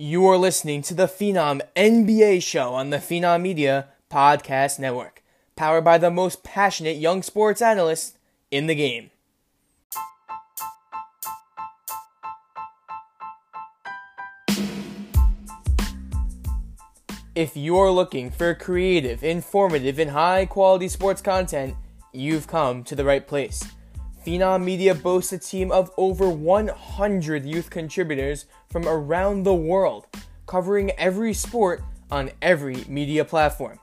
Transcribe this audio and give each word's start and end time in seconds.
You 0.00 0.28
are 0.28 0.38
listening 0.38 0.82
to 0.82 0.94
the 0.94 1.08
Phenom 1.08 1.60
NBA 1.74 2.40
show 2.40 2.72
on 2.72 2.90
the 2.90 2.98
Phenom 2.98 3.42
Media 3.42 3.88
Podcast 4.08 4.78
Network, 4.78 5.24
powered 5.56 5.82
by 5.82 5.98
the 5.98 6.08
most 6.08 6.44
passionate 6.44 6.98
young 6.98 7.20
sports 7.20 7.60
analysts 7.60 8.16
in 8.48 8.68
the 8.68 8.76
game. 8.76 9.10
If 17.34 17.56
you're 17.56 17.90
looking 17.90 18.30
for 18.30 18.54
creative, 18.54 19.24
informative, 19.24 19.98
and 19.98 20.12
high 20.12 20.46
quality 20.46 20.86
sports 20.86 21.20
content, 21.20 21.74
you've 22.12 22.46
come 22.46 22.84
to 22.84 22.94
the 22.94 23.04
right 23.04 23.26
place. 23.26 23.64
Phenom 24.24 24.62
Media 24.62 24.94
boasts 24.94 25.32
a 25.32 25.38
team 25.38 25.72
of 25.72 25.90
over 25.96 26.30
100 26.30 27.44
youth 27.44 27.70
contributors 27.70 28.46
from 28.70 28.86
around 28.86 29.42
the 29.42 29.54
world, 29.54 30.06
covering 30.46 30.90
every 30.92 31.32
sport 31.32 31.82
on 32.10 32.30
every 32.42 32.84
media 32.88 33.24
platform. 33.24 33.78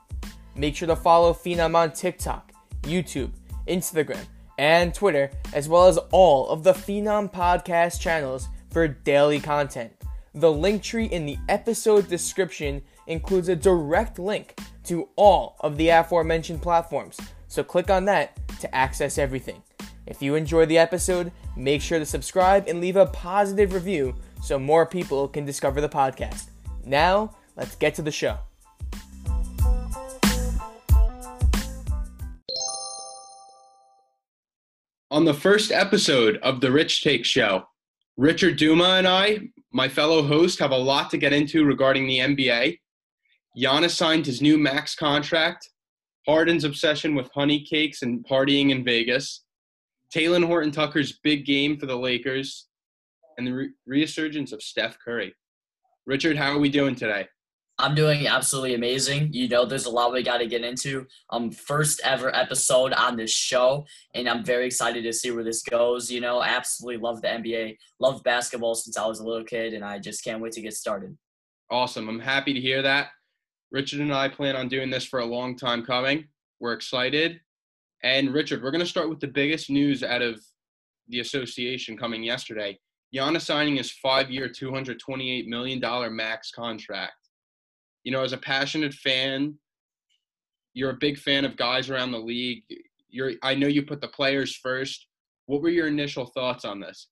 Make 0.54 0.76
sure 0.76 0.88
to 0.88 0.96
follow 0.96 1.32
Phenom 1.32 1.76
on 1.76 1.92
TikTok, 1.92 2.52
YouTube, 2.82 3.30
Instagram, 3.68 4.24
and 4.58 4.94
Twitter, 4.94 5.30
as 5.52 5.68
well 5.68 5.86
as 5.86 5.98
all 6.10 6.48
of 6.48 6.62
the 6.62 6.72
Phenom 6.72 7.32
podcast 7.32 8.00
channels 8.00 8.48
for 8.70 8.88
daily 8.88 9.40
content. 9.40 9.92
The 10.34 10.50
link 10.50 10.82
tree 10.82 11.06
in 11.06 11.26
the 11.26 11.38
episode 11.48 12.08
description 12.08 12.82
includes 13.06 13.48
a 13.48 13.56
direct 13.56 14.18
link 14.18 14.58
to 14.84 15.08
all 15.16 15.56
of 15.60 15.76
the 15.76 15.88
aforementioned 15.88 16.62
platforms, 16.62 17.18
so 17.48 17.62
click 17.62 17.90
on 17.90 18.04
that 18.06 18.38
to 18.60 18.74
access 18.74 19.18
everything. 19.18 19.62
If 20.06 20.22
you 20.22 20.34
enjoyed 20.34 20.68
the 20.68 20.78
episode, 20.78 21.32
make 21.56 21.82
sure 21.82 21.98
to 21.98 22.06
subscribe 22.06 22.68
and 22.68 22.80
leave 22.80 22.96
a 22.96 23.06
positive 23.06 23.72
review 23.72 24.14
so 24.42 24.58
more 24.58 24.86
people 24.86 25.28
can 25.28 25.44
discover 25.44 25.80
the 25.80 25.88
podcast. 25.88 26.50
Now, 26.84 27.36
let's 27.56 27.76
get 27.76 27.94
to 27.96 28.02
the 28.02 28.12
show. 28.12 28.38
On 35.10 35.24
the 35.24 35.34
first 35.34 35.72
episode 35.72 36.36
of 36.42 36.60
the 36.60 36.70
Rich 36.70 37.02
Take 37.02 37.24
Show, 37.24 37.64
Richard 38.16 38.56
Duma 38.56 38.96
and 38.96 39.06
I, 39.06 39.40
my 39.72 39.88
fellow 39.88 40.22
host, 40.22 40.58
have 40.58 40.72
a 40.72 40.76
lot 40.76 41.10
to 41.10 41.16
get 41.16 41.32
into 41.32 41.64
regarding 41.64 42.06
the 42.06 42.18
NBA. 42.18 42.78
Giannis 43.56 43.90
signed 43.90 44.26
his 44.26 44.42
new 44.42 44.58
max 44.58 44.94
contract, 44.94 45.70
Harden's 46.26 46.64
obsession 46.64 47.14
with 47.14 47.30
honey 47.32 47.62
cakes 47.62 48.02
and 48.02 48.26
partying 48.26 48.70
in 48.70 48.84
Vegas, 48.84 49.44
Talen 50.14 50.44
Horton 50.44 50.72
Tucker's 50.72 51.18
big 51.22 51.46
game 51.46 51.78
for 51.78 51.86
the 51.86 51.96
Lakers, 51.96 52.65
and 53.36 53.46
the 53.46 53.52
re- 53.52 53.70
resurgence 53.86 54.52
of 54.52 54.62
Steph 54.62 54.98
Curry. 55.04 55.34
Richard, 56.06 56.36
how 56.36 56.52
are 56.52 56.58
we 56.58 56.68
doing 56.68 56.94
today? 56.94 57.26
I'm 57.78 57.94
doing 57.94 58.26
absolutely 58.26 58.74
amazing. 58.74 59.34
You 59.34 59.48
know, 59.48 59.66
there's 59.66 59.84
a 59.84 59.90
lot 59.90 60.12
we 60.12 60.22
got 60.22 60.38
to 60.38 60.46
get 60.46 60.64
into. 60.64 61.06
Um, 61.28 61.50
first 61.50 62.00
ever 62.04 62.34
episode 62.34 62.94
on 62.94 63.16
this 63.16 63.32
show, 63.32 63.84
and 64.14 64.28
I'm 64.28 64.42
very 64.42 64.64
excited 64.64 65.02
to 65.04 65.12
see 65.12 65.30
where 65.30 65.44
this 65.44 65.62
goes. 65.62 66.10
You 66.10 66.20
know, 66.22 66.42
absolutely 66.42 67.02
love 67.02 67.20
the 67.20 67.28
NBA, 67.28 67.76
love 68.00 68.22
basketball 68.22 68.74
since 68.74 68.96
I 68.96 69.06
was 69.06 69.20
a 69.20 69.24
little 69.24 69.44
kid, 69.44 69.74
and 69.74 69.84
I 69.84 69.98
just 69.98 70.24
can't 70.24 70.40
wait 70.40 70.52
to 70.52 70.62
get 70.62 70.72
started. 70.72 71.16
Awesome. 71.70 72.08
I'm 72.08 72.20
happy 72.20 72.54
to 72.54 72.60
hear 72.60 72.80
that. 72.80 73.08
Richard 73.70 74.00
and 74.00 74.14
I 74.14 74.28
plan 74.28 74.56
on 74.56 74.68
doing 74.68 74.88
this 74.88 75.04
for 75.04 75.18
a 75.18 75.26
long 75.26 75.56
time 75.56 75.84
coming. 75.84 76.24
We're 76.60 76.72
excited. 76.72 77.40
And 78.02 78.32
Richard, 78.32 78.62
we're 78.62 78.70
going 78.70 78.80
to 78.84 78.86
start 78.86 79.10
with 79.10 79.20
the 79.20 79.26
biggest 79.26 79.68
news 79.68 80.02
out 80.02 80.22
of 80.22 80.40
the 81.08 81.20
association 81.20 81.96
coming 81.96 82.22
yesterday. 82.22 82.78
Giannis 83.16 83.42
signing 83.42 83.76
his 83.76 83.90
five-year, 83.90 84.48
$228 84.48 85.46
million 85.46 85.80
max 86.14 86.50
contract. 86.50 87.14
You 88.04 88.12
know, 88.12 88.22
as 88.22 88.32
a 88.32 88.38
passionate 88.38 88.94
fan, 88.94 89.54
you're 90.74 90.90
a 90.90 90.98
big 91.00 91.18
fan 91.18 91.44
of 91.44 91.56
guys 91.56 91.90
around 91.90 92.12
the 92.12 92.18
league. 92.18 92.62
You're, 93.08 93.32
I 93.42 93.54
know 93.54 93.66
you 93.66 93.82
put 93.82 94.00
the 94.00 94.08
players 94.08 94.54
first. 94.54 95.06
What 95.46 95.62
were 95.62 95.70
your 95.70 95.86
initial 95.86 96.26
thoughts 96.26 96.64
on 96.64 96.80
this? 96.80 97.08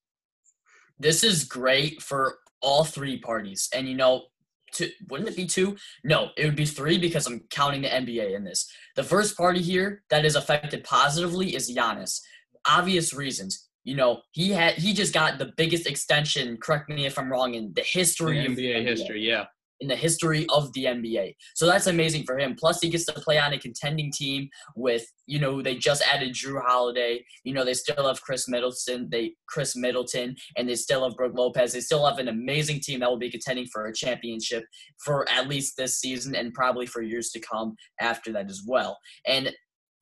This 0.99 1.23
is 1.23 1.43
great 1.43 2.01
for 2.01 2.37
all 2.61 2.83
three 2.83 3.19
parties. 3.19 3.69
And, 3.73 3.87
you 3.87 3.95
know, 3.95 4.25
two, 4.71 4.89
wouldn't 5.09 5.29
it 5.29 5.35
be 5.35 5.45
two? 5.45 5.75
No, 6.03 6.29
it 6.37 6.45
would 6.45 6.55
be 6.55 6.65
three 6.65 6.97
because 6.97 7.27
I'm 7.27 7.41
counting 7.49 7.81
the 7.81 7.89
NBA 7.89 8.35
in 8.35 8.43
this. 8.43 8.71
The 8.95 9.03
first 9.03 9.35
party 9.35 9.61
here 9.61 10.03
that 10.09 10.25
is 10.25 10.35
affected 10.35 10.83
positively 10.83 11.55
is 11.55 11.75
Giannis. 11.75 12.21
Obvious 12.67 13.13
reasons. 13.13 13.64
You 13.85 13.95
know, 13.95 14.21
he 14.31 14.49
had 14.49 14.73
he 14.73 14.93
just 14.93 15.13
got 15.13 15.37
the 15.37 15.53
biggest 15.55 15.87
extension. 15.87 16.57
Correct 16.57 16.89
me 16.89 17.05
if 17.05 17.17
I'm 17.17 17.31
wrong 17.31 17.53
in 17.53 17.71
the 17.75 17.83
history 17.83 18.39
the 18.39 18.45
of 18.47 18.51
NBA, 18.53 18.55
the 18.55 18.73
NBA. 18.73 18.83
history, 18.83 19.27
yeah. 19.27 19.45
in 19.79 19.87
the 19.87 19.95
history 19.95 20.47
of 20.49 20.73
the 20.73 20.85
NBA. 20.85 21.35
So 21.53 21.67
that's 21.67 21.85
amazing 21.85 22.23
for 22.23 22.39
him. 22.39 22.55
Plus, 22.57 22.81
he 22.81 22.89
gets 22.89 23.05
to 23.05 23.13
play 23.13 23.37
on 23.37 23.53
a 23.53 23.59
contending 23.59 24.11
team 24.11 24.49
with, 24.75 25.05
you 25.27 25.39
know, 25.39 25.61
they 25.61 25.75
just 25.75 26.01
added 26.11 26.33
Jrue 26.33 26.61
Holiday. 26.65 27.23
You 27.43 27.53
know, 27.53 27.63
they 27.63 27.75
still 27.75 28.07
have 28.07 28.21
Khris 28.21 28.47
Middleton. 28.47 29.07
They 29.11 29.33
Khris 29.47 29.75
Middleton, 29.75 30.35
and 30.57 30.67
they 30.67 30.75
still 30.75 31.03
have 31.07 31.15
Brook 31.15 31.33
Lopez. 31.35 31.73
They 31.73 31.79
still 31.79 32.07
have 32.07 32.17
an 32.17 32.29
amazing 32.29 32.79
team 32.79 33.01
that 33.01 33.09
will 33.09 33.17
be 33.17 33.29
contending 33.29 33.67
for 33.67 33.85
a 33.85 33.93
championship 33.93 34.63
for 35.03 35.29
at 35.29 35.47
least 35.47 35.77
this 35.77 35.99
season 35.99 36.33
and 36.33 36.55
probably 36.55 36.87
for 36.87 37.03
years 37.03 37.29
to 37.31 37.39
come 37.39 37.75
after 38.01 38.31
that 38.33 38.49
as 38.49 38.63
well. 38.65 38.97
And 39.27 39.53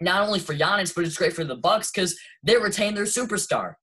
not 0.01 0.27
only 0.27 0.39
for 0.39 0.53
Giannis, 0.53 0.93
but 0.93 1.05
it's 1.05 1.17
great 1.17 1.33
for 1.33 1.43
the 1.43 1.55
Bucks 1.55 1.91
because 1.91 2.17
they 2.43 2.57
retain 2.57 2.95
their 2.95 3.05
superstar. 3.05 3.75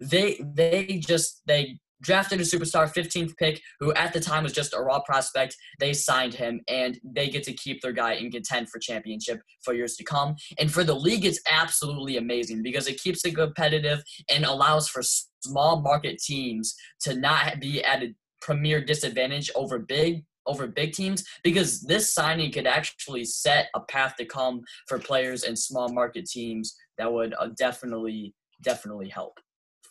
They 0.00 0.40
they 0.54 1.00
just 1.04 1.42
they 1.46 1.78
drafted 2.02 2.40
a 2.40 2.44
superstar 2.44 2.92
15th 2.92 3.36
pick 3.36 3.60
who 3.80 3.92
at 3.94 4.12
the 4.12 4.20
time 4.20 4.44
was 4.44 4.52
just 4.52 4.74
a 4.74 4.80
raw 4.80 5.00
prospect. 5.00 5.56
They 5.80 5.92
signed 5.92 6.34
him 6.34 6.60
and 6.68 6.98
they 7.02 7.28
get 7.28 7.42
to 7.44 7.52
keep 7.52 7.80
their 7.80 7.92
guy 7.92 8.14
and 8.14 8.32
contend 8.32 8.70
for 8.70 8.78
championship 8.78 9.40
for 9.64 9.74
years 9.74 9.96
to 9.96 10.04
come. 10.04 10.36
And 10.58 10.72
for 10.72 10.84
the 10.84 10.94
league 10.94 11.24
it's 11.24 11.40
absolutely 11.50 12.16
amazing 12.16 12.62
because 12.62 12.86
it 12.86 13.00
keeps 13.00 13.24
it 13.24 13.34
competitive 13.34 14.02
and 14.32 14.44
allows 14.44 14.88
for 14.88 15.02
small 15.02 15.80
market 15.80 16.18
teams 16.18 16.74
to 17.00 17.16
not 17.16 17.60
be 17.60 17.82
at 17.84 18.02
a 18.02 18.14
premier 18.40 18.84
disadvantage 18.84 19.50
over 19.56 19.78
big 19.78 20.24
over 20.48 20.66
big 20.66 20.92
teams 20.92 21.24
because 21.44 21.80
this 21.82 22.12
signing 22.12 22.50
could 22.50 22.66
actually 22.66 23.24
set 23.24 23.68
a 23.76 23.80
path 23.80 24.16
to 24.16 24.24
come 24.24 24.62
for 24.88 24.98
players 24.98 25.44
and 25.44 25.56
small 25.56 25.88
market 25.88 26.26
teams 26.26 26.74
that 26.96 27.12
would 27.12 27.34
uh, 27.38 27.48
definitely 27.56 28.34
definitely 28.62 29.08
help 29.08 29.38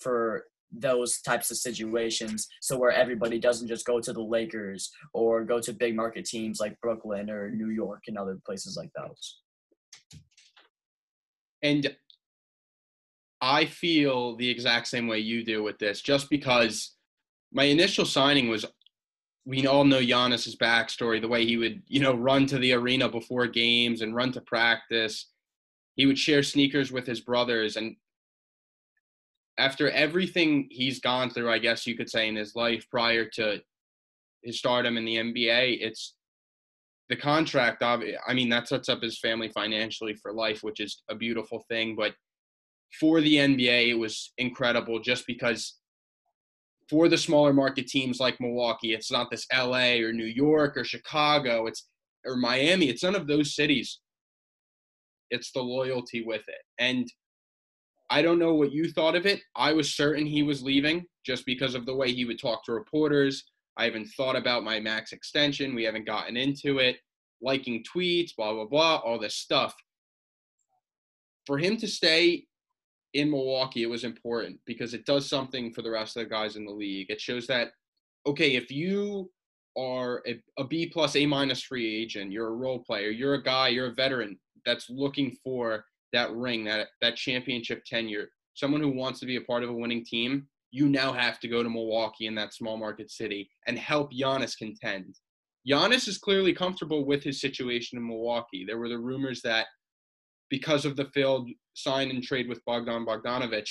for 0.01 0.43
those 0.71 1.21
types 1.21 1.49
of 1.49 1.57
situations 1.57 2.47
so 2.61 2.77
where 2.77 2.91
everybody 2.91 3.39
doesn't 3.39 3.69
just 3.69 3.85
go 3.85 4.01
to 4.01 4.11
the 4.11 4.21
Lakers 4.21 4.91
or 5.13 5.45
go 5.45 5.59
to 5.61 5.71
big 5.71 5.95
market 5.95 6.25
teams 6.25 6.59
like 6.59 6.79
Brooklyn 6.81 7.29
or 7.29 7.49
New 7.51 7.69
York 7.69 8.03
and 8.07 8.17
other 8.17 8.37
places 8.45 8.75
like 8.75 8.89
those. 8.97 9.39
And 11.63 11.95
I 13.41 13.65
feel 13.65 14.35
the 14.35 14.49
exact 14.49 14.87
same 14.87 15.07
way 15.07 15.19
you 15.19 15.43
do 15.43 15.63
with 15.63 15.77
this, 15.77 16.01
just 16.01 16.29
because 16.29 16.95
my 17.51 17.63
initial 17.63 18.05
signing 18.05 18.49
was 18.49 18.65
we 19.47 19.65
all 19.65 19.85
know 19.85 20.01
Giannis's 20.01 20.57
backstory, 20.57 21.21
the 21.21 21.27
way 21.29 21.45
he 21.45 21.55
would, 21.55 21.81
you 21.87 22.01
know, 22.01 22.13
run 22.13 22.45
to 22.47 22.59
the 22.59 22.73
arena 22.73 23.07
before 23.07 23.47
games 23.47 24.01
and 24.01 24.13
run 24.13 24.33
to 24.33 24.41
practice. 24.41 25.27
He 25.95 26.05
would 26.05 26.19
share 26.19 26.43
sneakers 26.43 26.91
with 26.91 27.07
his 27.07 27.21
brothers. 27.21 27.77
And 27.77 27.95
after 29.57 29.89
everything 29.89 30.67
he's 30.69 30.99
gone 30.99 31.29
through, 31.29 31.49
I 31.49 31.59
guess 31.59 31.87
you 31.87 31.95
could 31.95 32.09
say, 32.09 32.27
in 32.27 32.35
his 32.35 32.55
life 32.57 32.85
prior 32.91 33.23
to 33.35 33.61
his 34.43 34.59
stardom 34.59 34.97
in 34.97 35.05
the 35.05 35.15
NBA, 35.15 35.77
it's 35.79 36.15
the 37.07 37.15
contract. 37.15 37.81
I 37.81 38.33
mean, 38.33 38.49
that 38.49 38.67
sets 38.67 38.89
up 38.89 39.01
his 39.01 39.17
family 39.17 39.47
financially 39.47 40.13
for 40.13 40.33
life, 40.33 40.61
which 40.61 40.81
is 40.81 41.03
a 41.09 41.15
beautiful 41.15 41.63
thing. 41.69 41.95
But 41.95 42.15
for 42.99 43.21
the 43.21 43.35
NBA, 43.35 43.91
it 43.91 43.97
was 43.97 44.33
incredible 44.37 44.99
just 44.99 45.25
because 45.25 45.75
for 46.89 47.09
the 47.09 47.17
smaller 47.17 47.53
market 47.53 47.87
teams 47.87 48.19
like 48.19 48.39
Milwaukee, 48.39 48.93
it's 48.93 49.11
not 49.11 49.29
this 49.29 49.45
LA 49.53 49.95
or 49.95 50.13
New 50.13 50.25
York 50.25 50.77
or 50.77 50.83
Chicago, 50.83 51.67
it's 51.67 51.87
or 52.25 52.35
Miami, 52.35 52.89
it's 52.89 53.03
none 53.03 53.15
of 53.15 53.27
those 53.27 53.55
cities. 53.55 53.99
It's 55.29 55.51
the 55.51 55.61
loyalty 55.61 56.23
with 56.23 56.43
it. 56.47 56.61
And 56.79 57.07
I 58.09 58.21
don't 58.21 58.39
know 58.39 58.53
what 58.53 58.71
you 58.71 58.91
thought 58.91 59.15
of 59.15 59.25
it. 59.25 59.41
I 59.55 59.73
was 59.73 59.95
certain 59.95 60.25
he 60.25 60.43
was 60.43 60.63
leaving 60.63 61.05
just 61.25 61.45
because 61.45 61.75
of 61.75 61.85
the 61.85 61.95
way 61.95 62.13
he 62.13 62.25
would 62.25 62.39
talk 62.39 62.63
to 62.65 62.71
reporters. 62.71 63.43
I 63.77 63.85
haven't 63.85 64.07
thought 64.15 64.35
about 64.35 64.63
my 64.63 64.79
max 64.79 65.11
extension. 65.11 65.75
We 65.75 65.83
haven't 65.83 66.05
gotten 66.05 66.37
into 66.37 66.79
it. 66.79 66.97
Liking 67.41 67.83
tweets, 67.83 68.31
blah, 68.35 68.53
blah, 68.53 68.65
blah, 68.65 68.95
all 68.97 69.19
this 69.19 69.35
stuff. 69.35 69.75
For 71.45 71.57
him 71.57 71.77
to 71.77 71.87
stay 71.87 72.45
in 73.13 73.31
Milwaukee, 73.31 73.83
it 73.83 73.89
was 73.89 74.03
important 74.03 74.59
because 74.65 74.93
it 74.93 75.05
does 75.05 75.29
something 75.29 75.73
for 75.73 75.81
the 75.81 75.91
rest 75.91 76.17
of 76.17 76.23
the 76.23 76.29
guys 76.29 76.55
in 76.55 76.65
the 76.65 76.71
league. 76.71 77.09
It 77.09 77.21
shows 77.21 77.47
that, 77.47 77.69
okay, 78.25 78.55
if 78.55 78.71
you 78.71 79.31
are 79.77 80.21
a, 80.27 80.41
a 80.57 80.63
B 80.63 80.87
plus, 80.87 81.15
A 81.15 81.25
minus 81.25 81.61
free 81.61 82.01
agent, 82.01 82.31
you're 82.31 82.47
a 82.47 82.55
role 82.55 82.79
player, 82.79 83.09
you're 83.09 83.35
a 83.35 83.43
guy, 83.43 83.69
you're 83.69 83.87
a 83.87 83.93
veteran 83.93 84.37
that's 84.65 84.89
looking 84.89 85.37
for 85.43 85.85
that 86.13 86.31
ring, 86.31 86.63
that 86.65 86.87
that 87.01 87.15
championship 87.15 87.83
tenure, 87.85 88.29
someone 88.53 88.81
who 88.81 88.89
wants 88.89 89.19
to 89.19 89.25
be 89.25 89.37
a 89.37 89.41
part 89.41 89.63
of 89.63 89.69
a 89.69 89.73
winning 89.73 90.03
team, 90.03 90.47
you 90.71 90.89
now 90.89 91.13
have 91.13 91.39
to 91.39 91.47
go 91.47 91.63
to 91.63 91.69
Milwaukee 91.69 92.27
in 92.27 92.35
that 92.35 92.53
small 92.53 92.77
market 92.77 93.09
city 93.11 93.49
and 93.67 93.77
help 93.77 94.11
Giannis 94.11 94.57
contend. 94.57 95.15
Giannis 95.69 96.07
is 96.07 96.17
clearly 96.17 96.53
comfortable 96.53 97.05
with 97.05 97.23
his 97.23 97.41
situation 97.41 97.97
in 97.97 98.07
Milwaukee. 98.07 98.65
There 98.65 98.77
were 98.77 98.89
the 98.89 98.97
rumors 98.97 99.41
that 99.41 99.67
because 100.49 100.85
of 100.85 100.95
the 100.95 101.05
failed 101.13 101.49
sign 101.73 102.09
and 102.09 102.23
trade 102.23 102.47
with 102.47 102.63
Bogdan 102.65 103.05
Bogdanovich, 103.05 103.69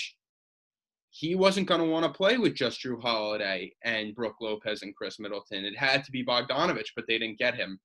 he 1.11 1.35
wasn't 1.35 1.67
going 1.67 1.81
to 1.81 1.87
want 1.87 2.05
to 2.05 2.17
play 2.17 2.37
with 2.37 2.55
just 2.55 2.83
Jrue 2.83 3.01
Holiday 3.01 3.73
and 3.85 4.15
Brook 4.15 4.35
Lopez 4.41 4.83
and 4.83 4.95
Khris 4.95 5.19
Middleton. 5.19 5.65
It 5.65 5.77
had 5.77 6.05
to 6.05 6.13
be 6.13 6.25
Bogdanovich, 6.25 6.91
but 6.95 7.07
they 7.09 7.19
didn't 7.19 7.39
get 7.39 7.55
him. 7.55 7.79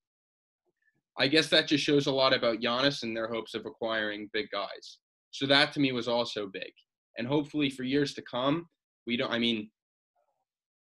I 1.17 1.27
guess 1.27 1.47
that 1.49 1.67
just 1.67 1.83
shows 1.83 2.07
a 2.07 2.11
lot 2.11 2.33
about 2.33 2.59
Giannis 2.59 3.03
and 3.03 3.15
their 3.15 3.27
hopes 3.27 3.53
of 3.53 3.65
acquiring 3.65 4.29
big 4.33 4.47
guys. 4.51 4.97
So 5.31 5.45
that 5.45 5.71
to 5.73 5.79
me 5.79 5.91
was 5.91 6.07
also 6.07 6.47
big. 6.47 6.71
And 7.17 7.27
hopefully 7.27 7.69
for 7.69 7.83
years 7.83 8.13
to 8.15 8.21
come, 8.21 8.67
we 9.07 9.17
don't 9.17 9.31
I 9.31 9.39
mean 9.39 9.69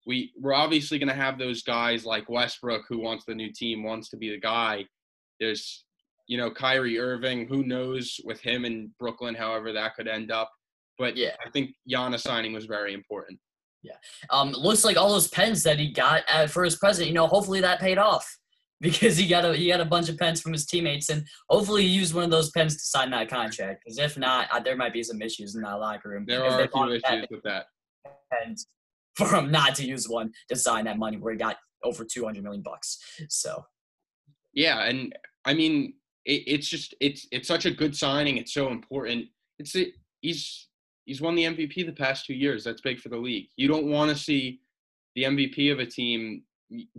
we 0.07 0.33
we're 0.41 0.55
obviously 0.55 0.99
going 0.99 1.09
to 1.09 1.15
have 1.15 1.39
those 1.39 1.63
guys 1.63 2.07
like 2.07 2.29
Westbrook 2.29 2.85
who 2.89 3.01
wants 3.01 3.25
the 3.25 3.35
new 3.35 3.53
team, 3.53 3.83
wants 3.83 4.09
to 4.11 4.17
be 4.17 4.31
the 4.31 4.41
guy. 4.41 4.85
There's 5.41 5.85
you 6.27 6.37
know 6.37 6.51
Kyrie 6.51 6.99
Irving, 6.99 7.47
who 7.47 7.65
knows 7.65 8.21
with 8.25 8.41
him 8.41 8.65
in 8.65 8.91
Brooklyn 8.99 9.35
however 9.35 9.73
that 9.73 9.95
could 9.95 10.09
end 10.09 10.31
up. 10.31 10.51
But 10.99 11.17
yeah. 11.17 11.37
I 11.45 11.51
think 11.51 11.73
Giannis 11.91 12.21
signing 12.21 12.53
was 12.53 12.67
very 12.67 12.95
important. 12.95 13.39
Yeah. 13.83 13.97
Um 14.31 14.53
looks 14.53 14.85
like 14.85 14.97
all 14.97 15.13
those 15.13 15.29
pens 15.29 15.63
that 15.65 15.79
he 15.79 15.93
got 15.93 16.23
at, 16.29 16.51
for 16.51 16.65
his 16.65 16.77
present, 16.77 17.09
you 17.09 17.15
know, 17.15 17.27
hopefully 17.27 17.61
that 17.61 17.81
paid 17.81 17.99
off 17.99 18.27
because 18.81 19.17
he 19.17 19.27
got 19.27 19.45
a 19.45 19.55
he 19.55 19.69
got 19.69 19.81
a 19.81 19.87
bunch 19.87 20.09
of 20.11 20.19
pens 20.19 20.41
from 20.41 20.53
his 20.53 20.67
teammates, 20.67 21.09
and 21.09 21.27
hopefully 21.49 21.83
he 21.83 21.89
used 21.89 22.15
one 22.15 22.25
of 22.25 22.31
those 22.31 22.51
pens 22.51 22.75
to 22.75 22.87
sign 22.87 23.11
that 23.11 23.31
contract. 23.31 23.83
Because 23.83 23.99
if 23.99 24.19
not, 24.19 24.49
there 24.65 24.77
might 24.77 24.93
be 24.93 25.03
some 25.03 25.23
issues 25.23 25.55
in 25.55 25.63
that 25.63 25.81
locker 25.81 26.11
room. 26.11 26.25
There 26.27 26.45
are 26.45 26.61
a 26.61 26.69
few 26.69 26.93
issues 26.93 27.27
with 27.31 27.43
that. 27.45 27.67
And 28.45 28.59
for 29.17 29.35
him 29.35 29.51
not 29.51 29.75
to 29.77 29.87
use 29.87 30.07
one 30.09 30.31
to 30.51 30.57
sign 30.57 30.85
that 30.85 30.99
money, 30.99 31.17
where 31.17 31.33
he 31.33 31.39
got 31.39 31.57
over 31.83 32.05
two 32.05 32.25
hundred 32.25 32.45
million 32.45 32.63
bucks. 32.63 32.99
So. 33.31 33.65
Yeah, 34.53 34.85
and 34.85 35.15
I 35.45 35.53
mean, 35.55 35.95
it, 36.27 36.43
it's 36.47 36.69
just 36.69 36.95
it's 37.01 37.27
it's 37.31 37.49
such 37.49 37.65
a 37.65 37.71
good 37.71 37.97
signing. 37.97 38.37
It's 38.37 38.53
so 38.53 38.69
important. 38.69 39.27
It's 39.59 39.75
it, 39.75 39.95
he's 40.21 40.69
he's 41.07 41.21
won 41.21 41.35
the 41.35 41.45
MVP 41.45 41.87
the 41.87 41.93
past 41.93 42.27
two 42.27 42.35
years. 42.35 42.65
That's 42.65 42.81
big 42.81 43.01
for 43.01 43.09
the 43.09 43.17
league. 43.17 43.49
You 43.57 43.69
don't 43.69 43.87
want 43.87 44.11
to 44.11 44.17
see 44.17 44.61
the 45.15 45.23
MVP 45.23 45.73
of 45.73 45.79
a 45.79 45.87
team 45.87 46.43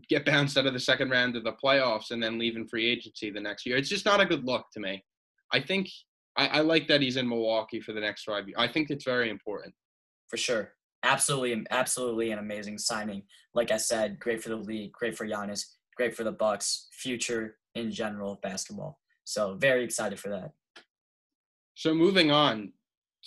get 0.10 0.26
bounced 0.26 0.58
out 0.58 0.66
of 0.66 0.74
the 0.74 0.80
second 0.80 1.10
round 1.10 1.36
of 1.36 1.44
the 1.44 1.52
playoffs 1.52 2.12
and 2.12 2.24
then 2.24 2.40
leave 2.40 2.56
in 2.56 2.68
free 2.68 2.88
agency 2.90 3.30
the 3.30 3.40
next 3.40 3.66
year. 3.66 3.76
It's 3.76 3.90
just 3.90 4.06
not 4.06 4.22
a 4.22 4.26
good 4.26 4.46
look 4.46 4.66
to 4.74 4.80
me. 4.80 5.04
I 5.52 5.60
think 5.60 5.90
I, 6.38 6.48
I 6.48 6.60
like 6.62 6.88
that 6.88 7.02
he's 7.02 7.18
in 7.18 7.28
Milwaukee 7.28 7.82
for 7.82 7.92
the 7.92 8.00
next 8.00 8.24
five 8.24 8.48
years. 8.48 8.56
I 8.58 8.68
think 8.68 8.90
it's 8.90 9.04
very 9.04 9.30
important. 9.30 9.74
For 10.30 10.38
sure. 10.38 10.72
Absolutely, 11.04 11.66
absolutely 11.70 12.32
an 12.32 12.40
amazing 12.40 12.78
signing. 12.78 13.24
Like 13.54 13.72
I 13.72 13.78
said, 13.78 14.20
great 14.20 14.42
for 14.42 14.50
the 14.50 14.56
league, 14.56 14.94
great 14.94 15.18
for 15.18 15.28
Giannis, 15.28 15.64
great 15.96 16.16
for 16.16 16.24
the 16.24 16.32
Bucks, 16.32 16.88
future 16.92 17.58
in 17.76 17.92
general 17.92 18.34
of 18.34 18.42
basketball. 18.42 19.00
So 19.28 19.56
very 19.56 19.84
excited 19.84 20.22
for 20.22 20.30
that. 20.30 20.54
So 21.76 21.94
moving 21.94 22.32
on 22.32 22.72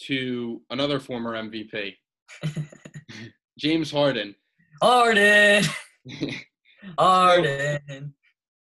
to 0.07 0.63
another 0.71 0.99
former 0.99 1.35
MVP, 1.35 1.95
James 3.59 3.91
Harden. 3.91 4.35
Harden. 4.81 5.63
Harden. 6.99 8.15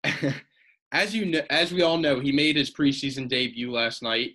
as 0.91 1.15
you 1.15 1.25
know, 1.25 1.41
as 1.49 1.71
we 1.71 1.83
all 1.83 1.97
know, 1.97 2.19
he 2.19 2.33
made 2.33 2.57
his 2.57 2.69
preseason 2.69 3.29
debut 3.29 3.71
last 3.71 4.03
night. 4.03 4.31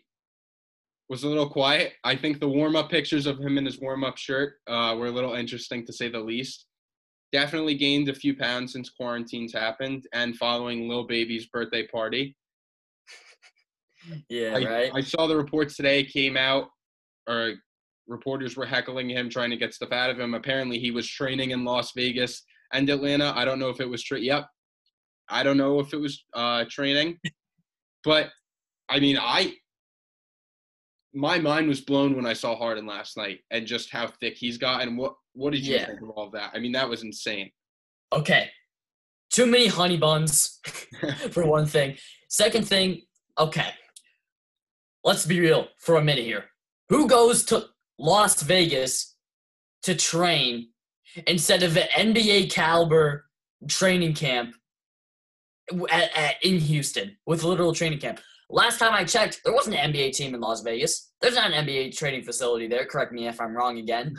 Was 1.10 1.22
a 1.22 1.28
little 1.28 1.50
quiet. 1.50 1.92
I 2.02 2.16
think 2.16 2.40
the 2.40 2.48
warm-up 2.48 2.88
pictures 2.88 3.26
of 3.26 3.38
him 3.38 3.58
in 3.58 3.66
his 3.66 3.78
warm-up 3.78 4.16
shirt 4.16 4.54
uh, 4.68 4.96
were 4.98 5.08
a 5.08 5.12
little 5.12 5.34
interesting 5.34 5.84
to 5.84 5.92
say 5.92 6.08
the 6.08 6.18
least. 6.18 6.64
Definitely 7.30 7.74
gained 7.74 8.08
a 8.08 8.14
few 8.14 8.34
pounds 8.34 8.72
since 8.72 8.88
quarantines 8.88 9.52
happened 9.52 10.06
and 10.14 10.34
following 10.34 10.88
Lil 10.88 11.06
Baby's 11.06 11.46
birthday 11.48 11.86
party. 11.86 12.34
Yeah, 14.28 14.54
I, 14.56 14.64
right. 14.64 14.92
I 14.94 15.00
saw 15.00 15.26
the 15.26 15.36
reports 15.36 15.76
today 15.76 16.04
came 16.04 16.36
out, 16.36 16.68
or 17.28 17.54
reporters 18.06 18.56
were 18.56 18.66
heckling 18.66 19.10
him, 19.10 19.28
trying 19.28 19.50
to 19.50 19.56
get 19.56 19.74
stuff 19.74 19.92
out 19.92 20.10
of 20.10 20.18
him. 20.18 20.34
Apparently, 20.34 20.78
he 20.78 20.90
was 20.90 21.08
training 21.08 21.50
in 21.50 21.64
Las 21.64 21.92
Vegas 21.94 22.42
and 22.72 22.88
Atlanta. 22.88 23.32
I 23.36 23.44
don't 23.44 23.58
know 23.58 23.70
if 23.70 23.80
it 23.80 23.88
was 23.88 24.02
tra- 24.02 24.20
yep. 24.20 24.46
I 25.28 25.42
don't 25.42 25.56
know 25.56 25.80
if 25.80 25.92
it 25.92 26.00
was 26.00 26.24
uh, 26.34 26.64
training, 26.70 27.18
but 28.04 28.30
I 28.88 29.00
mean, 29.00 29.18
I 29.20 29.54
my 31.14 31.38
mind 31.38 31.66
was 31.66 31.80
blown 31.80 32.14
when 32.14 32.26
I 32.26 32.34
saw 32.34 32.54
Harden 32.54 32.86
last 32.86 33.16
night 33.16 33.40
and 33.50 33.66
just 33.66 33.90
how 33.90 34.06
thick 34.20 34.34
he's 34.36 34.58
gotten. 34.58 34.96
What 34.96 35.14
what 35.32 35.52
did 35.52 35.66
you 35.66 35.76
yeah. 35.76 35.86
think 35.86 36.02
of 36.02 36.10
all 36.10 36.26
of 36.26 36.32
that? 36.32 36.50
I 36.54 36.58
mean, 36.58 36.72
that 36.72 36.88
was 36.88 37.02
insane. 37.02 37.50
Okay, 38.12 38.50
too 39.32 39.46
many 39.46 39.66
honey 39.66 39.96
buns 39.96 40.60
for 41.30 41.46
one 41.46 41.66
thing. 41.66 41.96
Second 42.28 42.68
thing, 42.68 43.02
okay, 43.38 43.70
let's 45.06 45.24
be 45.24 45.40
real 45.40 45.68
for 45.78 45.96
a 45.96 46.04
minute 46.04 46.24
here. 46.24 46.44
Who 46.90 47.08
goes 47.08 47.44
to 47.46 47.66
Las 47.98 48.42
Vegas 48.42 49.14
to 49.84 49.94
train 49.94 50.68
instead 51.26 51.62
of 51.62 51.76
an 51.76 51.86
NBA 51.96 52.50
caliber 52.50 53.24
training 53.68 54.14
camp 54.14 54.54
at, 55.90 56.16
at, 56.16 56.34
in 56.42 56.58
Houston 56.58 57.16
with 57.24 57.44
literal 57.44 57.72
training 57.72 58.00
camp. 58.00 58.20
Last 58.50 58.78
time 58.78 58.92
I 58.92 59.04
checked, 59.04 59.40
there 59.44 59.54
wasn't 59.54 59.76
an 59.76 59.92
NBA 59.92 60.12
team 60.12 60.34
in 60.34 60.40
Las 60.40 60.60
Vegas. 60.62 61.12
There's 61.20 61.34
not 61.34 61.52
an 61.52 61.66
NBA 61.66 61.96
training 61.96 62.22
facility 62.22 62.68
there. 62.68 62.84
Correct 62.84 63.12
me 63.12 63.26
if 63.26 63.40
I'm 63.40 63.56
wrong 63.56 63.78
again. 63.78 64.16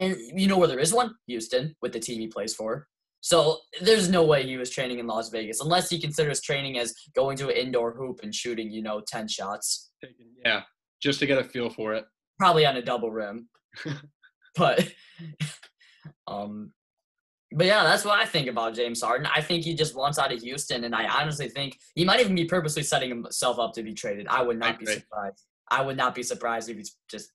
And 0.00 0.16
you 0.34 0.48
know 0.48 0.58
where 0.58 0.68
there 0.68 0.78
is 0.78 0.92
one? 0.92 1.14
Houston, 1.26 1.74
with 1.80 1.92
the 1.92 2.00
team 2.00 2.20
he 2.20 2.26
plays 2.26 2.54
for. 2.54 2.88
So 3.26 3.58
there's 3.80 4.08
no 4.08 4.22
way 4.22 4.46
he 4.46 4.56
was 4.56 4.70
training 4.70 5.00
in 5.00 5.08
Las 5.08 5.30
Vegas 5.30 5.60
unless 5.60 5.90
he 5.90 6.00
considers 6.00 6.40
training 6.40 6.78
as 6.78 6.94
going 7.16 7.36
to 7.38 7.48
an 7.48 7.56
indoor 7.56 7.92
hoop 7.92 8.20
and 8.22 8.32
shooting, 8.32 8.70
you 8.70 8.82
know, 8.82 9.02
10 9.04 9.26
shots. 9.26 9.90
Yeah, 10.44 10.62
just 11.02 11.18
to 11.18 11.26
get 11.26 11.36
a 11.36 11.42
feel 11.42 11.68
for 11.68 11.92
it. 11.94 12.04
Probably 12.38 12.64
on 12.64 12.76
a 12.76 12.82
double 12.82 13.10
rim. 13.10 13.48
but 14.56 14.92
um, 16.28 16.70
but 17.50 17.66
yeah, 17.66 17.82
that's 17.82 18.04
what 18.04 18.16
I 18.16 18.26
think 18.26 18.46
about 18.46 18.76
James 18.76 19.02
Harden. 19.02 19.26
I 19.34 19.40
think 19.40 19.64
he 19.64 19.74
just 19.74 19.96
wants 19.96 20.20
out 20.20 20.32
of 20.32 20.40
Houston, 20.40 20.84
and 20.84 20.94
I 20.94 21.08
honestly 21.08 21.48
think 21.48 21.80
he 21.96 22.04
might 22.04 22.20
even 22.20 22.36
be 22.36 22.44
purposely 22.44 22.84
setting 22.84 23.08
himself 23.08 23.58
up 23.58 23.72
to 23.72 23.82
be 23.82 23.92
traded. 23.92 24.28
I 24.28 24.42
would 24.42 24.60
not 24.60 24.78
be 24.78 24.86
surprised. 24.86 25.42
I 25.68 25.82
would 25.82 25.96
not 25.96 26.14
be 26.14 26.22
surprised 26.22 26.70
if 26.70 26.76
he's 26.76 26.96
just 27.10 27.32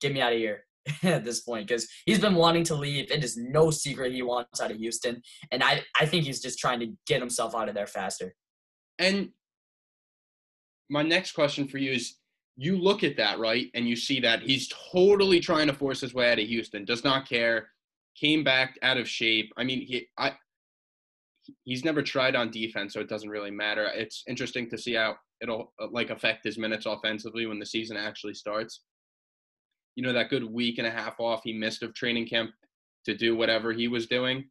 get 0.00 0.14
me 0.14 0.20
out 0.20 0.32
of 0.32 0.38
here 0.38 0.62
at 1.02 1.24
this 1.24 1.40
point 1.40 1.68
because 1.68 1.88
he's 2.06 2.18
been 2.18 2.34
wanting 2.34 2.64
to 2.64 2.74
leave. 2.74 3.10
It 3.10 3.24
is 3.24 3.36
no 3.36 3.70
secret 3.70 4.12
he 4.12 4.22
wants 4.22 4.60
out 4.60 4.70
of 4.70 4.76
Houston, 4.76 5.22
and 5.50 5.62
I 5.62 5.82
I 5.98 6.06
think 6.06 6.24
he's 6.24 6.40
just 6.40 6.58
trying 6.58 6.80
to 6.80 6.92
get 7.06 7.20
himself 7.20 7.54
out 7.54 7.68
of 7.68 7.74
there 7.74 7.86
faster. 7.86 8.34
And 8.98 9.30
my 10.90 11.02
next 11.02 11.32
question 11.32 11.66
for 11.66 11.78
you 11.78 11.92
is 11.92 12.16
you 12.56 12.76
look 12.76 13.02
at 13.02 13.16
that, 13.16 13.38
right, 13.38 13.68
and 13.74 13.88
you 13.88 13.96
see 13.96 14.20
that 14.20 14.42
he's 14.42 14.70
totally 14.92 15.40
trying 15.40 15.66
to 15.66 15.72
force 15.72 16.00
his 16.00 16.14
way 16.14 16.30
out 16.30 16.38
of 16.38 16.46
Houston, 16.46 16.84
does 16.84 17.02
not 17.02 17.28
care, 17.28 17.68
came 18.14 18.44
back 18.44 18.78
out 18.82 18.96
of 18.96 19.08
shape. 19.08 19.52
I 19.56 19.64
mean, 19.64 19.80
he 19.86 20.06
I 20.18 20.32
he's 21.64 21.84
never 21.84 22.02
tried 22.02 22.36
on 22.36 22.50
defense, 22.50 22.92
so 22.92 23.00
it 23.00 23.08
doesn't 23.08 23.28
really 23.28 23.50
matter. 23.50 23.88
It's 23.94 24.22
interesting 24.28 24.68
to 24.70 24.78
see 24.78 24.94
how 24.94 25.16
it'll 25.40 25.72
like 25.90 26.10
affect 26.10 26.44
his 26.44 26.58
minutes 26.58 26.86
offensively 26.86 27.46
when 27.46 27.58
the 27.58 27.66
season 27.66 27.96
actually 27.96 28.34
starts. 28.34 28.82
You 29.96 30.04
know, 30.04 30.12
that 30.12 30.30
good 30.30 30.44
week 30.44 30.78
and 30.78 30.86
a 30.86 30.90
half 30.90 31.20
off 31.20 31.42
he 31.44 31.52
missed 31.52 31.82
of 31.82 31.94
training 31.94 32.26
camp 32.26 32.50
to 33.04 33.16
do 33.16 33.36
whatever 33.36 33.72
he 33.72 33.88
was 33.88 34.06
doing. 34.06 34.44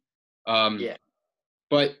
Um, 0.46 0.78
yeah. 0.78 0.96
But 1.70 1.96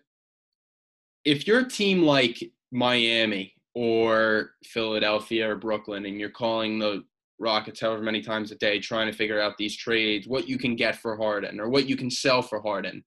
if 1.24 1.46
your 1.46 1.64
team 1.64 2.02
like 2.02 2.42
Miami 2.70 3.54
or 3.74 4.50
Philadelphia 4.64 5.50
or 5.50 5.56
Brooklyn 5.56 6.06
and 6.06 6.18
you're 6.18 6.30
calling 6.30 6.78
the 6.78 7.04
Rockets 7.38 7.80
however 7.80 8.02
many 8.02 8.22
times 8.22 8.52
a 8.52 8.54
day 8.54 8.78
trying 8.78 9.10
to 9.10 9.16
figure 9.16 9.40
out 9.40 9.56
these 9.58 9.76
trades, 9.76 10.28
what 10.28 10.48
you 10.48 10.56
can 10.58 10.76
get 10.76 10.96
for 10.96 11.16
Harden 11.16 11.60
or 11.60 11.68
what 11.68 11.86
you 11.86 11.96
can 11.96 12.10
sell 12.10 12.42
for 12.42 12.60
Harden. 12.62 13.04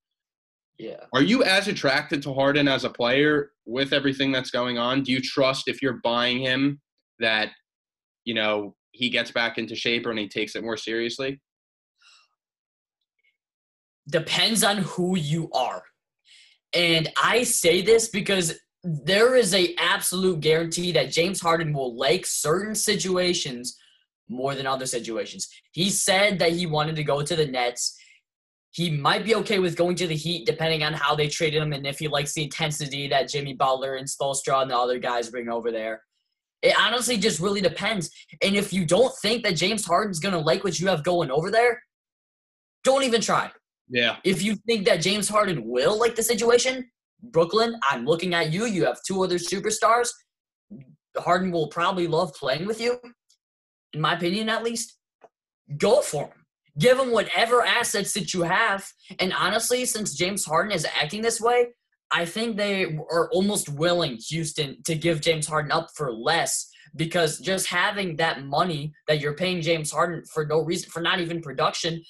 Yeah. 0.77 1.06
Are 1.13 1.24
you 1.24 1.44
as 1.44 1.67
attracted 1.67 2.22
to 2.24 2.34
Harden 2.34 2.67
as 2.67 2.84
a 2.84 2.89
player 2.89 3.51
with 3.65 3.94
everything 3.94 4.32
that's 4.32 4.51
going 4.51 4.77
on? 4.77 5.03
Do 5.03 5.12
you 5.12 5.22
trust 5.22 5.67
if 5.67 5.82
you're 5.82 6.01
buying 6.03 6.39
him 6.39 6.79
that, 7.20 7.50
you 8.25 8.36
know, 8.36 8.75
he 8.97 9.09
gets 9.09 9.31
back 9.31 9.57
into 9.57 9.75
shape 9.75 10.05
or 10.05 10.11
and 10.11 10.19
he 10.19 10.27
takes 10.27 10.55
it 10.55 10.63
more 10.63 10.77
seriously? 10.77 11.39
Depends 14.09 14.63
on 14.63 14.77
who 14.77 15.17
you 15.17 15.49
are. 15.51 15.83
And 16.73 17.09
I 17.21 17.43
say 17.43 17.81
this 17.81 18.07
because 18.07 18.59
there 18.83 19.35
is 19.35 19.53
a 19.53 19.75
absolute 19.75 20.39
guarantee 20.39 20.91
that 20.93 21.11
James 21.11 21.41
Harden 21.41 21.73
will 21.73 21.97
like 21.97 22.25
certain 22.25 22.75
situations 22.75 23.77
more 24.29 24.55
than 24.55 24.67
other 24.67 24.85
situations. 24.85 25.47
He 25.71 25.89
said 25.89 26.39
that 26.39 26.51
he 26.51 26.65
wanted 26.65 26.95
to 26.97 27.03
go 27.03 27.21
to 27.21 27.35
the 27.35 27.45
Nets. 27.45 27.97
He 28.71 28.89
might 28.89 29.25
be 29.25 29.35
okay 29.35 29.59
with 29.59 29.75
going 29.75 29.95
to 29.95 30.07
the 30.07 30.15
Heat 30.15 30.45
depending 30.45 30.83
on 30.83 30.93
how 30.93 31.15
they 31.15 31.27
traded 31.27 31.61
him 31.61 31.73
and 31.73 31.87
if 31.87 31.99
he 31.99 32.07
likes 32.07 32.33
the 32.33 32.43
intensity 32.43 33.07
that 33.07 33.29
Jimmy 33.29 33.53
Butler 33.53 33.95
and 33.95 34.07
Spoelstra 34.07 34.61
and 34.61 34.71
the 34.71 34.77
other 34.77 34.99
guys 34.99 35.29
bring 35.29 35.49
over 35.49 35.71
there. 35.71 36.03
It 36.61 36.75
honestly 36.79 37.17
just 37.17 37.39
really 37.39 37.61
depends. 37.61 38.09
And 38.41 38.55
if 38.55 38.73
you 38.73 38.85
don't 38.85 39.13
think 39.21 39.43
that 39.43 39.55
James 39.55 39.85
Harden's 39.85 40.19
gonna 40.19 40.39
like 40.39 40.63
what 40.63 40.79
you 40.79 40.87
have 40.87 41.03
going 41.03 41.31
over 41.31 41.51
there, 41.51 41.81
don't 42.83 43.03
even 43.03 43.21
try. 43.21 43.51
Yeah. 43.89 44.17
If 44.23 44.41
you 44.41 44.55
think 44.67 44.85
that 44.85 45.01
James 45.01 45.29
Harden 45.29 45.65
will 45.65 45.99
like 45.99 46.15
the 46.15 46.23
situation, 46.23 46.89
Brooklyn, 47.21 47.79
I'm 47.89 48.05
looking 48.05 48.33
at 48.33 48.51
you. 48.51 48.65
You 48.65 48.85
have 48.85 48.99
two 49.05 49.23
other 49.23 49.37
superstars. 49.37 50.09
Harden 51.17 51.51
will 51.51 51.67
probably 51.67 52.07
love 52.07 52.33
playing 52.33 52.65
with 52.65 52.79
you, 52.79 52.99
in 53.93 54.01
my 54.01 54.13
opinion, 54.13 54.49
at 54.49 54.63
least. 54.63 54.97
Go 55.77 56.01
for 56.01 56.25
him. 56.25 56.45
Give 56.77 56.99
him 56.99 57.11
whatever 57.11 57.63
assets 57.63 58.13
that 58.13 58.33
you 58.33 58.43
have. 58.43 58.87
And 59.19 59.33
honestly, 59.33 59.83
since 59.85 60.15
James 60.15 60.45
Harden 60.45 60.71
is 60.71 60.85
acting 60.95 61.23
this 61.23 61.41
way, 61.41 61.69
I 62.11 62.25
think 62.25 62.57
they 62.57 62.97
are 63.11 63.29
almost 63.31 63.69
willing, 63.69 64.17
Houston, 64.29 64.81
to 64.83 64.95
give 64.95 65.21
James 65.21 65.47
Harden 65.47 65.71
up 65.71 65.89
for 65.95 66.13
less 66.13 66.69
because 66.95 67.39
just 67.39 67.67
having 67.67 68.15
that 68.15 68.43
money 68.43 68.93
that 69.07 69.19
you're 69.19 69.35
paying 69.35 69.61
James 69.61 69.91
Harden 69.91 70.23
for 70.33 70.45
no 70.45 70.61
reason, 70.61 70.89
for 70.89 71.01
not 71.01 71.19
even 71.19 71.41
production, 71.41 72.01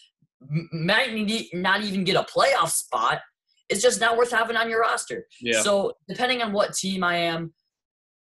might 0.72 1.14
not 1.54 1.82
even 1.82 2.04
get 2.04 2.16
a 2.16 2.24
playoff 2.24 2.70
spot, 2.70 3.22
is 3.70 3.82
just 3.82 4.00
not 4.00 4.18
worth 4.18 4.32
having 4.32 4.56
on 4.56 4.70
your 4.70 4.82
roster. 4.82 5.26
Yeah. 5.42 5.62
So 5.62 5.94
depending 6.08 6.42
on 6.42 6.54
what 6.54 6.74
team 6.74 7.04
I 7.04 7.18
am, 7.18 7.54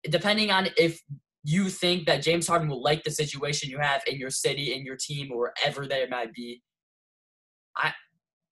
depending 0.08 0.50
on 0.50 0.68
if 0.76 1.00
you 1.42 1.68
think 1.68 2.06
that 2.06 2.22
James 2.22 2.46
Harden 2.46 2.68
will 2.68 2.82
like 2.82 3.04
the 3.04 3.10
situation 3.10 3.68
you 3.68 3.78
have 3.78 4.02
in 4.06 4.18
your 4.18 4.30
city, 4.30 4.74
in 4.74 4.84
your 4.84 4.96
team, 4.96 5.30
or 5.32 5.52
wherever 5.64 5.86
they 5.86 6.06
might 6.06 6.32
be, 6.32 6.62
I 7.76 7.92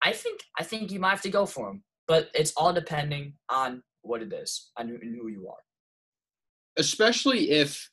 I 0.02 0.12
think 0.12 0.40
I 0.58 0.64
think 0.64 0.90
you 0.90 1.00
might 1.00 1.10
have 1.10 1.22
to 1.22 1.30
go 1.30 1.46
for 1.46 1.70
him. 1.70 1.82
But 2.12 2.28
it's 2.34 2.52
all 2.58 2.74
depending 2.74 3.32
on 3.48 3.82
what 4.02 4.20
it 4.20 4.34
is 4.34 4.70
and 4.76 4.90
who 4.90 5.28
you 5.28 5.48
are. 5.48 5.62
Especially 6.76 7.52
if 7.52 7.88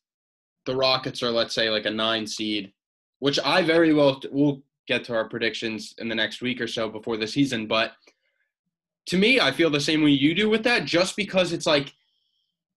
the 0.65 0.75
Rockets 0.75 1.23
are, 1.23 1.31
let's 1.31 1.55
say, 1.55 1.69
like 1.69 1.85
a 1.85 1.89
nine 1.89 2.27
seed, 2.27 2.73
which 3.19 3.39
I 3.45 3.61
very 3.61 3.93
well 3.93 4.19
will 4.29 4.61
get 4.89 5.05
to 5.05 5.15
our 5.15 5.29
predictions 5.29 5.95
in 5.99 6.09
the 6.09 6.15
next 6.15 6.41
week 6.41 6.59
or 6.59 6.67
so 6.67 6.89
before 6.89 7.15
the 7.15 7.27
season. 7.27 7.65
But 7.65 7.93
to 9.05 9.17
me, 9.17 9.39
I 9.39 9.53
feel 9.53 9.69
the 9.69 9.79
same 9.79 10.03
way 10.03 10.09
you 10.09 10.35
do 10.35 10.49
with 10.49 10.65
that, 10.65 10.83
just 10.83 11.15
because 11.15 11.53
it's 11.53 11.65
like 11.65 11.93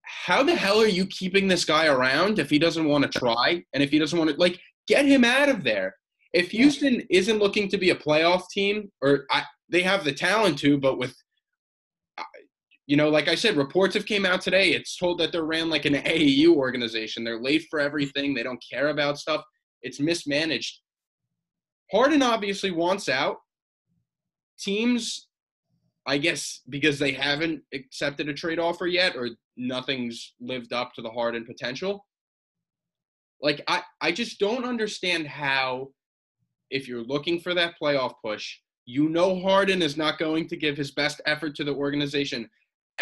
how 0.03 0.45
the 0.45 0.55
hell 0.55 0.81
are 0.81 0.87
you 0.87 1.07
keeping 1.07 1.49
this 1.49 1.65
guy 1.65 1.87
around 1.87 2.39
if 2.39 2.51
he 2.51 2.61
doesn't 2.61 2.89
want 2.89 3.03
to 3.03 3.19
try 3.19 3.65
and 3.75 3.83
if 3.83 3.91
he 3.91 3.99
doesn't 3.99 4.17
want 4.17 4.31
to 4.31 4.37
like 4.37 4.61
get 4.87 5.07
him 5.07 5.25
out 5.25 5.49
of 5.49 5.65
there? 5.65 5.97
If 6.33 6.53
Houston 6.53 7.03
isn't 7.11 7.41
looking 7.41 7.69
to 7.71 7.79
be 7.79 7.91
a 7.91 7.97
playoff 7.97 8.49
team, 8.49 8.93
or 9.01 9.27
I, 9.33 9.43
they 9.69 9.83
have 9.83 10.05
the 10.05 10.13
talent 10.13 10.57
to, 10.61 10.79
but 10.79 10.99
with 10.99 11.17
you 12.87 12.97
know, 12.97 13.09
like 13.09 13.29
I 13.29 13.35
said, 13.35 13.57
reports 13.57 13.95
have 13.95 14.07
came 14.07 14.27
out 14.27 14.41
today. 14.41 14.71
It's 14.71 14.97
told 14.97 15.19
that 15.19 15.33
they're 15.33 15.45
ran 15.45 15.71
like 15.71 15.85
an 15.85 15.95
AAU 15.95 16.49
organization. 16.49 17.25
They're 17.25 17.41
late 17.41 17.67
for 17.71 17.81
everything. 17.81 18.35
They 18.35 18.43
don't 18.43 18.63
care 18.71 18.89
about 18.89 19.19
stuff. 19.19 19.43
It's 19.83 20.01
mismanaged. 20.01 20.81
Harden 21.91 22.23
obviously 22.23 22.71
wants 22.71 23.09
out. 23.09 23.37
Teams 24.59 25.29
I 26.07 26.19
guess 26.19 26.61
because 26.69 26.99
they 26.99 27.13
haven't 27.13 27.63
accepted 27.73 28.29
a 28.29 28.35
trade 28.35 28.59
offer 28.59 28.87
yet 28.87 29.17
or 29.17 29.31
nothing's 29.57 30.35
lived 30.41 30.73
up 30.73 30.93
to 30.95 31.03
the 31.03 31.11
Harden 31.11 31.45
potential. 31.45 32.05
Like 33.41 33.63
I, 33.69 33.83
I 34.01 34.13
just 34.13 34.39
don't 34.39 34.65
understand 34.65 35.27
how 35.27 35.89
if 36.71 36.89
you're 36.89 37.05
looking 37.05 37.41
for 37.41 37.55
that 37.55 37.75
playoff 37.81 38.15
push, 38.25 38.59
you 38.85 39.09
know 39.09 39.41
Harden 39.41 39.83
is 39.83 39.97
not 39.97 40.19
going 40.19 40.49
to 40.49 40.57
give 40.57 40.77
his 40.77 40.91
best 40.91 41.21
effort 41.27 41.55
to 41.57 41.65
the 41.65 41.75
organization 41.75 42.49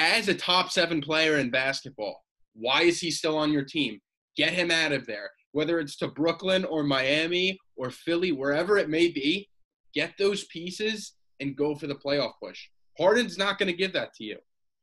as 0.00 0.28
a 0.28 0.34
top 0.34 0.70
7 0.70 1.02
player 1.02 1.36
in 1.36 1.50
basketball. 1.50 2.24
Why 2.54 2.82
is 2.82 2.98
he 3.00 3.10
still 3.10 3.36
on 3.36 3.52
your 3.52 3.64
team? 3.64 4.00
Get 4.34 4.52
him 4.52 4.70
out 4.70 4.92
of 4.92 5.06
there. 5.06 5.30
Whether 5.52 5.78
it's 5.78 5.96
to 5.96 6.08
Brooklyn 6.08 6.64
or 6.64 6.82
Miami 6.82 7.58
or 7.76 7.90
Philly, 7.90 8.32
wherever 8.32 8.78
it 8.78 8.88
may 8.88 9.08
be, 9.08 9.48
get 9.94 10.14
those 10.18 10.44
pieces 10.44 11.12
and 11.40 11.56
go 11.56 11.74
for 11.74 11.86
the 11.86 11.94
playoff 11.94 12.32
push. 12.42 12.68
Harden's 12.98 13.36
not 13.36 13.58
going 13.58 13.66
to 13.66 13.76
give 13.76 13.92
that 13.92 14.14
to 14.14 14.24
you. 14.24 14.38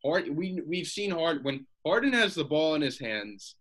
Hard, 0.05 0.29
we 0.29 0.61
we've 0.67 0.87
seen 0.87 1.09
Hard 1.09 1.43
when 1.43 1.65
Harden 1.85 2.13
has 2.13 2.35
the 2.35 2.43
ball 2.43 2.75
in 2.75 2.81
his 2.81 2.99
hands, 2.99 3.55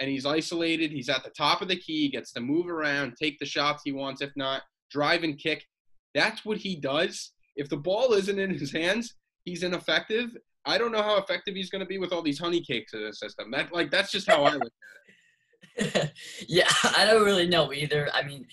and 0.00 0.10
he's 0.10 0.26
isolated. 0.26 0.90
He's 0.90 1.08
at 1.08 1.22
the 1.22 1.30
top 1.30 1.62
of 1.62 1.68
the 1.68 1.76
key. 1.78 2.08
Gets 2.08 2.32
to 2.32 2.40
move 2.40 2.68
around, 2.68 3.14
take 3.16 3.38
the 3.38 3.46
shots 3.46 3.82
he 3.84 3.92
wants. 3.92 4.20
If 4.20 4.32
not, 4.34 4.62
drive 4.90 5.22
and 5.22 5.38
kick. 5.38 5.64
That's 6.14 6.44
what 6.44 6.58
he 6.58 6.74
does. 6.74 7.32
If 7.54 7.68
the 7.68 7.76
ball 7.76 8.14
isn't 8.14 8.38
in 8.38 8.50
his 8.50 8.72
hands, 8.72 9.14
he's 9.44 9.62
ineffective. 9.62 10.36
I 10.64 10.78
don't 10.78 10.92
know 10.92 11.02
how 11.02 11.18
effective 11.18 11.54
he's 11.54 11.70
going 11.70 11.80
to 11.80 11.86
be 11.86 11.98
with 11.98 12.12
all 12.12 12.22
these 12.22 12.38
honey 12.38 12.60
cakes 12.60 12.94
in 12.94 13.02
the 13.04 13.12
system. 13.12 13.50
That 13.50 13.72
like 13.72 13.90
that's 13.90 14.12
just 14.12 14.30
how 14.30 14.44
I 14.44 14.54
look 14.54 14.72
at 15.76 15.84
it. 15.84 16.12
yeah, 16.48 16.68
I 16.96 17.04
don't 17.04 17.24
really 17.24 17.48
know 17.48 17.72
either. 17.72 18.10
I 18.14 18.22
mean, 18.22 18.46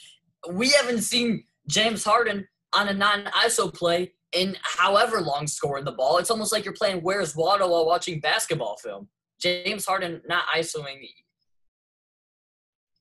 we 0.51 0.69
haven't 0.71 1.01
seen 1.01 1.43
James 1.67 2.03
Harden 2.03 2.47
on 2.73 2.89
a 2.89 2.93
non-ISO 2.93 3.73
play 3.73 4.13
in 4.33 4.55
however 4.63 5.21
long 5.21 5.47
scoring 5.47 5.85
the 5.85 5.91
ball. 5.91 6.17
It's 6.17 6.31
almost 6.31 6.51
like 6.51 6.65
you're 6.65 6.73
playing 6.73 7.01
Where's 7.01 7.35
Waldo 7.35 7.69
while 7.69 7.85
watching 7.85 8.19
basketball 8.19 8.77
film. 8.77 9.07
James 9.41 9.85
Harden 9.85 10.21
not 10.27 10.45
isoing. 10.55 11.07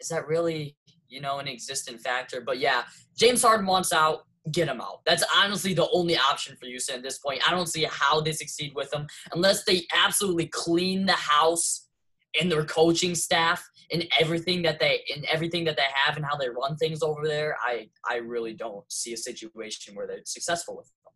Is 0.00 0.08
that 0.08 0.26
really, 0.26 0.76
you 1.08 1.20
know, 1.20 1.38
an 1.38 1.48
existent 1.48 2.00
factor? 2.00 2.40
But 2.40 2.58
yeah, 2.58 2.82
James 3.18 3.42
Harden 3.42 3.66
wants 3.66 3.92
out. 3.92 4.20
Get 4.52 4.68
him 4.68 4.80
out. 4.80 5.00
That's 5.04 5.24
honestly 5.36 5.74
the 5.74 5.88
only 5.92 6.16
option 6.16 6.56
for 6.56 6.66
Houston 6.66 6.96
at 6.96 7.02
this 7.02 7.18
point. 7.18 7.46
I 7.46 7.50
don't 7.50 7.66
see 7.66 7.86
how 7.90 8.20
they 8.20 8.32
succeed 8.32 8.72
with 8.74 8.92
him 8.92 9.06
unless 9.32 9.64
they 9.64 9.86
absolutely 9.94 10.46
clean 10.46 11.06
the 11.06 11.12
house 11.12 11.88
in 12.34 12.48
their 12.48 12.64
coaching 12.64 13.14
staff 13.14 13.68
and 13.90 14.06
everything 14.20 14.62
that 14.62 14.78
they 14.78 15.00
in 15.14 15.24
everything 15.32 15.64
that 15.64 15.76
they 15.76 15.86
have 15.94 16.16
and 16.16 16.24
how 16.24 16.36
they 16.36 16.48
run 16.48 16.76
things 16.76 17.02
over 17.02 17.26
there. 17.26 17.56
I 17.64 17.88
I 18.08 18.16
really 18.16 18.54
don't 18.54 18.84
see 18.90 19.12
a 19.12 19.16
situation 19.16 19.94
where 19.94 20.06
they're 20.06 20.20
successful 20.24 20.76
with 20.76 20.86
them. 20.86 21.12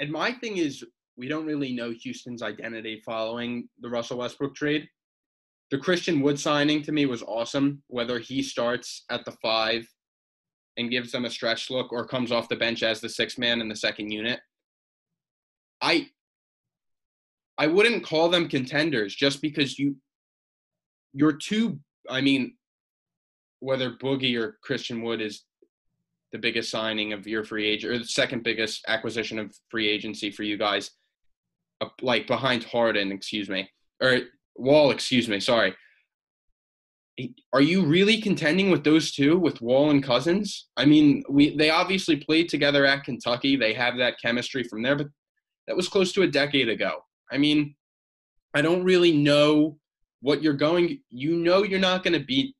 and 0.00 0.10
my 0.10 0.32
thing 0.32 0.56
is, 0.56 0.84
we 1.16 1.28
don't 1.28 1.46
really 1.46 1.72
know 1.72 1.92
Houston's 1.92 2.42
identity 2.42 3.02
following 3.04 3.68
the 3.80 3.90
Russell 3.90 4.18
Westbrook 4.18 4.54
trade. 4.54 4.88
The 5.70 5.78
Christian 5.78 6.20
Wood 6.20 6.40
signing 6.40 6.82
to 6.82 6.92
me 6.92 7.06
was 7.06 7.22
awesome. 7.22 7.82
Whether 7.88 8.18
he 8.18 8.42
starts 8.42 9.04
at 9.10 9.24
the 9.24 9.32
five 9.42 9.86
and 10.76 10.90
gives 10.90 11.12
them 11.12 11.24
a 11.24 11.30
stretch 11.30 11.70
look 11.70 11.92
or 11.92 12.06
comes 12.06 12.32
off 12.32 12.48
the 12.48 12.56
bench 12.56 12.82
as 12.82 13.00
the 13.00 13.08
sixth 13.08 13.38
man 13.38 13.60
in 13.60 13.68
the 13.68 13.76
second 13.76 14.10
unit, 14.10 14.40
I 15.80 16.08
I 17.58 17.66
wouldn't 17.66 18.04
call 18.04 18.28
them 18.30 18.48
contenders 18.48 19.14
just 19.14 19.42
because 19.42 19.78
you 19.78 19.96
you're 21.12 21.36
too. 21.36 21.78
I 22.08 22.20
mean, 22.20 22.54
whether 23.60 23.90
Boogie 23.90 24.38
or 24.38 24.58
Christian 24.62 25.02
Wood 25.02 25.20
is 25.20 25.44
the 26.32 26.38
biggest 26.38 26.70
signing 26.70 27.12
of 27.12 27.26
your 27.26 27.44
free 27.44 27.68
agent 27.68 27.92
or 27.92 27.98
the 27.98 28.04
second 28.04 28.44
biggest 28.44 28.84
acquisition 28.88 29.38
of 29.38 29.54
free 29.68 29.88
agency 29.88 30.30
for 30.30 30.42
you 30.42 30.56
guys, 30.56 30.90
like 32.00 32.26
behind 32.26 32.64
Harden, 32.64 33.12
excuse 33.12 33.48
me, 33.48 33.68
or 34.00 34.20
Wall, 34.56 34.90
excuse 34.90 35.28
me, 35.28 35.40
sorry. 35.40 35.74
Are 37.52 37.60
you 37.60 37.84
really 37.84 38.20
contending 38.20 38.70
with 38.70 38.84
those 38.84 39.12
two, 39.12 39.38
with 39.38 39.60
Wall 39.60 39.90
and 39.90 40.02
Cousins? 40.02 40.68
I 40.76 40.84
mean, 40.86 41.22
we 41.28 41.56
they 41.56 41.70
obviously 41.70 42.16
played 42.16 42.48
together 42.48 42.86
at 42.86 43.04
Kentucky. 43.04 43.56
They 43.56 43.74
have 43.74 43.96
that 43.98 44.20
chemistry 44.20 44.64
from 44.64 44.82
there, 44.82 44.96
but 44.96 45.08
that 45.66 45.76
was 45.76 45.88
close 45.88 46.12
to 46.12 46.22
a 46.22 46.26
decade 46.26 46.68
ago. 46.68 47.04
I 47.30 47.38
mean, 47.38 47.74
I 48.54 48.62
don't 48.62 48.84
really 48.84 49.16
know 49.16 49.78
what 50.20 50.42
you're 50.42 50.54
going. 50.54 51.00
You 51.10 51.36
know, 51.36 51.62
you're 51.62 51.78
not 51.78 52.02
going 52.02 52.18
to 52.18 52.24
beat 52.24 52.54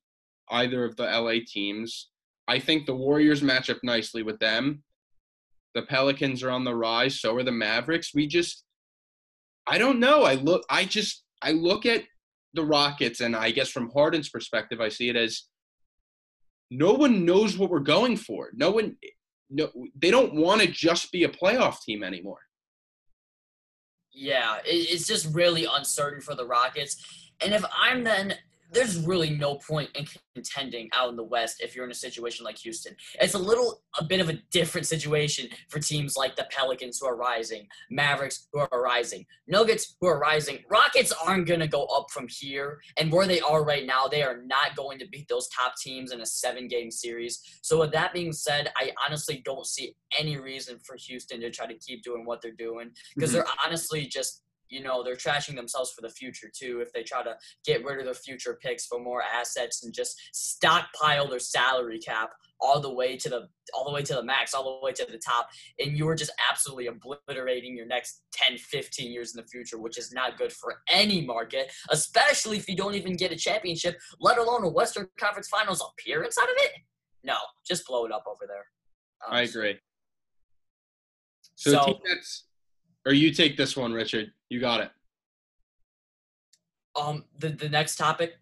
either 0.49 0.83
of 0.85 0.95
the 0.95 1.03
LA 1.03 1.39
teams. 1.45 2.09
I 2.47 2.59
think 2.59 2.85
the 2.85 2.95
Warriors 2.95 3.41
match 3.41 3.69
up 3.69 3.79
nicely 3.83 4.23
with 4.23 4.39
them. 4.39 4.83
The 5.73 5.83
Pelicans 5.83 6.43
are 6.43 6.51
on 6.51 6.65
the 6.65 6.75
rise, 6.75 7.19
so 7.19 7.35
are 7.35 7.43
the 7.43 7.51
Mavericks. 7.51 8.13
We 8.13 8.27
just 8.27 8.63
I 9.67 9.77
don't 9.77 9.99
know. 9.99 10.23
I 10.23 10.35
look 10.35 10.63
I 10.69 10.85
just 10.85 11.23
I 11.41 11.51
look 11.51 11.85
at 11.85 12.03
the 12.53 12.63
Rockets 12.65 13.21
and 13.21 13.35
I 13.35 13.51
guess 13.51 13.69
from 13.69 13.89
Harden's 13.91 14.29
perspective, 14.29 14.81
I 14.81 14.89
see 14.89 15.09
it 15.09 15.15
as 15.15 15.43
no 16.69 16.93
one 16.93 17.25
knows 17.25 17.57
what 17.57 17.69
we're 17.69 17.79
going 17.79 18.17
for. 18.17 18.49
No 18.53 18.71
one 18.71 18.95
no 19.49 19.69
they 19.95 20.11
don't 20.11 20.33
want 20.33 20.61
to 20.61 20.67
just 20.67 21.11
be 21.11 21.23
a 21.25 21.29
playoff 21.29 21.81
team 21.81 22.03
anymore. 22.03 22.39
Yeah, 24.13 24.57
it's 24.65 25.07
just 25.07 25.33
really 25.33 25.65
uncertain 25.71 26.21
for 26.21 26.35
the 26.35 26.45
Rockets. 26.45 26.97
And 27.43 27.53
if 27.53 27.63
I'm 27.77 28.03
then 28.03 28.35
there's 28.71 28.97
really 28.99 29.29
no 29.29 29.55
point 29.55 29.89
in 29.95 30.05
contending 30.33 30.89
out 30.95 31.09
in 31.09 31.15
the 31.15 31.23
West 31.23 31.61
if 31.61 31.75
you're 31.75 31.85
in 31.85 31.91
a 31.91 31.95
situation 31.95 32.45
like 32.45 32.57
Houston. 32.59 32.95
It's 33.19 33.33
a 33.33 33.39
little 33.39 33.81
a 33.99 34.03
bit 34.03 34.21
of 34.21 34.29
a 34.29 34.39
different 34.51 34.87
situation 34.87 35.49
for 35.69 35.79
teams 35.79 36.15
like 36.15 36.35
the 36.35 36.47
Pelicans 36.51 36.99
who 36.99 37.07
are 37.07 37.17
rising, 37.17 37.67
Mavericks 37.89 38.47
who 38.51 38.59
are 38.59 38.81
rising, 38.81 39.25
Nuggets 39.47 39.95
who 39.99 40.07
are 40.07 40.19
rising. 40.19 40.59
Rockets 40.69 41.11
aren't 41.25 41.47
going 41.47 41.59
to 41.59 41.67
go 41.67 41.85
up 41.85 42.09
from 42.11 42.27
here, 42.29 42.79
and 42.97 43.11
where 43.11 43.27
they 43.27 43.41
are 43.41 43.63
right 43.63 43.85
now, 43.85 44.07
they 44.07 44.23
are 44.23 44.41
not 44.43 44.75
going 44.75 44.99
to 44.99 45.07
beat 45.09 45.27
those 45.27 45.49
top 45.49 45.73
teams 45.81 46.11
in 46.11 46.21
a 46.21 46.25
seven-game 46.25 46.91
series. 46.91 47.41
So 47.61 47.79
with 47.79 47.91
that 47.91 48.13
being 48.13 48.31
said, 48.31 48.71
I 48.77 48.91
honestly 49.05 49.41
don't 49.43 49.65
see 49.65 49.95
any 50.17 50.37
reason 50.37 50.79
for 50.83 50.95
Houston 50.95 51.41
to 51.41 51.49
try 51.49 51.65
to 51.65 51.75
keep 51.75 52.03
doing 52.03 52.25
what 52.25 52.41
they're 52.41 52.51
doing 52.51 52.91
because 53.15 53.31
mm-hmm. 53.31 53.39
they're 53.39 53.65
honestly 53.65 54.05
just 54.05 54.43
you 54.71 54.81
know, 54.81 55.03
they're 55.03 55.15
trashing 55.15 55.55
themselves 55.55 55.91
for 55.91 56.01
the 56.01 56.09
future 56.09 56.49
too 56.53 56.79
if 56.81 56.91
they 56.93 57.03
try 57.03 57.21
to 57.23 57.35
get 57.65 57.83
rid 57.83 57.99
of 57.99 58.05
their 58.05 58.13
future 58.13 58.57
picks 58.61 58.85
for 58.87 58.99
more 58.99 59.21
assets 59.21 59.83
and 59.83 59.93
just 59.93 60.19
stockpile 60.31 61.27
their 61.27 61.39
salary 61.39 61.99
cap 61.99 62.31
all 62.61 62.79
the 62.79 62.91
way 62.91 63.17
to 63.17 63.29
the 63.29 63.47
all 63.73 63.85
the 63.85 63.91
way 63.91 64.01
to 64.03 64.13
the 64.13 64.23
max, 64.23 64.53
all 64.53 64.79
the 64.79 64.85
way 64.85 64.91
to 64.93 65.05
the 65.09 65.17
top, 65.17 65.49
and 65.79 65.97
you're 65.97 66.15
just 66.15 66.31
absolutely 66.49 66.87
obliterating 66.87 67.75
your 67.75 67.85
next 67.85 68.21
10, 68.33 68.57
15 68.57 69.11
years 69.11 69.35
in 69.35 69.41
the 69.41 69.47
future, 69.47 69.79
which 69.79 69.97
is 69.97 70.13
not 70.13 70.37
good 70.37 70.51
for 70.51 70.81
any 70.89 71.21
market, 71.25 71.71
especially 71.89 72.57
if 72.57 72.69
you 72.69 72.75
don't 72.75 72.95
even 72.95 73.15
get 73.15 73.31
a 73.31 73.35
championship, 73.35 73.97
let 74.19 74.37
alone 74.37 74.63
a 74.63 74.69
Western 74.69 75.07
Conference 75.19 75.47
Finals 75.47 75.83
appearance 75.91 76.37
out 76.37 76.49
of 76.49 76.55
it. 76.57 76.71
No, 77.23 77.35
just 77.65 77.85
blow 77.87 78.05
it 78.05 78.11
up 78.11 78.25
over 78.27 78.45
there. 78.47 78.65
I 79.27 79.41
agree. 79.41 79.77
So, 81.55 81.71
so 81.71 81.99
or 83.05 83.13
you 83.13 83.31
take 83.31 83.57
this 83.57 83.75
one, 83.75 83.93
Richard. 83.93 84.31
You 84.51 84.59
got 84.59 84.81
it. 84.81 84.91
Um, 86.99 87.23
the 87.39 87.49
the 87.51 87.69
next 87.69 87.95
topic. 87.95 88.33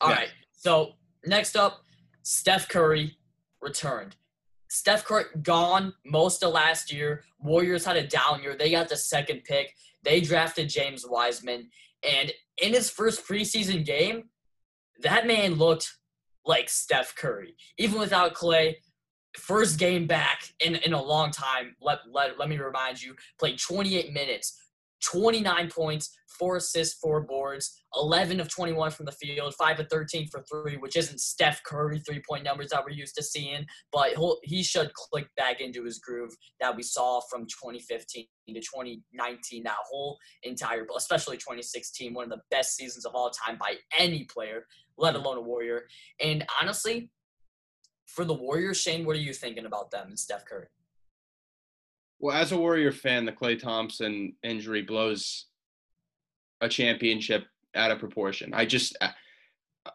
All 0.00 0.10
right. 0.10 0.26
So 0.50 0.94
next 1.24 1.54
up, 1.56 1.84
Steph 2.24 2.68
Curry 2.68 3.16
returned. 3.62 4.16
Steph 4.68 5.04
Curry 5.04 5.26
gone 5.42 5.94
most 6.04 6.42
of 6.42 6.52
last 6.52 6.92
year. 6.92 7.22
Warriors 7.38 7.84
had 7.84 7.96
a 7.96 8.04
down 8.04 8.42
year. 8.42 8.56
They 8.56 8.72
got 8.72 8.88
the 8.88 8.96
second 8.96 9.44
pick. 9.44 9.72
They 10.02 10.20
drafted 10.20 10.68
James 10.68 11.06
Wiseman, 11.08 11.70
and 12.02 12.32
in 12.60 12.74
his 12.74 12.90
first 12.90 13.24
preseason 13.24 13.84
game, 13.84 14.30
that 15.00 15.28
man 15.28 15.54
looked 15.54 15.96
like 16.44 16.68
Steph 16.68 17.14
Curry, 17.14 17.54
even 17.78 18.00
without 18.00 18.34
Klay 18.34 18.74
first 19.36 19.78
game 19.78 20.06
back 20.06 20.42
in, 20.60 20.76
in 20.76 20.92
a 20.92 21.02
long 21.02 21.30
time. 21.30 21.76
Let, 21.80 21.98
let, 22.10 22.38
let 22.38 22.48
me 22.48 22.58
remind 22.58 23.02
you, 23.02 23.14
played 23.38 23.58
28 23.58 24.12
minutes, 24.12 24.60
29 25.02 25.70
points, 25.70 26.16
four 26.38 26.56
assists, 26.56 26.98
four 26.98 27.20
boards, 27.20 27.82
11 27.96 28.40
of 28.40 28.48
21 28.48 28.90
from 28.90 29.06
the 29.06 29.12
field, 29.12 29.54
5 29.54 29.80
of 29.80 29.88
13 29.88 30.28
for 30.28 30.42
three, 30.42 30.76
which 30.76 30.96
isn't 30.96 31.20
Steph 31.20 31.62
Curry 31.64 32.00
three 32.00 32.22
point 32.26 32.44
numbers 32.44 32.70
that 32.70 32.84
we're 32.84 32.90
used 32.90 33.14
to 33.16 33.22
seeing, 33.22 33.66
but 33.92 34.12
he 34.42 34.62
should 34.62 34.92
click 34.94 35.28
back 35.36 35.60
into 35.60 35.84
his 35.84 35.98
groove 35.98 36.34
that 36.60 36.74
we 36.74 36.82
saw 36.82 37.20
from 37.30 37.42
2015 37.42 38.26
to 38.48 38.54
2019. 38.54 39.62
That 39.62 39.76
whole 39.88 40.18
entire, 40.42 40.86
especially 40.96 41.36
2016, 41.36 42.14
one 42.14 42.24
of 42.24 42.30
the 42.30 42.42
best 42.50 42.76
seasons 42.76 43.04
of 43.04 43.14
all 43.14 43.30
time 43.30 43.58
by 43.58 43.74
any 43.98 44.24
player, 44.24 44.66
let 44.96 45.14
alone 45.14 45.38
a 45.38 45.42
Warrior. 45.42 45.82
And 46.20 46.44
honestly, 46.60 47.10
for 48.10 48.24
the 48.24 48.34
Warriors, 48.34 48.80
Shane, 48.80 49.04
what 49.06 49.16
are 49.16 49.20
you 49.20 49.32
thinking 49.32 49.66
about 49.66 49.90
them 49.90 50.08
and 50.08 50.18
Steph 50.18 50.44
Curry? 50.44 50.66
Well, 52.18 52.36
as 52.36 52.52
a 52.52 52.56
Warrior 52.56 52.92
fan, 52.92 53.24
the 53.24 53.32
Klay 53.32 53.58
Thompson 53.58 54.34
injury 54.42 54.82
blows 54.82 55.46
a 56.60 56.68
championship 56.68 57.46
out 57.74 57.90
of 57.90 57.98
proportion. 57.98 58.52
I 58.52 58.66
just, 58.66 58.96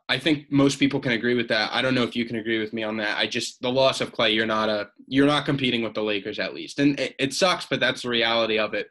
I 0.10 0.18
think 0.18 0.52
most 0.52 0.80
people 0.80 1.00
can 1.00 1.12
agree 1.12 1.36
with 1.36 1.48
that. 1.50 1.70
I 1.72 1.82
don't 1.82 1.94
know 1.94 2.04
if 2.04 2.16
you 2.16 2.26
can 2.26 2.38
agree 2.38 2.60
with 2.60 2.74
me 2.74 2.82
on 2.84 2.98
that. 2.98 3.18
I 3.18 3.28
just 3.28 3.62
the 3.62 3.72
loss 3.72 4.02
of 4.02 4.12
Klay, 4.12 4.34
you're 4.34 4.48
not 4.48 4.70
a, 4.70 4.90
you're 5.08 5.28
not 5.28 5.46
competing 5.46 5.84
with 5.84 5.94
the 5.94 6.02
Lakers 6.02 6.40
at 6.40 6.56
least, 6.56 6.80
and 6.80 7.00
it, 7.00 7.16
it 7.20 7.34
sucks, 7.34 7.68
but 7.68 7.80
that's 7.80 8.02
the 8.02 8.10
reality 8.10 8.58
of 8.58 8.74
it. 8.74 8.88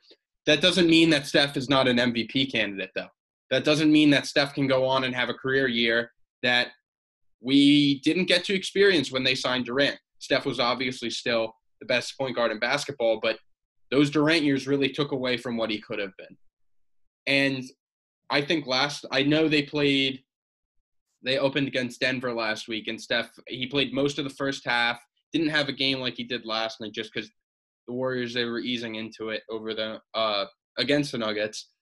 That 0.47 0.61
doesn't 0.61 0.89
mean 0.89 1.11
that 1.11 1.27
Steph 1.27 1.57
is 1.57 1.69
not 1.69 1.89
an 1.89 1.97
MVP 1.97 2.53
candidate, 2.53 2.91
though. 2.95 3.09
That 3.51 3.65
doesn't 3.65 3.91
mean 3.91 4.11
that 4.11 4.27
Steph 4.27 4.55
can 4.55 4.67
go 4.67 4.87
on 4.87 5.05
and 5.05 5.15
have 5.15 5.31
a 5.31 5.35
career 5.35 5.67
year 5.67 6.13
that 6.43 6.69
we 7.45 8.01
didn't 8.01 8.25
get 8.25 8.43
to 8.45 8.55
experience 8.55 9.13
when 9.13 9.23
they 9.23 9.35
signed 9.35 9.67
Durant. 9.67 9.99
Steph 10.19 10.47
was 10.47 10.59
obviously 10.59 11.11
still 11.11 11.55
the 11.81 11.87
best 11.87 12.17
point 12.17 12.35
guard 12.35 12.51
in 12.51 12.59
basketball, 12.59 13.21
but 13.23 13.37
those 13.91 14.11
Durant 14.11 14.43
years 14.43 14.67
really 14.67 14.89
took 14.89 15.13
away 15.13 15.37
from 15.37 15.59
what 15.59 15.71
he 15.71 15.79
could 15.79 15.99
have 15.99 16.17
been. 16.17 16.37
And 17.27 17.65
I 18.31 18.41
think 18.41 18.67
last, 18.67 19.05
I 19.13 19.23
know 19.23 19.47
they 19.47 19.63
played, 19.63 20.23
they 21.23 21.39
opened 21.39 21.69
against 21.69 22.01
Denver 22.01 22.33
last 22.33 22.67
week, 22.67 22.89
and 22.89 23.01
Steph, 23.01 23.31
he 23.47 23.67
played 23.67 23.93
most 23.93 24.19
of 24.19 24.25
the 24.25 24.31
first 24.31 24.65
half, 24.65 24.99
didn't 25.33 25.49
have 25.49 25.69
a 25.69 25.73
game 25.73 26.01
like 26.01 26.15
he 26.15 26.25
did 26.25 26.47
last 26.47 26.81
night 26.81 26.95
just 26.95 27.13
because 27.13 27.31
the 27.87 27.93
Warriors, 27.93 28.33
they 28.33 28.47
were 28.47 28.61
easing 28.61 28.95
into 28.95 29.29
it 29.29 29.43
over 29.51 29.75
the, 29.75 30.01
uh, 30.15 30.47
against 30.79 31.13
the 31.13 31.19
Nuggets 31.19 31.74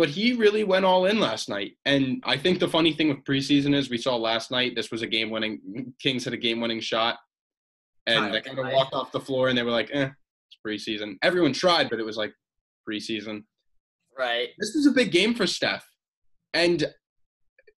but 0.00 0.08
he 0.08 0.32
really 0.32 0.64
went 0.64 0.86
all 0.86 1.04
in 1.04 1.20
last 1.20 1.50
night. 1.50 1.72
And 1.84 2.22
I 2.24 2.38
think 2.38 2.58
the 2.58 2.66
funny 2.66 2.94
thing 2.94 3.10
with 3.10 3.22
preseason 3.22 3.74
is 3.74 3.90
we 3.90 3.98
saw 3.98 4.16
last 4.16 4.50
night 4.50 4.74
this 4.74 4.90
was 4.90 5.02
a 5.02 5.06
game 5.06 5.28
winning 5.28 5.92
Kings 6.00 6.24
had 6.24 6.32
a 6.32 6.38
game 6.38 6.58
winning 6.58 6.80
shot, 6.80 7.18
and 8.06 8.32
they 8.32 8.40
kind 8.40 8.58
of 8.58 8.72
walked 8.72 8.94
off 8.94 9.12
the 9.12 9.20
floor 9.20 9.50
and 9.50 9.58
they 9.58 9.62
were 9.62 9.70
like, 9.70 9.90
"Eh, 9.92 10.08
it's 10.08 10.58
preseason." 10.66 11.18
Everyone 11.20 11.52
tried, 11.52 11.90
but 11.90 12.00
it 12.00 12.06
was 12.06 12.16
like 12.16 12.32
preseason. 12.88 13.44
Right. 14.18 14.48
This 14.58 14.72
was 14.74 14.86
a 14.86 14.92
big 14.92 15.12
game 15.12 15.34
for 15.34 15.46
Steph, 15.46 15.86
and 16.54 16.82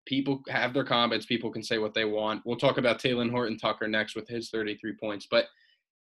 people 0.04 0.42
have 0.48 0.74
their 0.74 0.84
comments. 0.84 1.24
People 1.24 1.50
can 1.50 1.62
say 1.62 1.78
what 1.78 1.94
they 1.94 2.04
want. 2.04 2.42
We'll 2.44 2.56
talk 2.56 2.76
about 2.76 2.98
Talen 2.98 3.30
Horton 3.30 3.56
Tucker 3.56 3.88
next 3.88 4.14
with 4.14 4.28
his 4.28 4.50
33 4.50 4.92
points, 5.00 5.26
but 5.30 5.46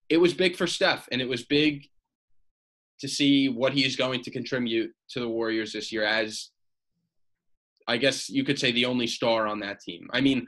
it 0.09 0.17
was 0.17 0.33
big 0.33 0.55
for 0.55 0.65
Steph, 0.65 1.07
and 1.11 1.21
it 1.21 1.29
was 1.29 1.45
big 1.45 1.85
to 2.99 3.07
see 3.07 3.49
what 3.49 3.73
he's 3.73 3.95
going 3.95 4.21
to 4.23 4.31
contribute 4.31 4.91
to 5.09 5.19
the 5.19 5.29
Warriors 5.29 5.73
this 5.73 5.91
year 5.91 6.03
as 6.03 6.49
I 7.87 7.97
guess 7.97 8.29
you 8.29 8.43
could 8.43 8.59
say 8.59 8.71
the 8.71 8.85
only 8.85 9.07
star 9.07 9.47
on 9.47 9.59
that 9.61 9.79
team. 9.79 10.09
I 10.11 10.19
mean, 10.19 10.47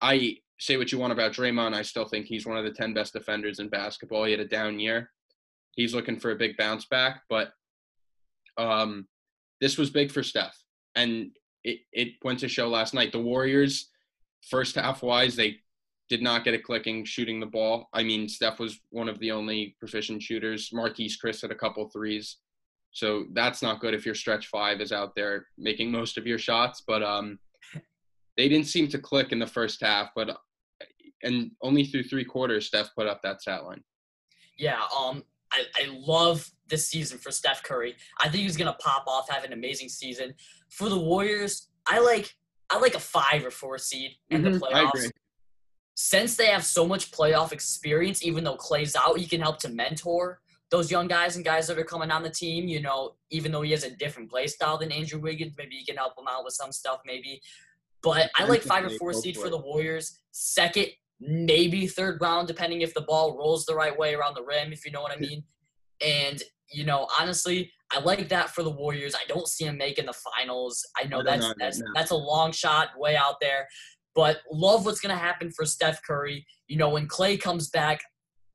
I 0.00 0.38
say 0.58 0.76
what 0.76 0.92
you 0.92 0.98
want 0.98 1.12
about 1.12 1.32
Draymond, 1.32 1.74
I 1.74 1.82
still 1.82 2.06
think 2.06 2.26
he's 2.26 2.46
one 2.46 2.56
of 2.56 2.64
the 2.64 2.70
10 2.70 2.94
best 2.94 3.12
defenders 3.12 3.58
in 3.58 3.68
basketball. 3.68 4.24
He 4.24 4.30
had 4.30 4.40
a 4.40 4.46
down 4.46 4.80
year. 4.80 5.10
He's 5.72 5.94
looking 5.94 6.18
for 6.18 6.30
a 6.30 6.36
big 6.36 6.56
bounce 6.56 6.86
back, 6.86 7.22
but 7.28 7.52
um, 8.56 9.06
this 9.60 9.78
was 9.78 9.90
big 9.90 10.10
for 10.10 10.22
Steph. 10.22 10.56
And 10.94 11.30
it, 11.64 11.80
it 11.92 12.14
went 12.22 12.40
to 12.40 12.48
show 12.48 12.68
last 12.68 12.94
night. 12.94 13.12
The 13.12 13.20
Warriors, 13.20 13.90
first 14.48 14.74
half 14.74 15.02
wise, 15.02 15.36
they 15.36 15.58
did 16.10 16.22
not 16.22 16.44
get 16.44 16.54
it 16.54 16.64
clicking 16.64 17.04
shooting 17.04 17.38
the 17.38 17.46
ball. 17.46 17.88
I 17.94 18.02
mean, 18.02 18.28
Steph 18.28 18.58
was 18.58 18.80
one 18.90 19.08
of 19.08 19.18
the 19.20 19.30
only 19.30 19.76
proficient 19.78 20.20
shooters. 20.20 20.70
Marquese 20.74 21.14
Chriss 21.24 21.40
had 21.40 21.52
a 21.52 21.54
couple 21.54 21.88
threes. 21.88 22.38
So 22.90 23.26
that's 23.32 23.62
not 23.62 23.80
good 23.80 23.94
if 23.94 24.04
your 24.04 24.16
stretch 24.16 24.48
five 24.48 24.80
is 24.80 24.90
out 24.90 25.14
there 25.14 25.46
making 25.56 25.92
most 25.92 26.18
of 26.18 26.26
your 26.26 26.38
shots. 26.38 26.82
But 26.84 27.04
um, 27.04 27.38
they 28.36 28.48
didn't 28.48 28.66
seem 28.66 28.88
to 28.88 28.98
click 28.98 29.30
in 29.30 29.38
the 29.38 29.46
first 29.46 29.80
half. 29.80 30.08
But 30.16 30.36
and 31.22 31.52
only 31.62 31.84
through 31.84 32.02
three 32.02 32.24
quarters, 32.24 32.66
Steph 32.66 32.90
put 32.96 33.06
up 33.06 33.20
that 33.22 33.40
stat 33.40 33.64
line. 33.64 33.84
Yeah, 34.58 34.80
um, 34.96 35.22
I, 35.52 35.64
I 35.76 35.88
love 35.92 36.50
this 36.68 36.88
season 36.88 37.18
for 37.18 37.30
Steph 37.30 37.62
Curry. 37.62 37.94
I 38.20 38.24
think 38.24 38.42
he's 38.42 38.56
gonna 38.56 38.76
pop 38.80 39.04
off, 39.06 39.30
have 39.30 39.44
an 39.44 39.52
amazing 39.52 39.88
season. 39.88 40.34
For 40.70 40.88
the 40.88 40.98
Warriors, 40.98 41.68
I 41.86 42.00
like 42.00 42.34
I 42.68 42.78
like 42.78 42.94
a 42.94 43.00
five 43.00 43.46
or 43.46 43.50
four 43.50 43.78
seed 43.78 44.12
in 44.30 44.42
mm-hmm, 44.42 44.52
the 44.52 44.58
playoffs 44.58 45.10
since 46.02 46.34
they 46.34 46.46
have 46.46 46.64
so 46.64 46.86
much 46.86 47.10
playoff 47.10 47.52
experience, 47.52 48.24
even 48.24 48.42
though 48.42 48.56
Klay's 48.56 48.96
out, 48.96 49.18
he 49.18 49.26
can 49.26 49.38
help 49.38 49.58
to 49.58 49.68
mentor 49.68 50.40
those 50.70 50.90
young 50.90 51.06
guys 51.06 51.36
and 51.36 51.44
guys 51.44 51.66
that 51.66 51.78
are 51.78 51.84
coming 51.84 52.10
on 52.10 52.22
the 52.22 52.30
team. 52.30 52.66
You 52.66 52.80
know, 52.80 53.16
even 53.30 53.52
though 53.52 53.60
he 53.60 53.72
has 53.72 53.84
a 53.84 53.90
different 53.90 54.30
play 54.30 54.46
style 54.46 54.78
than 54.78 54.92
Andrew 54.92 55.20
Wiggins, 55.20 55.56
maybe 55.58 55.76
he 55.76 55.84
can 55.84 55.98
help 55.98 56.16
them 56.16 56.24
out 56.26 56.42
with 56.42 56.54
some 56.54 56.72
stuff, 56.72 57.00
maybe. 57.04 57.42
But 58.02 58.30
I 58.38 58.46
like 58.46 58.62
five 58.62 58.86
or 58.86 58.90
four 58.96 59.12
seed 59.12 59.36
for 59.36 59.50
the 59.50 59.58
Warriors. 59.58 60.20
Second, 60.30 60.86
maybe 61.20 61.86
third 61.86 62.18
round, 62.22 62.48
depending 62.48 62.80
if 62.80 62.94
the 62.94 63.02
ball 63.02 63.36
rolls 63.36 63.66
the 63.66 63.74
right 63.74 63.96
way 63.96 64.14
around 64.14 64.34
the 64.34 64.42
rim, 64.42 64.72
if 64.72 64.86
you 64.86 64.92
know 64.92 65.02
what 65.02 65.12
I 65.12 65.20
mean. 65.20 65.44
And 66.00 66.42
you 66.72 66.86
know, 66.86 67.08
honestly, 67.20 67.70
I 67.92 68.00
like 68.00 68.26
that 68.30 68.48
for 68.48 68.62
the 68.62 68.70
Warriors. 68.70 69.14
I 69.14 69.26
don't 69.28 69.48
see 69.48 69.66
them 69.66 69.76
making 69.76 70.06
the 70.06 70.14
finals. 70.14 70.82
I 70.98 71.06
know 71.08 71.22
that's 71.22 71.52
that's 71.58 71.82
that's 71.94 72.10
a 72.10 72.16
long 72.16 72.52
shot 72.52 72.88
way 72.96 73.16
out 73.16 73.34
there. 73.42 73.68
But 74.14 74.38
love 74.50 74.84
what's 74.84 75.00
going 75.00 75.14
to 75.14 75.20
happen 75.22 75.50
for 75.50 75.64
Steph 75.64 76.00
Curry. 76.06 76.46
You 76.68 76.76
know, 76.76 76.90
when 76.90 77.08
Klay 77.08 77.40
comes 77.40 77.68
back, 77.70 78.00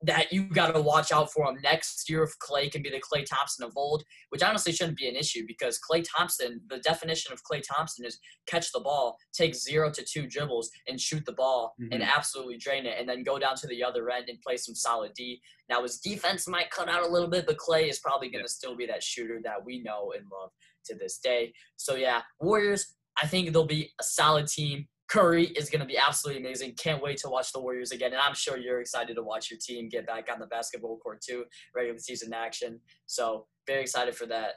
that 0.02 0.32
you 0.32 0.44
got 0.44 0.74
to 0.74 0.80
watch 0.80 1.10
out 1.10 1.32
for 1.32 1.46
him 1.46 1.58
next 1.62 2.08
year 2.08 2.22
if 2.22 2.30
Klay 2.38 2.70
can 2.70 2.82
be 2.82 2.90
the 2.90 3.00
Klay 3.00 3.24
Thompson 3.24 3.64
of 3.64 3.72
old, 3.76 4.04
which 4.30 4.42
honestly 4.42 4.72
shouldn't 4.72 4.98
be 4.98 5.08
an 5.08 5.16
issue 5.16 5.44
because 5.46 5.78
Klay 5.78 6.04
Thompson, 6.04 6.60
the 6.68 6.78
definition 6.78 7.32
of 7.32 7.40
Klay 7.50 7.62
Thompson 7.62 8.04
is 8.04 8.18
catch 8.46 8.70
the 8.72 8.80
ball, 8.80 9.16
take 9.32 9.54
zero 9.54 9.90
to 9.90 10.04
two 10.04 10.26
dribbles, 10.26 10.70
and 10.86 11.00
shoot 11.00 11.24
the 11.24 11.32
ball 11.32 11.74
mm-hmm. 11.80 11.92
and 11.92 12.02
absolutely 12.02 12.58
drain 12.58 12.86
it, 12.86 12.96
and 12.98 13.08
then 13.08 13.22
go 13.22 13.38
down 13.38 13.56
to 13.56 13.66
the 13.66 13.82
other 13.82 14.10
end 14.10 14.26
and 14.28 14.40
play 14.42 14.56
some 14.56 14.74
solid 14.74 15.12
D. 15.14 15.40
Now 15.68 15.82
his 15.82 15.98
defense 15.98 16.46
might 16.46 16.70
cut 16.70 16.88
out 16.88 17.02
a 17.02 17.08
little 17.08 17.28
bit, 17.28 17.46
but 17.46 17.56
Klay 17.56 17.88
is 17.88 17.98
probably 17.98 18.30
going 18.30 18.44
to 18.44 18.50
still 18.50 18.76
be 18.76 18.86
that 18.86 19.02
shooter 19.02 19.40
that 19.44 19.64
we 19.64 19.82
know 19.82 20.12
and 20.16 20.26
love 20.30 20.50
to 20.86 20.94
this 20.94 21.18
day. 21.18 21.52
So 21.76 21.96
yeah, 21.96 22.22
Warriors, 22.40 22.94
I 23.20 23.26
think 23.26 23.52
they'll 23.52 23.64
be 23.64 23.92
a 23.98 24.04
solid 24.04 24.46
team. 24.46 24.88
Curry 25.08 25.44
is 25.44 25.70
going 25.70 25.80
to 25.80 25.86
be 25.86 25.96
absolutely 25.98 26.42
amazing. 26.42 26.74
Can't 26.74 27.02
wait 27.02 27.18
to 27.18 27.28
watch 27.28 27.52
the 27.52 27.60
Warriors 27.60 27.92
again. 27.92 28.12
And 28.12 28.20
I'm 28.20 28.34
sure 28.34 28.58
you're 28.58 28.80
excited 28.80 29.14
to 29.16 29.22
watch 29.22 29.50
your 29.50 29.60
team 29.60 29.88
get 29.88 30.06
back 30.06 30.28
on 30.32 30.40
the 30.40 30.46
basketball 30.46 30.98
court 30.98 31.20
too, 31.20 31.44
regular 31.74 31.98
season 31.98 32.32
action. 32.34 32.80
So 33.06 33.46
very 33.66 33.82
excited 33.82 34.16
for 34.16 34.26
that. 34.26 34.54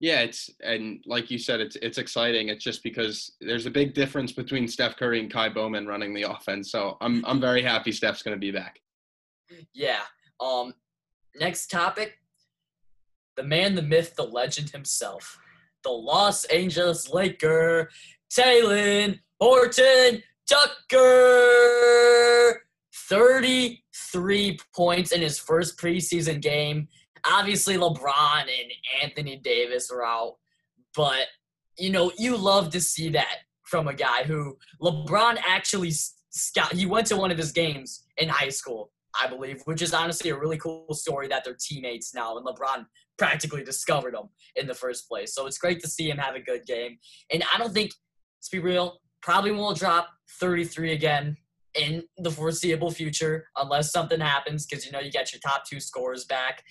Yeah, 0.00 0.20
it's 0.22 0.50
and 0.64 1.02
like 1.06 1.30
you 1.30 1.38
said, 1.38 1.60
it's 1.60 1.76
it's 1.76 1.98
exciting. 1.98 2.48
It's 2.48 2.64
just 2.64 2.82
because 2.82 3.36
there's 3.40 3.66
a 3.66 3.70
big 3.70 3.94
difference 3.94 4.32
between 4.32 4.66
Steph 4.66 4.96
Curry 4.96 5.20
and 5.20 5.32
Ky 5.32 5.48
Bowman 5.48 5.86
running 5.86 6.12
the 6.12 6.22
offense. 6.22 6.72
So 6.72 6.96
I'm 7.00 7.24
I'm 7.24 7.40
very 7.40 7.62
happy 7.62 7.92
Steph's 7.92 8.22
going 8.22 8.36
to 8.36 8.40
be 8.40 8.50
back. 8.50 8.80
Yeah. 9.72 10.00
Um. 10.40 10.74
Next 11.38 11.68
topic. 11.68 12.18
the 13.36 13.42
man, 13.42 13.74
the 13.74 13.82
myth, 13.82 14.14
the 14.16 14.24
legend 14.24 14.70
himself, 14.70 15.38
the 15.84 15.90
Los 15.90 16.44
Angeles 16.46 17.08
Laker, 17.08 17.88
Talen 18.36 19.20
Horton 19.40 20.22
Tucker. 20.48 21.02
33 23.08 24.58
points 24.74 25.12
in 25.12 25.20
his 25.20 25.38
first 25.38 25.78
preseason 25.78 26.40
game. 26.40 26.88
Obviously, 27.24 27.76
LeBron 27.76 28.42
and 28.42 28.72
Anthony 29.02 29.36
Davis 29.36 29.90
are 29.90 30.02
out, 30.04 30.36
but 30.96 31.26
you 31.78 31.90
know, 31.90 32.10
you 32.18 32.36
love 32.36 32.70
to 32.70 32.80
see 32.80 33.10
that 33.10 33.38
from 33.64 33.88
a 33.88 33.94
guy 33.94 34.24
who 34.24 34.56
LeBron 34.80 35.38
actually 35.46 35.92
scout. 36.30 36.72
He 36.72 36.86
went 36.86 37.06
to 37.08 37.16
one 37.16 37.30
of 37.30 37.38
his 37.38 37.52
games 37.52 38.04
in 38.16 38.28
high 38.28 38.48
school, 38.48 38.92
I 39.18 39.26
believe, 39.26 39.62
which 39.66 39.82
is 39.82 39.92
honestly 39.94 40.30
a 40.30 40.38
really 40.38 40.58
cool 40.58 40.92
story 40.92 41.28
that 41.28 41.44
they're 41.44 41.56
teammates 41.58 42.14
now, 42.14 42.36
and 42.36 42.46
LeBron 42.46 42.86
practically 43.18 43.62
discovered 43.62 44.14
him 44.14 44.28
in 44.56 44.66
the 44.66 44.74
first 44.74 45.08
place. 45.08 45.34
So 45.34 45.46
it's 45.46 45.58
great 45.58 45.80
to 45.80 45.88
see 45.88 46.10
him 46.10 46.18
have 46.18 46.34
a 46.34 46.40
good 46.40 46.66
game. 46.66 46.98
And 47.32 47.44
I 47.54 47.58
don't 47.58 47.72
think, 47.72 47.92
to 48.42 48.56
be 48.56 48.58
real, 48.58 49.00
probably 49.22 49.52
won't 49.52 49.78
drop 49.78 50.08
33 50.40 50.92
again 50.92 51.36
in 51.74 52.02
the 52.18 52.30
foreseeable 52.30 52.90
future 52.90 53.46
unless 53.56 53.92
something 53.92 54.20
happens 54.20 54.66
because 54.66 54.84
you 54.84 54.92
know 54.92 55.00
you 55.00 55.10
get 55.10 55.32
your 55.32 55.40
top 55.40 55.64
two 55.64 55.80
scores 55.80 56.24
back. 56.24 56.62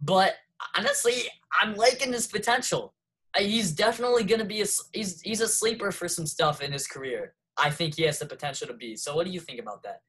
But 0.00 0.34
honestly, 0.76 1.14
I'm 1.60 1.74
liking 1.74 2.12
his 2.12 2.26
potential. 2.26 2.94
Uh, 3.36 3.42
he's 3.42 3.72
definitely 3.72 4.24
going 4.24 4.40
to 4.40 4.46
be 4.46 4.62
a 4.62 4.66
he's 4.92 5.20
he's 5.22 5.40
a 5.40 5.48
sleeper 5.48 5.90
for 5.90 6.08
some 6.08 6.26
stuff 6.26 6.60
in 6.60 6.72
his 6.72 6.86
career. 6.86 7.34
I 7.56 7.70
think 7.70 7.96
he 7.96 8.02
has 8.04 8.18
the 8.18 8.26
potential 8.26 8.66
to 8.68 8.74
be. 8.74 8.96
So 8.96 9.16
what 9.16 9.26
do 9.26 9.32
you 9.32 9.40
think 9.40 9.60
about 9.60 9.82
that? 9.82 10.00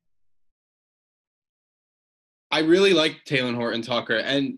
I 2.52 2.60
really 2.60 2.94
like 2.94 3.22
Talen 3.28 3.56
Horton 3.56 3.82
Tucker 3.82 4.18
and 4.18 4.58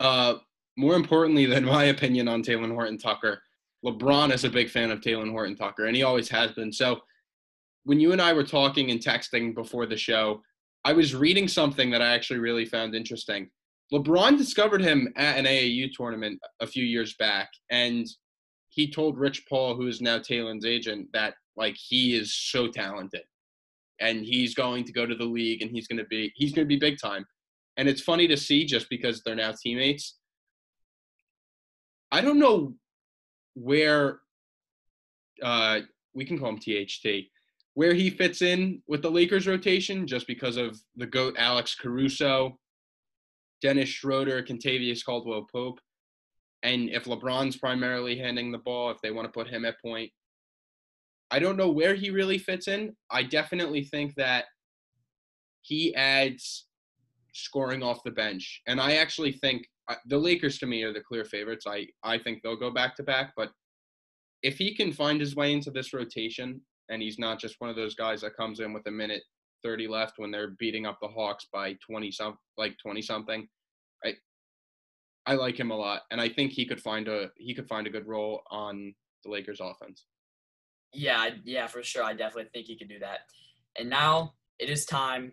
uh 0.00 0.34
more 0.76 0.94
importantly 0.94 1.44
than 1.46 1.64
my 1.64 1.84
opinion 1.84 2.28
on 2.28 2.42
Talen 2.42 2.72
Horton 2.72 2.98
Tucker, 2.98 3.42
LeBron 3.84 4.32
is 4.32 4.44
a 4.44 4.50
big 4.50 4.70
fan 4.70 4.90
of 4.90 5.00
Talen 5.00 5.30
Horton 5.30 5.56
Tucker 5.56 5.86
and 5.86 5.96
he 5.96 6.02
always 6.02 6.28
has 6.28 6.52
been. 6.52 6.72
So 6.72 7.00
when 7.84 8.00
you 8.00 8.12
and 8.12 8.20
I 8.20 8.32
were 8.32 8.44
talking 8.44 8.90
and 8.90 9.00
texting 9.00 9.54
before 9.54 9.86
the 9.86 9.96
show, 9.96 10.42
I 10.84 10.92
was 10.92 11.14
reading 11.14 11.48
something 11.48 11.90
that 11.90 12.02
I 12.02 12.14
actually 12.14 12.40
really 12.40 12.64
found 12.64 12.94
interesting. 12.94 13.50
LeBron 13.92 14.36
discovered 14.36 14.82
him 14.82 15.12
at 15.16 15.38
an 15.38 15.46
AAU 15.46 15.90
tournament 15.92 16.38
a 16.60 16.66
few 16.66 16.84
years 16.84 17.14
back, 17.18 17.48
and 17.70 18.06
he 18.68 18.90
told 18.90 19.18
Rich 19.18 19.46
Paul, 19.48 19.74
who 19.74 19.86
is 19.86 20.00
now 20.00 20.18
Talen's 20.18 20.66
agent, 20.66 21.08
that 21.14 21.34
like 21.56 21.76
he 21.76 22.14
is 22.14 22.34
so 22.34 22.68
talented, 22.68 23.22
and 24.00 24.24
he's 24.24 24.54
going 24.54 24.84
to 24.84 24.92
go 24.92 25.06
to 25.06 25.14
the 25.14 25.24
league, 25.24 25.62
and 25.62 25.70
he's 25.70 25.88
going 25.88 25.98
to 25.98 26.04
be 26.04 26.32
he's 26.34 26.52
going 26.52 26.66
to 26.66 26.74
be 26.74 26.78
big 26.78 26.98
time. 26.98 27.24
And 27.78 27.88
it's 27.88 28.02
funny 28.02 28.28
to 28.28 28.36
see 28.36 28.66
just 28.66 28.90
because 28.90 29.22
they're 29.22 29.34
now 29.34 29.52
teammates. 29.52 30.18
I 32.12 32.20
don't 32.20 32.38
know 32.38 32.74
where 33.58 34.20
uh, 35.42 35.80
we 36.14 36.24
can 36.24 36.38
call 36.38 36.50
him 36.50 36.58
THT 36.58 37.28
where 37.78 37.94
he 37.94 38.10
fits 38.10 38.42
in 38.42 38.82
with 38.88 39.02
the 39.02 39.08
Lakers 39.08 39.46
rotation 39.46 40.04
just 40.04 40.26
because 40.26 40.56
of 40.56 40.76
the 40.96 41.06
GOAT 41.06 41.36
Alex 41.38 41.76
Caruso, 41.76 42.58
Dennis 43.62 43.88
Schroeder, 43.88 44.42
Kentavious 44.42 45.04
Caldwell 45.04 45.46
Pope. 45.52 45.78
And 46.64 46.90
if 46.90 47.04
LeBron's 47.04 47.56
primarily 47.56 48.18
handing 48.18 48.50
the 48.50 48.58
ball, 48.58 48.90
if 48.90 49.00
they 49.00 49.12
want 49.12 49.28
to 49.28 49.32
put 49.32 49.46
him 49.46 49.64
at 49.64 49.80
point, 49.80 50.10
I 51.30 51.38
don't 51.38 51.56
know 51.56 51.70
where 51.70 51.94
he 51.94 52.10
really 52.10 52.38
fits 52.38 52.66
in. 52.66 52.96
I 53.12 53.22
definitely 53.22 53.84
think 53.84 54.16
that 54.16 54.46
he 55.62 55.94
adds 55.94 56.66
scoring 57.32 57.84
off 57.84 58.02
the 58.04 58.10
bench. 58.10 58.60
And 58.66 58.80
I 58.80 58.94
actually 58.94 59.30
think 59.30 59.68
the 60.06 60.18
Lakers 60.18 60.58
to 60.58 60.66
me 60.66 60.82
are 60.82 60.92
the 60.92 61.00
clear 61.00 61.24
favorites. 61.24 61.64
I, 61.66 61.86
I 62.02 62.18
think 62.18 62.42
they'll 62.42 62.56
go 62.56 62.70
back 62.70 62.96
to 62.96 63.02
back. 63.02 63.32
But 63.36 63.50
if 64.42 64.58
he 64.58 64.74
can 64.74 64.92
find 64.92 65.20
his 65.20 65.34
way 65.34 65.52
into 65.52 65.70
this 65.70 65.92
rotation 65.92 66.60
and 66.88 67.02
he's 67.02 67.18
not 67.18 67.40
just 67.40 67.56
one 67.58 67.70
of 67.70 67.76
those 67.76 67.94
guys 67.94 68.20
that 68.20 68.36
comes 68.36 68.60
in 68.60 68.72
with 68.72 68.86
a 68.86 68.90
minute 68.90 69.22
30 69.64 69.88
left 69.88 70.14
when 70.18 70.30
they're 70.30 70.54
beating 70.58 70.86
up 70.86 70.98
the 71.00 71.08
Hawks 71.08 71.46
by 71.52 71.74
20 71.88 72.10
some 72.12 72.36
like 72.56 72.76
20 72.82 73.02
something. 73.02 73.48
I 74.04 74.14
I 75.26 75.34
like 75.34 75.58
him 75.58 75.70
a 75.70 75.76
lot 75.76 76.02
and 76.10 76.20
I 76.20 76.28
think 76.28 76.52
he 76.52 76.64
could 76.66 76.80
find 76.80 77.08
a 77.08 77.30
he 77.36 77.54
could 77.54 77.68
find 77.68 77.86
a 77.86 77.90
good 77.90 78.06
role 78.06 78.42
on 78.50 78.94
the 79.24 79.30
Lakers 79.30 79.60
offense. 79.60 80.04
Yeah, 80.92 81.30
yeah, 81.44 81.66
for 81.66 81.82
sure. 81.82 82.02
I 82.02 82.14
definitely 82.14 82.50
think 82.54 82.66
he 82.66 82.78
could 82.78 82.88
do 82.88 82.98
that. 83.00 83.20
And 83.78 83.90
now 83.90 84.34
it 84.58 84.70
is 84.70 84.86
time 84.86 85.32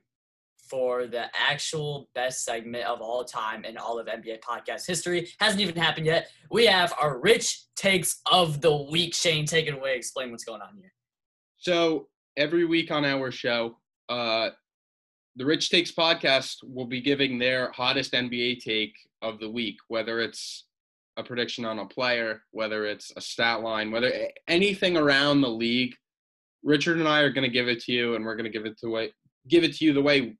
for 0.69 1.07
the 1.07 1.25
actual 1.35 2.09
best 2.15 2.43
segment 2.43 2.85
of 2.85 3.01
all 3.01 3.23
time 3.23 3.65
in 3.65 3.77
all 3.77 3.99
of 3.99 4.07
NBA 4.07 4.39
podcast 4.41 4.85
history. 4.87 5.29
Hasn't 5.39 5.61
even 5.61 5.75
happened 5.75 6.05
yet. 6.05 6.29
We 6.51 6.65
have 6.65 6.93
our 7.01 7.19
rich 7.19 7.63
takes 7.75 8.21
of 8.31 8.61
the 8.61 8.75
week. 8.75 9.13
Shane, 9.13 9.45
take 9.45 9.67
it 9.67 9.73
away. 9.73 9.95
Explain 9.95 10.31
what's 10.31 10.43
going 10.43 10.61
on 10.61 10.75
here. 10.79 10.91
So 11.57 12.07
every 12.37 12.65
week 12.65 12.91
on 12.91 13.05
our 13.05 13.31
show, 13.31 13.77
uh, 14.09 14.49
the 15.35 15.45
Rich 15.45 15.69
Takes 15.69 15.91
podcast 15.91 16.57
will 16.63 16.85
be 16.85 17.01
giving 17.01 17.37
their 17.37 17.71
hottest 17.73 18.13
NBA 18.13 18.59
take 18.59 18.93
of 19.21 19.39
the 19.39 19.49
week, 19.49 19.77
whether 19.89 20.21
it's 20.21 20.65
a 21.17 21.23
prediction 21.23 21.65
on 21.65 21.79
a 21.79 21.85
player, 21.85 22.43
whether 22.51 22.85
it's 22.85 23.11
a 23.17 23.21
stat 23.21 23.61
line, 23.61 23.91
whether 23.91 24.11
anything 24.47 24.95
around 24.95 25.41
the 25.41 25.49
league. 25.49 25.93
Richard 26.63 26.97
and 26.97 27.07
I 27.07 27.19
are 27.19 27.31
going 27.31 27.47
to 27.47 27.53
give 27.53 27.67
it 27.67 27.81
to 27.83 27.91
you, 27.91 28.15
and 28.15 28.25
we're 28.25 28.35
going 28.35 28.51
to 28.51 28.57
give 28.57 28.65
it 28.65 28.77
to 28.79 28.89
way, 28.89 29.11
give 29.47 29.63
it 29.63 29.75
to 29.75 29.85
you 29.85 29.93
the 29.93 30.01
way 30.01 30.37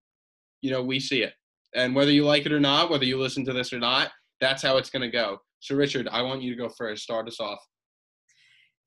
you 0.66 0.72
know 0.72 0.82
we 0.82 1.00
see 1.00 1.22
it. 1.22 1.34
And 1.76 1.94
whether 1.94 2.12
you 2.12 2.26
like 2.26 2.48
it 2.48 2.52
or 2.52 2.60
not, 2.60 2.90
whether 2.90 3.06
you 3.06 3.20
listen 3.20 3.46
to 3.46 3.54
this 3.54 3.72
or 3.72 3.78
not, 3.78 4.10
that's 4.42 4.64
how 4.64 4.78
it's 4.78 4.90
going 4.90 5.04
to 5.04 5.10
go. 5.10 5.38
So, 5.60 5.76
Richard, 5.76 6.08
I 6.08 6.24
want 6.24 6.42
you 6.42 6.56
to 6.56 6.58
go 6.60 6.70
first. 6.70 7.04
Start 7.04 7.28
us 7.28 7.40
off. 7.40 7.60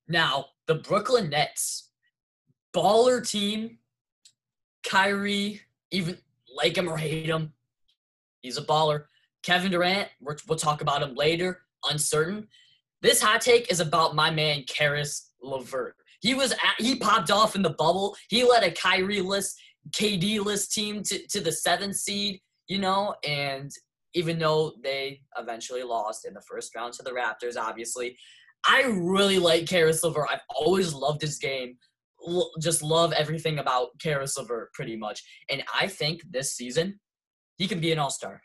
Now, 0.08 0.46
the 0.66 0.76
Brooklyn 0.76 1.28
Nets, 1.30 1.90
baller 2.74 3.28
team, 3.28 3.78
Kyrie, 4.84 5.60
even 5.92 6.18
like 6.52 6.76
him 6.76 6.88
or 6.88 6.96
hate 6.96 7.26
him, 7.26 7.52
he's 8.40 8.58
a 8.58 8.62
baller. 8.62 9.04
Kevin 9.44 9.70
Durant, 9.70 10.08
we'll 10.20 10.58
talk 10.58 10.80
about 10.80 11.02
him 11.02 11.14
later, 11.14 11.60
uncertain. 11.88 12.48
This 13.02 13.22
hot 13.22 13.40
take 13.40 13.70
is 13.70 13.78
about 13.78 14.16
my 14.16 14.30
man, 14.32 14.64
Caris 14.66 15.30
LeVert. 15.40 15.94
He 16.20 16.34
was 16.34 16.52
at, 16.52 16.74
he 16.78 16.96
popped 16.96 17.30
off 17.30 17.54
in 17.54 17.62
the 17.62 17.70
bubble. 17.70 18.16
He 18.28 18.42
led 18.42 18.64
a 18.64 18.72
Kyrie 18.72 19.20
list, 19.20 19.60
KD 19.90 20.44
list 20.44 20.72
team 20.72 21.02
to, 21.04 21.26
to 21.28 21.40
the 21.40 21.52
seventh 21.52 21.96
seed, 21.96 22.40
you 22.66 22.78
know, 22.78 23.14
and 23.26 23.70
even 24.14 24.38
though 24.38 24.72
they 24.82 25.20
eventually 25.38 25.82
lost 25.82 26.26
in 26.26 26.34
the 26.34 26.42
first 26.42 26.74
round 26.74 26.94
to 26.94 27.02
the 27.02 27.10
Raptors, 27.10 27.56
obviously, 27.56 28.16
I 28.66 28.82
really 28.82 29.38
like 29.38 29.66
Caris 29.66 30.02
LeVert. 30.02 30.28
I've 30.30 30.40
always 30.56 30.92
loved 30.94 31.22
his 31.22 31.38
game 31.38 31.76
just 32.60 32.82
love 32.82 33.12
everything 33.12 33.58
about 33.58 33.88
Caris 34.00 34.36
LeVert 34.36 34.72
pretty 34.72 34.96
much. 34.96 35.22
And 35.48 35.62
I 35.78 35.86
think 35.86 36.20
this 36.30 36.54
season 36.54 36.98
he 37.56 37.66
can 37.66 37.80
be 37.80 37.92
an 37.92 37.98
all 37.98 38.10
star. 38.10 38.40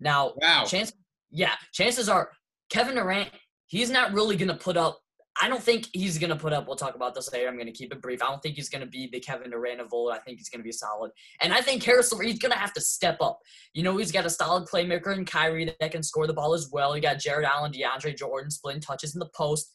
Now, 0.00 0.34
wow. 0.42 0.64
chance, 0.64 0.92
yeah, 1.30 1.54
chances 1.72 2.08
are 2.08 2.30
Kevin 2.70 2.96
Durant, 2.96 3.30
he's 3.66 3.90
not 3.90 4.12
really 4.12 4.36
going 4.36 4.48
to 4.48 4.54
put 4.54 4.76
up. 4.76 4.98
I 5.40 5.48
don't 5.48 5.62
think 5.62 5.88
he's 5.92 6.18
going 6.18 6.30
to 6.30 6.36
put 6.36 6.52
up. 6.52 6.66
We'll 6.66 6.76
talk 6.76 6.94
about 6.94 7.14
this 7.14 7.30
later. 7.32 7.48
I'm 7.48 7.56
going 7.56 7.66
to 7.66 7.72
keep 7.72 7.92
it 7.92 8.00
brief. 8.00 8.22
I 8.22 8.26
don't 8.26 8.42
think 8.42 8.54
he's 8.54 8.70
going 8.70 8.80
to 8.80 8.88
be 8.88 9.08
the 9.12 9.20
Kevin 9.20 9.50
Durant 9.50 9.80
of 9.80 9.92
old. 9.92 10.12
I 10.12 10.18
think 10.18 10.38
he's 10.38 10.48
going 10.48 10.60
to 10.60 10.64
be 10.64 10.72
solid. 10.72 11.10
And 11.40 11.52
I 11.52 11.60
think 11.60 11.82
LeVert, 11.82 12.26
he's 12.26 12.38
going 12.38 12.52
to 12.52 12.58
have 12.58 12.72
to 12.72 12.80
step 12.80 13.18
up. 13.20 13.38
You 13.74 13.82
know, 13.82 13.96
he's 13.98 14.12
got 14.12 14.24
a 14.24 14.30
solid 14.30 14.66
playmaker 14.66 15.14
in 15.16 15.24
Kyrie 15.26 15.74
that 15.78 15.92
can 15.92 16.02
score 16.02 16.26
the 16.26 16.32
ball 16.32 16.54
as 16.54 16.70
well. 16.72 16.96
You 16.96 17.02
got 17.02 17.18
Jarrett 17.18 17.46
Allen, 17.46 17.72
DeAndre 17.72 18.16
Jordan 18.16 18.50
splitting 18.50 18.80
touches 18.80 19.14
in 19.14 19.18
the 19.18 19.28
post. 19.34 19.74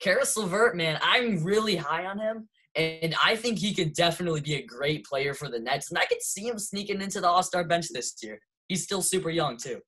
Caris 0.00 0.36
LeVert, 0.36 0.76
man, 0.76 0.98
I'm 1.02 1.44
really 1.44 1.76
high 1.76 2.06
on 2.06 2.18
him. 2.18 2.48
And 2.74 3.14
I 3.24 3.36
think 3.36 3.58
he 3.58 3.74
could 3.74 3.94
definitely 3.94 4.42
be 4.42 4.56
a 4.56 4.66
great 4.66 5.04
player 5.06 5.32
for 5.32 5.48
the 5.48 5.58
Nets. 5.58 5.90
And 5.90 5.98
I 5.98 6.04
could 6.04 6.22
see 6.22 6.46
him 6.46 6.58
sneaking 6.58 7.00
into 7.00 7.20
the 7.20 7.28
All 7.28 7.42
Star 7.42 7.64
bench 7.64 7.88
this 7.90 8.14
year. 8.22 8.38
He's 8.68 8.82
still 8.82 9.02
super 9.02 9.30
young, 9.30 9.56
too. 9.56 9.80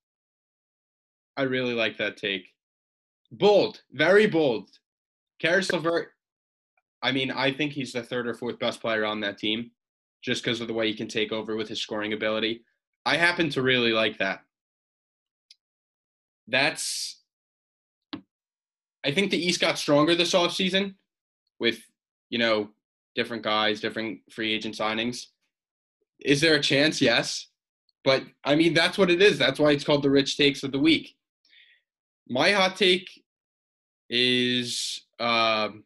I 1.36 1.42
really 1.42 1.74
like 1.74 1.98
that 1.98 2.16
take. 2.16 2.46
Bold, 3.30 3.82
very 3.92 4.26
bold. 4.26 4.70
Caris 5.40 5.70
LeVert, 5.72 6.08
I 7.02 7.12
mean, 7.12 7.30
I 7.30 7.52
think 7.52 7.72
he's 7.72 7.92
the 7.92 8.02
third 8.02 8.26
or 8.26 8.34
fourth 8.34 8.58
best 8.58 8.80
player 8.80 9.04
on 9.04 9.20
that 9.20 9.38
team 9.38 9.70
just 10.22 10.42
because 10.42 10.60
of 10.60 10.66
the 10.66 10.74
way 10.74 10.88
he 10.88 10.96
can 10.96 11.08
take 11.08 11.32
over 11.32 11.56
with 11.56 11.68
his 11.68 11.80
scoring 11.80 12.12
ability. 12.12 12.64
I 13.06 13.16
happen 13.16 13.48
to 13.50 13.62
really 13.62 13.92
like 13.92 14.18
that. 14.18 14.40
That's 16.48 17.18
I 19.04 19.12
think 19.12 19.30
the 19.30 19.42
East 19.42 19.60
got 19.60 19.78
stronger 19.78 20.14
this 20.14 20.34
offseason 20.34 20.94
with, 21.60 21.78
you 22.30 22.38
know, 22.38 22.70
different 23.14 23.42
guys, 23.42 23.80
different 23.80 24.20
free 24.30 24.52
agent 24.52 24.74
signings. 24.74 25.26
Is 26.20 26.40
there 26.40 26.54
a 26.54 26.60
chance? 26.60 27.00
Yes. 27.00 27.46
But 28.04 28.24
I 28.44 28.54
mean, 28.54 28.74
that's 28.74 28.98
what 28.98 29.10
it 29.10 29.22
is. 29.22 29.38
That's 29.38 29.60
why 29.60 29.70
it's 29.70 29.84
called 29.84 30.02
the 30.02 30.10
rich 30.10 30.36
takes 30.36 30.62
of 30.62 30.72
the 30.72 30.78
week. 30.78 31.14
My 32.28 32.50
hot 32.50 32.76
take 32.76 33.08
is 34.10 35.02
um, 35.20 35.84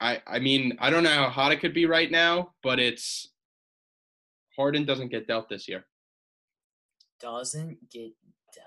I 0.00 0.22
I 0.26 0.38
mean, 0.38 0.76
I 0.80 0.90
don't 0.90 1.02
know 1.02 1.10
how 1.10 1.28
hot 1.28 1.52
it 1.52 1.60
could 1.60 1.74
be 1.74 1.86
right 1.86 2.10
now, 2.10 2.52
but 2.62 2.78
it's 2.78 3.30
Harden 4.56 4.84
doesn't 4.84 5.08
get 5.08 5.26
dealt 5.26 5.48
this 5.48 5.68
year. 5.68 5.86
Doesn't 7.20 7.90
get 7.90 8.12
dealt. 8.54 8.66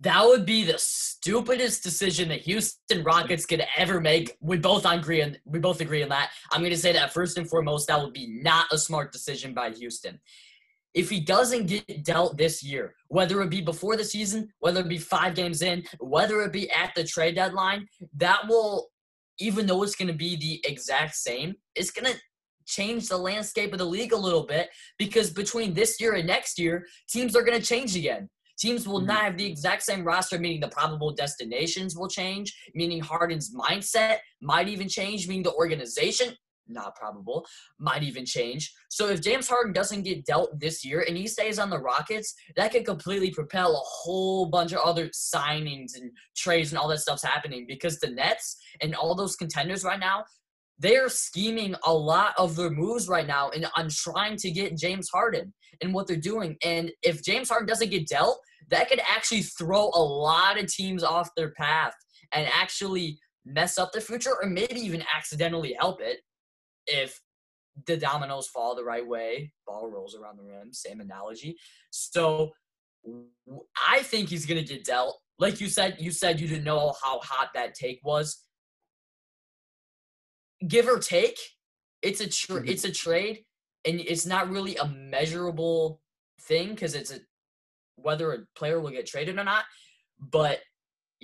That 0.00 0.24
would 0.24 0.44
be 0.44 0.64
the 0.64 0.78
stupidest 0.78 1.82
decision 1.82 2.28
the 2.28 2.36
Houston 2.36 3.02
Rockets 3.04 3.46
could 3.46 3.64
ever 3.76 4.00
make. 4.00 4.36
We 4.40 4.56
both 4.58 4.86
agree 4.86 5.22
on 5.22 5.36
we 5.44 5.58
both 5.58 5.80
agree 5.80 6.02
on 6.02 6.08
that. 6.10 6.30
I'm 6.50 6.60
going 6.60 6.72
to 6.72 6.78
say 6.78 6.92
that 6.92 7.12
first 7.12 7.38
and 7.38 7.48
foremost, 7.48 7.88
that 7.88 8.00
would 8.00 8.12
be 8.12 8.26
not 8.26 8.66
a 8.72 8.78
smart 8.78 9.12
decision 9.12 9.54
by 9.54 9.70
Houston. 9.70 10.20
If 10.94 11.10
he 11.10 11.20
doesn't 11.20 11.66
get 11.66 12.04
dealt 12.04 12.38
this 12.38 12.62
year, 12.62 12.94
whether 13.08 13.42
it 13.42 13.50
be 13.50 13.60
before 13.60 13.96
the 13.96 14.04
season, 14.04 14.48
whether 14.60 14.80
it 14.80 14.88
be 14.88 14.98
five 14.98 15.34
games 15.34 15.60
in, 15.62 15.84
whether 15.98 16.40
it 16.42 16.52
be 16.52 16.70
at 16.70 16.94
the 16.94 17.04
trade 17.04 17.34
deadline, 17.34 17.88
that 18.16 18.46
will, 18.48 18.88
even 19.38 19.66
though 19.66 19.82
it's 19.82 19.96
going 19.96 20.08
to 20.08 20.14
be 20.14 20.36
the 20.36 20.60
exact 20.70 21.16
same, 21.16 21.54
it's 21.74 21.90
going 21.90 22.12
to 22.12 22.18
change 22.66 23.08
the 23.08 23.16
landscape 23.16 23.72
of 23.72 23.78
the 23.78 23.84
league 23.84 24.12
a 24.12 24.16
little 24.16 24.46
bit 24.46 24.70
because 24.98 25.30
between 25.30 25.74
this 25.74 26.00
year 26.00 26.14
and 26.14 26.26
next 26.26 26.58
year, 26.58 26.86
teams 27.08 27.36
are 27.36 27.42
going 27.42 27.58
to 27.58 27.66
change 27.66 27.96
again. 27.96 28.28
Teams 28.58 28.86
will 28.86 29.00
not 29.00 29.16
mm-hmm. 29.16 29.24
have 29.24 29.36
the 29.36 29.46
exact 29.46 29.82
same 29.82 30.04
roster, 30.04 30.38
meaning 30.38 30.60
the 30.60 30.68
probable 30.68 31.12
destinations 31.12 31.96
will 31.96 32.08
change, 32.08 32.54
meaning 32.74 33.00
Harden's 33.00 33.54
mindset 33.54 34.18
might 34.40 34.68
even 34.68 34.88
change, 34.88 35.26
meaning 35.26 35.42
the 35.42 35.52
organization, 35.54 36.36
not 36.68 36.94
probable, 36.96 37.46
might 37.78 38.02
even 38.02 38.24
change. 38.24 38.72
So 38.88 39.08
if 39.08 39.20
James 39.20 39.48
Harden 39.48 39.72
doesn't 39.72 40.02
get 40.02 40.24
dealt 40.24 40.58
this 40.58 40.84
year 40.84 41.04
and 41.06 41.16
he 41.16 41.26
stays 41.26 41.58
on 41.58 41.70
the 41.70 41.78
Rockets, 41.78 42.34
that 42.56 42.72
could 42.72 42.84
completely 42.84 43.30
propel 43.30 43.72
a 43.72 43.82
whole 43.84 44.46
bunch 44.46 44.72
of 44.72 44.80
other 44.80 45.08
signings 45.08 45.96
and 45.96 46.10
trades 46.36 46.72
and 46.72 46.78
all 46.78 46.88
that 46.88 47.00
stuff's 47.00 47.24
happening 47.24 47.66
because 47.68 47.98
the 47.98 48.10
Nets 48.10 48.56
and 48.80 48.94
all 48.94 49.14
those 49.14 49.36
contenders 49.36 49.84
right 49.84 50.00
now, 50.00 50.24
they're 50.78 51.08
scheming 51.08 51.74
a 51.84 51.92
lot 51.92 52.34
of 52.36 52.56
their 52.56 52.70
moves 52.70 53.08
right 53.08 53.26
now 53.26 53.50
and 53.50 53.66
on 53.76 53.88
trying 53.90 54.36
to 54.36 54.50
get 54.50 54.76
James 54.76 55.08
Harden 55.08 55.52
and 55.80 55.94
what 55.94 56.06
they're 56.06 56.16
doing. 56.16 56.56
And 56.64 56.90
if 57.02 57.22
James 57.22 57.48
Harden 57.48 57.68
doesn't 57.68 57.90
get 57.90 58.08
dealt, 58.08 58.40
that 58.70 58.88
could 58.88 59.00
actually 59.08 59.42
throw 59.42 59.90
a 59.94 60.02
lot 60.02 60.58
of 60.58 60.66
teams 60.66 61.04
off 61.04 61.28
their 61.36 61.52
path 61.52 61.94
and 62.32 62.48
actually 62.52 63.18
mess 63.44 63.78
up 63.78 63.92
their 63.92 64.00
future 64.00 64.34
or 64.42 64.48
maybe 64.48 64.80
even 64.80 65.04
accidentally 65.14 65.76
help 65.78 66.00
it 66.00 66.18
if 66.86 67.20
the 67.86 67.96
dominoes 67.96 68.46
fall 68.46 68.74
the 68.74 68.84
right 68.84 69.06
way, 69.06 69.52
ball 69.66 69.90
rolls 69.90 70.14
around 70.14 70.38
the 70.38 70.44
rim, 70.44 70.72
same 70.72 71.00
analogy. 71.00 71.56
So 71.90 72.52
I 73.88 74.02
think 74.02 74.28
he's 74.28 74.46
going 74.46 74.64
to 74.64 74.74
get 74.74 74.84
dealt. 74.84 75.18
Like 75.38 75.60
you 75.60 75.68
said, 75.68 75.96
you 75.98 76.10
said 76.10 76.40
you 76.40 76.46
didn't 76.46 76.64
know 76.64 76.94
how 77.02 77.18
hot 77.20 77.50
that 77.54 77.74
take 77.74 78.00
was 78.04 78.44
give 80.66 80.88
or 80.88 80.98
take, 80.98 81.38
it's 82.02 82.20
a 82.20 82.28
tra- 82.28 82.56
mm-hmm. 82.56 82.68
it's 82.68 82.84
a 82.84 82.92
trade, 82.92 83.44
and 83.84 84.00
it's 84.00 84.26
not 84.26 84.50
really 84.50 84.76
a 84.76 84.86
measurable 84.88 86.00
thing 86.42 86.70
because 86.70 86.94
it's 86.94 87.12
a 87.12 87.18
whether 87.96 88.32
a 88.32 88.38
player 88.56 88.80
will 88.80 88.90
get 88.90 89.06
traded 89.06 89.38
or 89.38 89.44
not. 89.44 89.64
But 90.18 90.60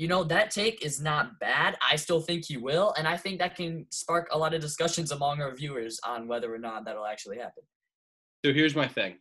you 0.00 0.08
know 0.08 0.24
that 0.24 0.50
take 0.50 0.82
is 0.82 0.98
not 0.98 1.38
bad. 1.40 1.76
I 1.86 1.94
still 1.96 2.22
think 2.22 2.46
he 2.46 2.56
will, 2.56 2.94
and 2.96 3.06
I 3.06 3.18
think 3.18 3.38
that 3.38 3.54
can 3.54 3.84
spark 3.90 4.30
a 4.32 4.38
lot 4.38 4.54
of 4.54 4.62
discussions 4.62 5.12
among 5.12 5.42
our 5.42 5.54
viewers 5.54 6.00
on 6.02 6.26
whether 6.26 6.52
or 6.54 6.56
not 6.56 6.86
that'll 6.86 7.04
actually 7.04 7.36
happen. 7.36 7.64
So 8.42 8.54
here's 8.54 8.74
my 8.74 8.88
thing. 8.88 9.18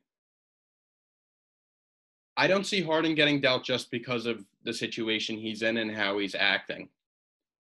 I 2.38 2.48
don't 2.48 2.66
see 2.66 2.82
Harden 2.82 3.14
getting 3.14 3.42
dealt 3.42 3.66
just 3.66 3.92
because 3.92 4.26
of 4.26 4.46
the 4.64 4.74
situation 4.74 5.38
he's 5.38 5.64
in 5.64 5.76
and 5.76 5.94
how 5.94 6.18
he's 6.18 6.34
acting. 6.34 6.88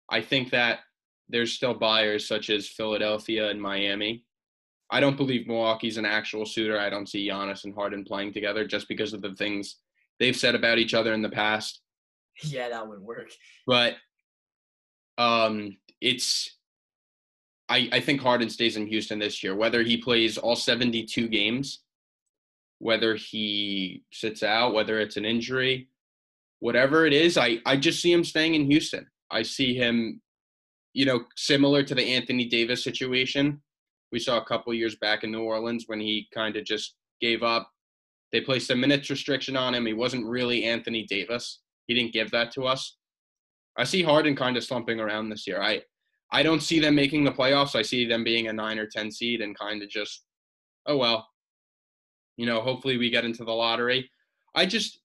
I 0.08 0.20
think 0.20 0.50
that 0.50 0.78
there's 1.28 1.52
still 1.52 1.74
buyers 1.74 2.28
such 2.28 2.50
as 2.50 2.68
Philadelphia 2.68 3.50
and 3.50 3.60
Miami. 3.60 4.22
I 4.92 5.00
don't 5.00 5.16
believe 5.16 5.48
Milwaukee's 5.48 5.96
an 5.96 6.06
actual 6.06 6.46
suitor. 6.46 6.78
I 6.78 6.88
don't 6.88 7.08
see 7.08 7.28
Giannis 7.28 7.64
and 7.64 7.74
Harden 7.74 8.04
playing 8.04 8.32
together 8.32 8.64
just 8.64 8.86
because 8.86 9.12
of 9.12 9.22
the 9.22 9.34
things 9.34 9.78
they've 10.20 10.36
said 10.36 10.54
about 10.54 10.78
each 10.78 10.94
other 10.94 11.14
in 11.14 11.22
the 11.22 11.28
past. 11.28 11.80
Yeah, 12.44 12.68
that 12.68 12.86
would 12.86 13.00
work. 13.00 13.30
But 13.66 13.96
um, 15.18 15.76
it's 16.00 16.56
I, 17.68 17.88
I 17.92 18.00
think 18.00 18.20
Harden 18.20 18.48
stays 18.48 18.76
in 18.76 18.86
Houston 18.86 19.18
this 19.18 19.42
year, 19.42 19.54
whether 19.56 19.82
he 19.82 19.96
plays 19.96 20.38
all 20.38 20.56
72 20.56 21.28
games, 21.28 21.80
whether 22.78 23.14
he 23.16 24.04
sits 24.12 24.42
out, 24.42 24.72
whether 24.72 25.00
it's 25.00 25.16
an 25.16 25.24
injury, 25.24 25.88
whatever 26.60 27.04
it 27.06 27.12
is, 27.12 27.36
I, 27.36 27.58
I 27.66 27.76
just 27.76 28.00
see 28.00 28.12
him 28.12 28.24
staying 28.24 28.54
in 28.54 28.70
Houston. 28.70 29.06
I 29.30 29.42
see 29.42 29.74
him 29.74 30.20
you 30.94 31.04
know, 31.04 31.24
similar 31.36 31.82
to 31.82 31.94
the 31.94 32.14
Anthony 32.14 32.46
Davis 32.46 32.82
situation 32.82 33.60
we 34.12 34.18
saw 34.18 34.38
a 34.38 34.44
couple 34.44 34.72
years 34.74 34.96
back 34.96 35.24
in 35.24 35.32
New 35.32 35.42
Orleans 35.42 35.84
when 35.86 36.00
he 36.00 36.28
kind 36.32 36.56
of 36.56 36.64
just 36.64 36.94
gave 37.20 37.42
up. 37.42 37.70
They 38.32 38.40
placed 38.40 38.70
a 38.70 38.76
minutes 38.76 39.10
restriction 39.10 39.56
on 39.56 39.74
him. 39.74 39.86
He 39.86 39.92
wasn't 39.92 40.26
really 40.26 40.64
Anthony 40.64 41.04
Davis. 41.04 41.60
He 41.88 41.94
didn't 41.94 42.12
give 42.12 42.30
that 42.30 42.52
to 42.52 42.64
us. 42.64 42.96
I 43.76 43.84
see 43.84 44.02
Harden 44.02 44.36
kind 44.36 44.56
of 44.56 44.62
slumping 44.62 45.00
around 45.00 45.28
this 45.28 45.46
year. 45.46 45.60
I 45.60 45.82
I 46.30 46.42
don't 46.42 46.62
see 46.62 46.78
them 46.78 46.94
making 46.94 47.24
the 47.24 47.32
playoffs. 47.32 47.74
I 47.74 47.82
see 47.82 48.04
them 48.04 48.22
being 48.22 48.48
a 48.48 48.52
9 48.52 48.78
or 48.78 48.86
10 48.86 49.10
seed 49.10 49.40
and 49.40 49.58
kind 49.58 49.82
of 49.82 49.88
just 49.88 50.24
oh 50.86 50.96
well. 50.96 51.26
You 52.36 52.46
know, 52.46 52.60
hopefully 52.60 52.98
we 52.98 53.10
get 53.10 53.24
into 53.24 53.44
the 53.44 53.52
lottery. 53.52 54.08
I 54.54 54.66
just 54.66 55.00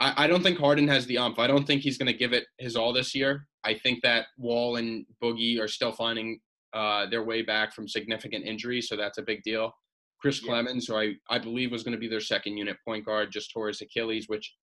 I, 0.00 0.24
I 0.24 0.26
don't 0.26 0.42
think 0.42 0.58
Harden 0.58 0.88
has 0.88 1.06
the 1.06 1.18
umph. 1.18 1.38
I 1.38 1.46
don't 1.46 1.66
think 1.66 1.82
he's 1.82 1.98
going 1.98 2.12
to 2.12 2.18
give 2.18 2.32
it 2.32 2.46
his 2.58 2.76
all 2.76 2.92
this 2.92 3.14
year. 3.14 3.46
I 3.64 3.74
think 3.74 4.02
that 4.02 4.26
Wall 4.36 4.76
and 4.76 5.04
Boogie 5.22 5.60
are 5.60 5.68
still 5.68 5.92
finding 5.92 6.40
uh, 6.72 7.06
their 7.06 7.24
way 7.24 7.42
back 7.42 7.74
from 7.74 7.88
significant 7.88 8.44
injuries, 8.44 8.88
so 8.88 8.96
that's 8.96 9.18
a 9.18 9.22
big 9.22 9.42
deal. 9.42 9.72
Chris 10.20 10.42
yeah. 10.42 10.52
Clemons, 10.52 10.86
who 10.86 10.96
I, 10.96 11.14
I 11.30 11.38
believe 11.38 11.72
was 11.72 11.82
going 11.82 11.92
to 11.92 11.98
be 11.98 12.08
their 12.08 12.20
second 12.20 12.56
unit 12.56 12.76
point 12.84 13.04
guard, 13.04 13.32
just 13.32 13.52
tore 13.52 13.68
his 13.68 13.80
Achilles, 13.80 14.28
which, 14.28 14.54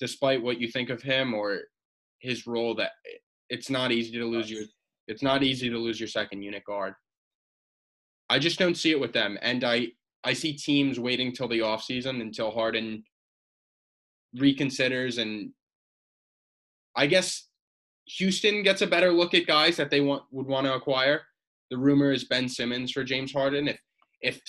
despite 0.00 0.42
what 0.42 0.60
you 0.60 0.68
think 0.68 0.90
of 0.90 1.02
him 1.02 1.34
or 1.34 1.60
his 2.18 2.46
role, 2.46 2.74
that 2.76 2.92
it's 3.48 3.70
not 3.70 3.92
easy 3.92 4.18
to 4.18 4.24
lose 4.24 4.50
your 4.50 4.64
it's 5.08 5.22
not 5.22 5.42
easy 5.42 5.68
to 5.68 5.78
lose 5.78 5.98
your 5.98 6.08
second 6.08 6.42
unit 6.42 6.64
guard. 6.64 6.94
I 8.30 8.38
just 8.38 8.58
don't 8.58 8.76
see 8.76 8.92
it 8.92 9.00
with 9.00 9.12
them, 9.12 9.38
and 9.42 9.64
I 9.64 9.88
I 10.24 10.32
see 10.32 10.52
teams 10.52 11.00
waiting 11.00 11.32
till 11.32 11.48
the 11.48 11.60
offseason 11.60 12.20
until 12.20 12.50
Harden 12.50 13.04
reconsiders 14.36 15.18
and 15.18 15.50
I 16.96 17.06
guess 17.06 17.48
Houston 18.18 18.62
gets 18.62 18.82
a 18.82 18.86
better 18.86 19.12
look 19.12 19.34
at 19.34 19.46
guys 19.46 19.76
that 19.76 19.90
they 19.90 20.00
want 20.00 20.22
would 20.30 20.46
want 20.46 20.66
to 20.66 20.74
acquire. 20.74 21.22
The 21.70 21.78
rumor 21.78 22.12
is 22.12 22.24
Ben 22.24 22.48
Simmons 22.48 22.92
for 22.92 23.04
James 23.04 23.32
Harden. 23.32 23.68
If 23.68 23.80
if 24.20 24.40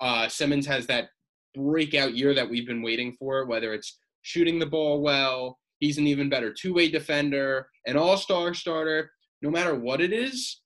uh, 0.00 0.28
Simmons 0.28 0.66
has 0.66 0.86
that 0.86 1.08
breakout 1.54 2.14
year 2.14 2.34
that 2.34 2.48
we've 2.48 2.66
been 2.66 2.82
waiting 2.82 3.12
for, 3.18 3.46
whether 3.46 3.74
it's 3.74 3.98
shooting 4.22 4.58
the 4.58 4.66
ball 4.66 5.00
well, 5.00 5.58
he's 5.78 5.98
an 5.98 6.06
even 6.06 6.28
better 6.28 6.52
two-way 6.52 6.90
defender, 6.90 7.68
an 7.86 7.96
all-star 7.96 8.54
starter. 8.54 9.10
No 9.42 9.50
matter 9.50 9.74
what 9.74 10.00
it 10.00 10.12
is, 10.12 10.60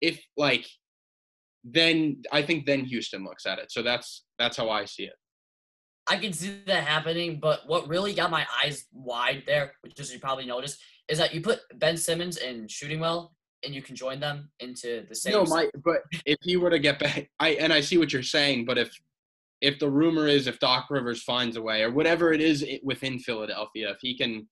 if 0.00 0.20
like, 0.36 0.66
then 1.64 2.22
I 2.30 2.42
think 2.42 2.66
then 2.66 2.84
Houston 2.84 3.24
looks 3.24 3.46
at 3.46 3.58
it. 3.58 3.72
So 3.72 3.82
that's 3.82 4.24
that's 4.38 4.56
how 4.56 4.68
I 4.68 4.84
see 4.84 5.04
it. 5.04 5.14
I 6.06 6.16
can 6.16 6.32
see 6.32 6.58
that 6.66 6.84
happening, 6.84 7.38
but 7.40 7.60
what 7.66 7.88
really 7.88 8.12
got 8.12 8.30
my 8.30 8.44
eyes 8.62 8.86
wide 8.92 9.44
there, 9.46 9.72
which 9.82 9.98
is 10.00 10.12
you 10.12 10.18
probably 10.18 10.44
noticed, 10.44 10.80
is 11.08 11.18
that 11.18 11.32
you 11.32 11.40
put 11.40 11.60
Ben 11.76 11.96
Simmons 11.96 12.36
and 12.38 12.68
shooting 12.68 12.98
well, 12.98 13.36
and 13.64 13.72
you 13.72 13.80
can 13.80 13.94
join 13.94 14.18
them 14.18 14.50
into 14.58 15.06
the 15.08 15.14
same. 15.14 15.32
No, 15.32 15.44
my 15.44 15.70
but 15.84 16.02
if 16.26 16.38
he 16.42 16.56
were 16.56 16.70
to 16.70 16.80
get 16.80 16.98
back, 16.98 17.30
I 17.38 17.50
and 17.50 17.72
I 17.72 17.80
see 17.80 17.98
what 17.98 18.12
you're 18.12 18.22
saying, 18.22 18.64
but 18.64 18.78
if 18.78 18.92
if 19.62 19.78
the 19.78 19.88
rumor 19.88 20.26
is 20.26 20.46
if 20.48 20.58
Doc 20.58 20.88
Rivers 20.90 21.22
finds 21.22 21.56
a 21.56 21.62
way 21.62 21.82
or 21.82 21.90
whatever 21.90 22.32
it 22.32 22.40
is 22.40 22.66
within 22.82 23.18
Philadelphia, 23.20 23.90
if 23.90 23.98
he 24.02 24.18
can, 24.18 24.48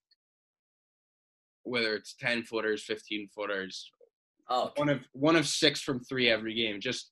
whether 1.63 1.93
it's 1.93 2.15
ten 2.15 2.43
footers, 2.43 2.83
fifteen 2.83 3.27
footers, 3.35 3.91
oh, 4.49 4.71
one 4.77 4.89
of 4.89 5.01
one 5.11 5.35
of 5.35 5.45
six 5.45 5.81
from 5.81 5.99
three 5.99 6.29
every 6.29 6.53
game, 6.55 6.79
just 6.79 7.11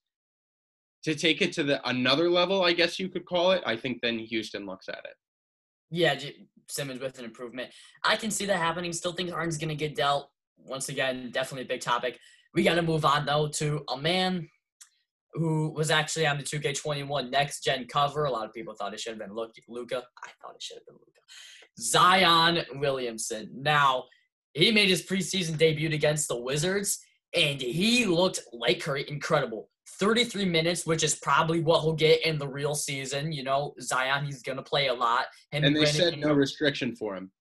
to 1.03 1.13
take 1.13 1.41
it 1.41 1.51
to 1.53 1.63
the 1.63 1.87
another 1.87 2.29
level, 2.29 2.63
I 2.63 2.71
guess 2.73 2.99
you 2.99 3.09
could 3.09 3.25
call 3.25 3.51
it. 3.51 3.61
I 3.65 3.75
think 3.75 3.99
then 4.01 4.17
Houston 4.17 4.65
looks 4.65 4.87
at 4.87 4.99
it. 5.03 5.15
Yeah, 5.91 6.17
Simmons 6.67 7.01
with 7.01 7.19
an 7.19 7.25
improvement. 7.25 7.71
I 8.03 8.15
can 8.15 8.31
see 8.31 8.45
that 8.45 8.57
happening. 8.57 8.93
Still 8.93 9.13
think 9.13 9.29
Harden's 9.29 9.57
going 9.57 9.69
to 9.69 9.75
get 9.75 9.95
dealt. 9.95 10.29
Once 10.57 10.89
again, 10.89 11.31
definitely 11.31 11.63
a 11.63 11.67
big 11.67 11.81
topic. 11.81 12.19
We 12.53 12.63
got 12.63 12.75
to 12.75 12.81
move 12.81 13.05
on, 13.05 13.25
though, 13.25 13.47
to 13.47 13.83
a 13.89 13.97
man 13.97 14.47
who 15.33 15.71
was 15.71 15.91
actually 15.91 16.25
on 16.27 16.37
the 16.37 16.43
2K21 16.43 17.29
next 17.29 17.63
gen 17.63 17.85
cover. 17.87 18.25
A 18.25 18.31
lot 18.31 18.45
of 18.45 18.53
people 18.53 18.73
thought 18.73 18.93
it 18.93 18.99
should 18.99 19.11
have 19.11 19.19
been 19.19 19.35
Luka. 19.35 19.61
I 20.23 20.29
thought 20.41 20.55
it 20.55 20.63
should 20.63 20.77
have 20.77 20.85
been 20.85 20.95
Luka. 20.95 21.21
Zion 21.79 22.65
Williamson. 22.79 23.49
Now, 23.53 24.05
he 24.53 24.71
made 24.71 24.89
his 24.89 25.05
preseason 25.05 25.57
debut 25.57 25.89
against 25.93 26.27
the 26.27 26.39
Wizards, 26.39 26.99
and 27.35 27.61
he 27.61 28.05
looked 28.05 28.41
like 28.51 28.85
incredible. 28.87 29.69
33 29.99 30.45
minutes, 30.45 30.85
which 30.85 31.03
is 31.03 31.15
probably 31.15 31.61
what 31.61 31.81
he'll 31.81 31.93
get 31.93 32.25
in 32.25 32.37
the 32.37 32.47
real 32.47 32.75
season. 32.75 33.31
You 33.31 33.43
know, 33.43 33.73
Zion, 33.81 34.25
he's 34.25 34.41
going 34.41 34.57
to 34.57 34.63
play 34.63 34.87
a 34.87 34.93
lot. 34.93 35.25
Him 35.51 35.63
and 35.63 35.75
they 35.75 35.81
Brandon 35.81 36.01
said 36.01 36.13
Ingram, 36.13 36.29
no 36.29 36.35
restriction 36.35 36.95
for 36.95 37.15
him. 37.15 37.31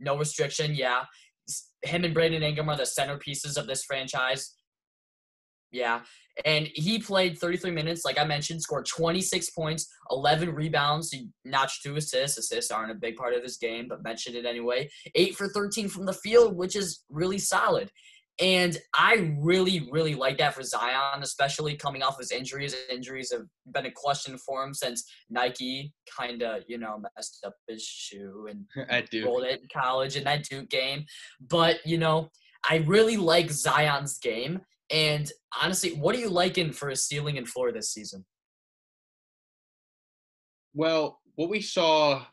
No 0.00 0.16
restriction, 0.16 0.74
yeah. 0.74 1.04
Him 1.82 2.04
and 2.04 2.14
Brandon 2.14 2.42
Ingram 2.42 2.68
are 2.68 2.76
the 2.76 2.82
centerpieces 2.82 3.56
of 3.56 3.66
this 3.66 3.84
franchise. 3.84 4.54
Yeah. 5.70 6.00
And 6.44 6.68
he 6.74 6.98
played 6.98 7.38
33 7.38 7.70
minutes, 7.70 8.04
like 8.04 8.18
I 8.18 8.24
mentioned, 8.24 8.62
scored 8.62 8.86
26 8.86 9.50
points, 9.50 9.88
11 10.10 10.54
rebounds, 10.54 11.10
he 11.10 11.28
notched 11.44 11.82
two 11.82 11.96
assists. 11.96 12.38
Assists 12.38 12.70
aren't 12.70 12.92
a 12.92 12.94
big 12.94 13.16
part 13.16 13.34
of 13.34 13.42
his 13.42 13.56
game, 13.56 13.88
but 13.88 14.02
mentioned 14.02 14.36
it 14.36 14.46
anyway. 14.46 14.88
Eight 15.14 15.36
for 15.36 15.48
13 15.48 15.88
from 15.88 16.06
the 16.06 16.12
field, 16.12 16.56
which 16.56 16.76
is 16.76 17.04
really 17.10 17.38
solid. 17.38 17.90
And 18.40 18.78
I 18.94 19.34
really, 19.40 19.88
really 19.90 20.14
like 20.14 20.38
that 20.38 20.54
for 20.54 20.62
Zion, 20.62 21.22
especially 21.22 21.74
coming 21.74 22.02
off 22.02 22.18
his 22.18 22.30
injuries. 22.30 22.74
Injuries 22.88 23.32
have 23.32 23.46
been 23.72 23.86
a 23.86 23.90
question 23.90 24.38
for 24.38 24.62
him 24.62 24.74
since 24.74 25.04
Nike 25.28 25.92
kind 26.16 26.42
of, 26.42 26.62
you 26.68 26.78
know, 26.78 27.02
messed 27.16 27.44
up 27.44 27.54
his 27.66 27.82
shoe 27.82 28.46
and 28.48 28.64
rolled 29.24 29.44
it 29.44 29.60
in 29.62 29.68
college 29.72 30.14
in 30.14 30.22
that 30.24 30.44
Duke 30.44 30.68
game. 30.68 31.04
But, 31.40 31.84
you 31.84 31.98
know, 31.98 32.30
I 32.68 32.76
really 32.86 33.16
like 33.16 33.50
Zion's 33.50 34.18
game. 34.18 34.60
And 34.90 35.30
honestly, 35.62 35.90
what 35.90 36.14
are 36.14 36.18
you 36.18 36.30
liking 36.30 36.72
for 36.72 36.88
his 36.88 37.04
ceiling 37.04 37.38
and 37.38 37.48
floor 37.48 37.72
this 37.72 37.92
season? 37.92 38.24
Well, 40.74 41.20
what 41.34 41.50
we 41.50 41.60
saw 41.60 42.24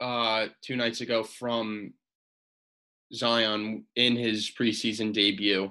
uh, 0.00 0.46
two 0.62 0.76
nights 0.76 1.00
ago 1.00 1.22
from 1.22 1.94
Zion 3.14 3.84
in 3.94 4.16
his 4.16 4.50
preseason 4.50 5.12
debut, 5.12 5.70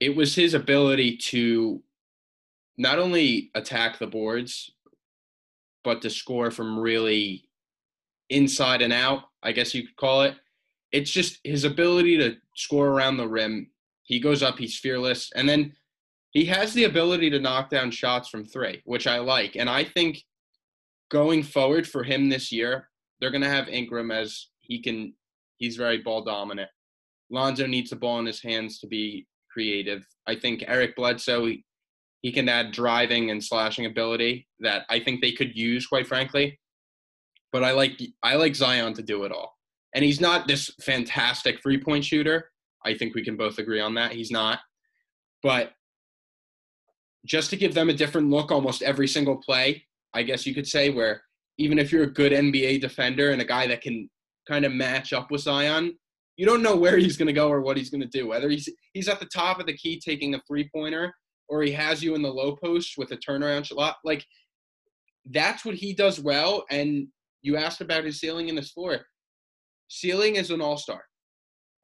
it 0.00 0.14
was 0.14 0.34
his 0.34 0.54
ability 0.54 1.16
to 1.16 1.82
not 2.78 2.98
only 2.98 3.50
attack 3.54 3.98
the 3.98 4.06
boards, 4.06 4.70
but 5.84 6.00
to 6.02 6.10
score 6.10 6.50
from 6.50 6.78
really 6.78 7.48
inside 8.30 8.82
and 8.82 8.92
out, 8.92 9.24
I 9.42 9.52
guess 9.52 9.74
you 9.74 9.82
could 9.82 9.96
call 9.96 10.22
it. 10.22 10.36
It's 10.92 11.10
just 11.10 11.38
his 11.44 11.64
ability 11.64 12.18
to 12.18 12.36
score 12.54 12.88
around 12.88 13.16
the 13.16 13.28
rim. 13.28 13.70
He 14.08 14.20
goes 14.20 14.42
up, 14.42 14.58
he's 14.58 14.78
fearless. 14.78 15.30
And 15.36 15.46
then 15.46 15.74
he 16.30 16.46
has 16.46 16.72
the 16.72 16.84
ability 16.84 17.28
to 17.30 17.38
knock 17.38 17.68
down 17.68 17.90
shots 17.90 18.30
from 18.30 18.46
three, 18.46 18.80
which 18.86 19.06
I 19.06 19.18
like. 19.18 19.54
And 19.54 19.68
I 19.68 19.84
think 19.84 20.24
going 21.10 21.42
forward 21.42 21.86
for 21.86 22.02
him 22.02 22.30
this 22.30 22.50
year, 22.50 22.88
they're 23.20 23.30
going 23.30 23.42
to 23.42 23.50
have 23.50 23.68
Ingram 23.68 24.10
as 24.10 24.48
he 24.60 24.80
can, 24.80 25.12
he's 25.58 25.76
very 25.76 25.98
ball 25.98 26.24
dominant. 26.24 26.70
Lonzo 27.30 27.66
needs 27.66 27.90
the 27.90 27.96
ball 27.96 28.18
in 28.18 28.24
his 28.24 28.42
hands 28.42 28.78
to 28.78 28.86
be 28.86 29.26
creative. 29.52 30.06
I 30.26 30.36
think 30.36 30.64
Eric 30.66 30.96
Bledsoe, 30.96 31.44
he, 31.44 31.64
he 32.22 32.32
can 32.32 32.48
add 32.48 32.72
driving 32.72 33.30
and 33.30 33.44
slashing 33.44 33.84
ability 33.84 34.48
that 34.60 34.86
I 34.88 35.00
think 35.00 35.20
they 35.20 35.32
could 35.32 35.54
use, 35.54 35.86
quite 35.86 36.06
frankly. 36.06 36.58
But 37.52 37.62
I 37.62 37.72
like 37.72 38.00
I 38.22 38.36
like 38.36 38.54
Zion 38.54 38.94
to 38.94 39.02
do 39.02 39.24
it 39.24 39.32
all. 39.32 39.58
And 39.94 40.02
he's 40.02 40.20
not 40.20 40.48
this 40.48 40.70
fantastic 40.80 41.62
three 41.62 41.78
point 41.78 42.04
shooter. 42.04 42.50
I 42.84 42.94
think 42.94 43.14
we 43.14 43.24
can 43.24 43.36
both 43.36 43.58
agree 43.58 43.80
on 43.80 43.94
that. 43.94 44.12
He's 44.12 44.30
not. 44.30 44.60
But 45.42 45.72
just 47.26 47.50
to 47.50 47.56
give 47.56 47.74
them 47.74 47.90
a 47.90 47.94
different 47.94 48.30
look 48.30 48.50
almost 48.50 48.82
every 48.82 49.08
single 49.08 49.36
play, 49.36 49.84
I 50.14 50.22
guess 50.22 50.46
you 50.46 50.54
could 50.54 50.66
say, 50.66 50.90
where 50.90 51.22
even 51.58 51.78
if 51.78 51.92
you're 51.92 52.04
a 52.04 52.12
good 52.12 52.32
NBA 52.32 52.80
defender 52.80 53.30
and 53.30 53.42
a 53.42 53.44
guy 53.44 53.66
that 53.66 53.82
can 53.82 54.08
kind 54.48 54.64
of 54.64 54.72
match 54.72 55.12
up 55.12 55.30
with 55.30 55.42
Zion, 55.42 55.96
you 56.36 56.46
don't 56.46 56.62
know 56.62 56.76
where 56.76 56.96
he's 56.96 57.16
going 57.16 57.26
to 57.26 57.32
go 57.32 57.48
or 57.48 57.60
what 57.60 57.76
he's 57.76 57.90
going 57.90 58.00
to 58.00 58.06
do. 58.06 58.28
Whether 58.28 58.48
he's 58.48 58.68
he's 58.92 59.08
at 59.08 59.20
the 59.20 59.26
top 59.26 59.58
of 59.58 59.66
the 59.66 59.76
key 59.76 60.00
taking 60.00 60.34
a 60.34 60.40
three 60.46 60.70
pointer 60.74 61.12
or 61.48 61.62
he 61.62 61.72
has 61.72 62.02
you 62.02 62.14
in 62.14 62.22
the 62.22 62.32
low 62.32 62.56
post 62.56 62.94
with 62.96 63.10
a 63.10 63.16
turnaround 63.16 63.64
shot, 63.64 63.96
like 64.04 64.24
that's 65.30 65.64
what 65.64 65.74
he 65.74 65.92
does 65.92 66.20
well. 66.20 66.64
And 66.70 67.08
you 67.42 67.56
asked 67.56 67.80
about 67.80 68.04
his 68.04 68.20
ceiling 68.20 68.48
and 68.48 68.58
his 68.58 68.70
floor. 68.70 69.00
Ceiling 69.88 70.36
is 70.36 70.50
an 70.50 70.60
all 70.60 70.76
star. 70.76 71.02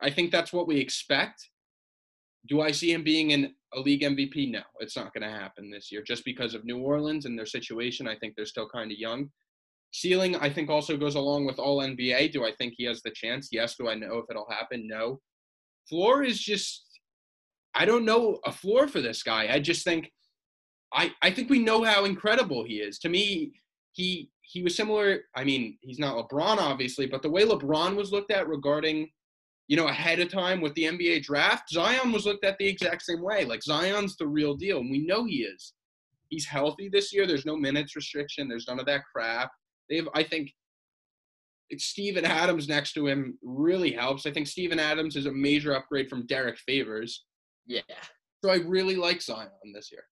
I 0.00 0.10
think 0.10 0.30
that's 0.30 0.52
what 0.52 0.66
we 0.66 0.78
expect. 0.78 1.48
Do 2.48 2.60
I 2.60 2.72
see 2.72 2.92
him 2.92 3.02
being 3.02 3.30
in 3.30 3.54
a 3.72 3.80
league 3.80 4.02
MVP? 4.02 4.50
No, 4.50 4.62
it's 4.80 4.96
not 4.96 5.14
going 5.14 5.28
to 5.28 5.34
happen 5.34 5.70
this 5.70 5.90
year 5.90 6.02
just 6.02 6.24
because 6.24 6.54
of 6.54 6.64
New 6.64 6.78
Orleans 6.78 7.24
and 7.24 7.38
their 7.38 7.46
situation. 7.46 8.06
I 8.06 8.16
think 8.16 8.34
they're 8.36 8.44
still 8.44 8.68
kind 8.68 8.92
of 8.92 8.98
young. 8.98 9.30
Ceiling, 9.92 10.36
I 10.36 10.50
think, 10.50 10.68
also 10.68 10.96
goes 10.96 11.14
along 11.14 11.46
with 11.46 11.58
all 11.58 11.78
NBA. 11.78 12.32
Do 12.32 12.44
I 12.44 12.52
think 12.52 12.74
he 12.76 12.84
has 12.84 13.00
the 13.02 13.12
chance? 13.12 13.48
Yes. 13.52 13.76
Do 13.76 13.88
I 13.88 13.94
know 13.94 14.18
if 14.18 14.24
it'll 14.28 14.50
happen? 14.50 14.86
No. 14.86 15.20
Floor 15.88 16.22
is 16.22 16.38
just, 16.38 16.84
I 17.74 17.84
don't 17.84 18.04
know 18.04 18.38
a 18.44 18.52
floor 18.52 18.88
for 18.88 19.00
this 19.00 19.22
guy. 19.22 19.48
I 19.50 19.60
just 19.60 19.84
think, 19.84 20.10
I, 20.92 21.12
I 21.22 21.30
think 21.30 21.48
we 21.48 21.60
know 21.60 21.82
how 21.82 22.04
incredible 22.04 22.64
he 22.64 22.74
is. 22.74 22.98
To 23.00 23.08
me, 23.08 23.52
he 23.92 24.30
he 24.42 24.62
was 24.62 24.76
similar. 24.76 25.20
I 25.34 25.44
mean, 25.44 25.78
he's 25.80 25.98
not 25.98 26.16
LeBron, 26.16 26.58
obviously, 26.58 27.06
but 27.06 27.22
the 27.22 27.30
way 27.30 27.44
LeBron 27.44 27.96
was 27.96 28.12
looked 28.12 28.30
at 28.30 28.48
regarding, 28.48 29.08
you 29.68 29.76
know, 29.76 29.88
ahead 29.88 30.20
of 30.20 30.30
time 30.30 30.60
with 30.60 30.74
the 30.74 30.84
NBA 30.84 31.22
draft, 31.22 31.70
Zion 31.70 32.12
was 32.12 32.26
looked 32.26 32.44
at 32.44 32.58
the 32.58 32.66
exact 32.66 33.02
same 33.02 33.22
way. 33.22 33.44
Like 33.44 33.62
Zion's 33.62 34.16
the 34.16 34.26
real 34.26 34.54
deal, 34.54 34.80
and 34.80 34.90
we 34.90 35.06
know 35.06 35.24
he 35.24 35.42
is. 35.42 35.72
He's 36.28 36.46
healthy 36.46 36.88
this 36.88 37.12
year. 37.12 37.26
There's 37.26 37.46
no 37.46 37.56
minutes 37.56 37.96
restriction. 37.96 38.48
There's 38.48 38.66
none 38.68 38.80
of 38.80 38.86
that 38.86 39.02
crap. 39.12 39.50
They've, 39.88 40.08
I 40.14 40.22
think, 40.22 40.50
Steven 41.78 42.24
Adams 42.24 42.68
next 42.68 42.92
to 42.92 43.06
him 43.06 43.38
really 43.42 43.90
helps. 43.90 44.26
I 44.26 44.30
think 44.30 44.46
Steven 44.46 44.78
Adams 44.78 45.16
is 45.16 45.26
a 45.26 45.32
major 45.32 45.74
upgrade 45.74 46.08
from 46.08 46.26
Derrick 46.26 46.58
Favors. 46.58 47.24
Yeah. 47.66 47.80
So 48.44 48.50
I 48.50 48.56
really 48.56 48.96
like 48.96 49.22
Zion 49.22 49.48
this 49.74 49.90
year. 49.90 50.04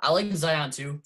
I 0.00 0.10
like 0.10 0.32
Zion 0.32 0.70
too. 0.70 1.00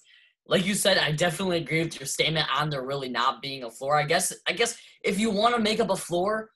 Like 0.49 0.65
you 0.65 0.75
said, 0.75 0.97
I 0.97 1.13
definitely 1.13 1.59
agree 1.59 1.83
with 1.83 2.01
your 2.01 2.07
statement 2.07 2.49
on 2.55 2.71
there 2.71 2.85
really 2.85 3.09
not 3.09 3.43
being 3.43 3.65
a 3.65 3.71
floor. 3.71 3.97
I 3.97 4.05
guess 4.05 4.33
I 4.49 4.53
guess 4.53 4.79
if 5.05 5.19
you 5.19 5.31
want 5.31 5.55
to 5.55 5.61
make 5.61 5.81
up 5.81 5.91
a 5.91 5.97
floor, 5.97 6.51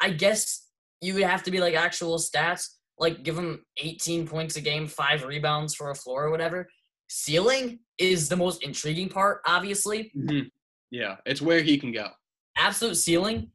I 0.00 0.10
guess 0.10 0.66
you 1.00 1.14
would 1.14 1.22
have 1.22 1.42
to 1.44 1.50
be 1.50 1.60
like 1.60 1.74
actual 1.74 2.18
stats, 2.18 2.68
like 2.98 3.22
give 3.22 3.36
him 3.36 3.64
18 3.78 4.26
points 4.26 4.56
a 4.56 4.60
game, 4.60 4.86
five 4.86 5.24
rebounds 5.24 5.74
for 5.74 5.90
a 5.90 5.94
floor 5.94 6.24
or 6.24 6.30
whatever. 6.30 6.68
Ceiling 7.08 7.80
is 7.98 8.28
the 8.28 8.36
most 8.36 8.62
intriguing 8.62 9.08
part, 9.08 9.40
obviously. 9.46 10.10
Mm-hmm. 10.16 10.48
Yeah, 10.90 11.16
it's 11.24 11.42
where 11.42 11.62
he 11.62 11.78
can 11.78 11.92
go. 11.92 12.08
Absolute 12.56 12.96
ceiling, 12.96 13.50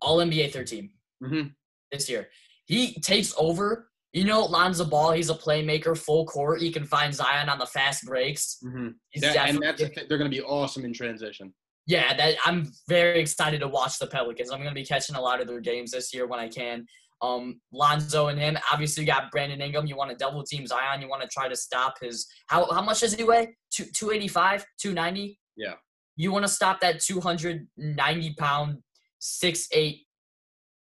all 0.00 0.18
NBA 0.18 0.52
13 0.52 0.90
mm-hmm. 1.22 1.48
this 1.92 2.08
year. 2.08 2.28
He 2.66 2.94
takes 3.00 3.34
over 3.38 3.88
you 4.16 4.24
know, 4.24 4.46
Lonzo 4.46 4.86
Ball, 4.86 5.12
he's 5.12 5.28
a 5.28 5.34
playmaker, 5.34 5.94
full 5.94 6.24
court. 6.24 6.62
He 6.62 6.72
can 6.72 6.86
find 6.86 7.14
Zion 7.14 7.50
on 7.50 7.58
the 7.58 7.66
fast 7.66 8.06
breaks. 8.06 8.56
Mm-hmm. 8.64 8.88
That, 9.20 9.36
and 9.50 9.62
that's 9.62 9.78
they're 9.78 10.16
going 10.16 10.30
to 10.30 10.34
be 10.34 10.40
awesome 10.40 10.86
in 10.86 10.94
transition. 10.94 11.52
Yeah, 11.86 12.16
that 12.16 12.36
I'm 12.44 12.70
very 12.88 13.20
excited 13.20 13.60
to 13.60 13.68
watch 13.68 13.98
the 13.98 14.06
Pelicans. 14.06 14.50
I'm 14.50 14.58
going 14.58 14.70
to 14.70 14.74
be 14.74 14.84
catching 14.84 15.14
a 15.16 15.20
lot 15.20 15.40
of 15.40 15.46
their 15.46 15.60
games 15.60 15.92
this 15.92 16.12
year 16.12 16.26
when 16.26 16.40
I 16.40 16.48
can. 16.48 16.86
Um, 17.22 17.60
Lonzo 17.72 18.26
and 18.26 18.38
him. 18.38 18.58
Obviously, 18.72 19.04
you 19.04 19.06
got 19.06 19.30
Brandon 19.30 19.60
Ingram. 19.60 19.86
You 19.86 19.96
want 19.96 20.10
to 20.10 20.16
double 20.16 20.42
team 20.42 20.66
Zion. 20.66 21.00
You 21.00 21.08
want 21.08 21.22
to 21.22 21.28
try 21.28 21.48
to 21.48 21.56
stop 21.56 21.94
his. 22.00 22.26
How 22.48 22.70
how 22.72 22.82
much 22.82 23.00
does 23.00 23.14
he 23.14 23.24
weigh? 23.24 23.56
Two 23.70 23.86
two 23.94 24.10
eighty 24.10 24.28
five, 24.28 24.64
two 24.78 24.92
ninety. 24.92 25.38
Yeah. 25.56 25.74
You 26.16 26.32
want 26.32 26.44
to 26.44 26.50
stop 26.50 26.80
that 26.80 27.00
two 27.00 27.20
hundred 27.20 27.66
ninety 27.76 28.34
pound, 28.34 28.78
six 29.18 29.68
eight 29.72 30.02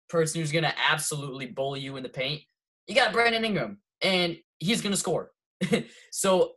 person 0.09 0.41
who's 0.41 0.51
going 0.51 0.63
to 0.63 0.73
absolutely 0.89 1.47
bully 1.47 1.79
you 1.79 1.95
in 1.97 2.03
the 2.03 2.09
paint 2.09 2.41
you 2.87 2.95
got 2.95 3.13
Brandon 3.13 3.43
Ingram, 3.43 3.79
and 4.01 4.37
he's 4.59 4.81
going 4.81 4.93
to 4.93 4.97
score. 4.97 5.31
so 6.11 6.53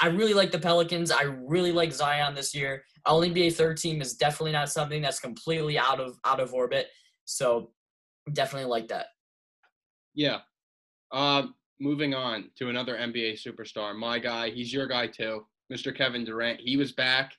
I 0.00 0.08
really 0.08 0.34
like 0.34 0.50
the 0.50 0.58
Pelicans. 0.58 1.10
I 1.10 1.22
really 1.22 1.72
like 1.72 1.92
Zion 1.92 2.34
this 2.34 2.54
year. 2.54 2.84
All 3.06 3.20
NBA 3.20 3.54
third 3.54 3.76
team 3.76 4.00
is 4.00 4.14
definitely 4.14 4.52
not 4.52 4.70
something 4.70 5.00
that's 5.00 5.20
completely 5.20 5.78
out 5.78 6.00
of 6.00 6.18
out 6.24 6.40
of 6.40 6.52
orbit. 6.52 6.88
So 7.24 7.70
definitely 8.32 8.68
like 8.68 8.88
that. 8.88 9.06
Yeah. 10.14 10.38
Uh, 11.12 11.46
moving 11.80 12.14
on 12.14 12.50
to 12.56 12.70
another 12.70 12.96
NBA 12.96 13.40
superstar, 13.40 13.94
my 13.96 14.18
guy. 14.18 14.50
He's 14.50 14.72
your 14.72 14.86
guy 14.86 15.06
too, 15.06 15.46
Mr. 15.72 15.96
Kevin 15.96 16.24
Durant. 16.24 16.60
He 16.60 16.76
was 16.76 16.92
back. 16.92 17.32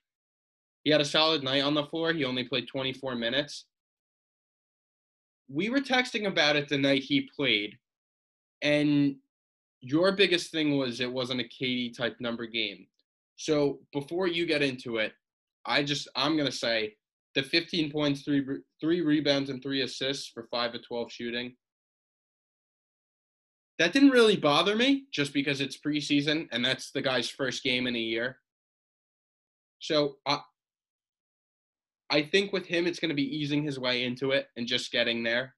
He 0.84 0.92
had 0.92 1.02
a 1.02 1.06
solid 1.06 1.44
night 1.44 1.64
on 1.64 1.74
the 1.74 1.86
floor. 1.86 2.14
He 2.14 2.26
only 2.26 2.44
played 2.44 2.68
24 2.68 3.16
minutes. 3.16 3.66
We 5.50 5.70
were 5.70 5.80
texting 5.80 6.28
about 6.28 6.56
it 6.56 6.70
the 6.70 6.78
night 6.78 7.04
he 7.04 7.30
played, 7.36 7.78
and 8.62 9.16
your 9.86 10.14
biggest 10.14 10.52
thing 10.52 10.78
was 10.78 11.00
it 11.00 11.12
wasn't 11.12 11.40
a 11.40 11.44
KD 11.44 11.96
type 11.96 12.16
number 12.20 12.48
game. 12.48 12.88
So 13.36 13.82
before 13.94 14.26
you 14.26 14.48
get 14.48 14.64
into 14.64 14.98
it, 14.98 15.14
I 15.64 15.84
just 15.84 16.08
I'm 16.16 16.36
gonna 16.36 16.52
say 16.52 16.96
the 17.36 17.44
15 17.44 17.92
points, 17.92 18.24
three 18.24 18.44
three 18.82 19.02
rebounds, 19.02 19.52
and 19.52 19.62
three 19.62 19.84
assists 19.84 20.28
for 20.28 20.48
five 20.50 20.74
of 20.74 20.84
12 20.88 21.12
shooting. 21.12 21.56
That 23.78 23.94
didn't 23.94 24.10
really 24.10 24.38
bother 24.38 24.76
me, 24.76 25.04
just 25.12 25.34
because 25.34 25.62
it's 25.62 25.78
preseason 25.78 26.48
and 26.52 26.66
that's 26.66 26.92
the 26.92 27.02
guy's 27.02 27.30
first 27.30 27.62
game 27.62 27.86
in 27.86 27.96
a 27.96 28.00
year. 28.00 28.40
So 29.78 30.16
I 30.26 30.40
I 32.10 32.24
think 32.24 32.54
with 32.54 32.66
him, 32.66 32.88
it's 32.88 33.00
going 33.00 33.10
to 33.10 33.16
be 33.16 33.38
easing 33.38 33.64
his 33.64 33.78
way 33.78 34.04
into 34.04 34.32
it 34.32 34.48
and 34.58 34.66
just 34.66 34.92
getting 34.92 35.22
there 35.22 35.56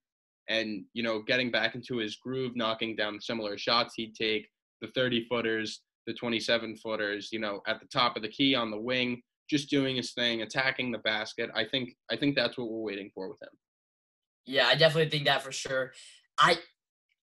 and 0.49 0.85
you 0.93 1.03
know 1.03 1.21
getting 1.21 1.51
back 1.51 1.75
into 1.75 1.97
his 1.97 2.15
groove, 2.15 2.55
knocking 2.55 2.95
down 2.95 3.19
similar 3.19 3.57
shots 3.57 3.93
he'd 3.95 4.15
take, 4.15 4.47
the 4.81 4.87
30 4.95 5.25
footers, 5.27 5.81
the 6.05 6.13
27 6.13 6.77
footers, 6.77 7.29
you 7.31 7.39
know, 7.39 7.61
at 7.67 7.79
the 7.79 7.87
top 7.87 8.15
of 8.15 8.21
the 8.21 8.29
key 8.29 8.55
on 8.55 8.71
the 8.71 8.79
wing, 8.79 9.21
just 9.49 9.69
doing 9.69 9.95
his 9.95 10.13
thing, 10.13 10.41
attacking 10.41 10.91
the 10.91 10.99
basket. 10.99 11.49
I 11.55 11.65
think 11.65 11.93
I 12.11 12.15
think 12.15 12.35
that's 12.35 12.57
what 12.57 12.69
we're 12.69 12.81
waiting 12.81 13.11
for 13.13 13.29
with 13.29 13.41
him. 13.41 13.49
Yeah, 14.45 14.67
I 14.67 14.75
definitely 14.75 15.09
think 15.09 15.25
that 15.25 15.41
for 15.41 15.51
sure. 15.51 15.93
I 16.39 16.57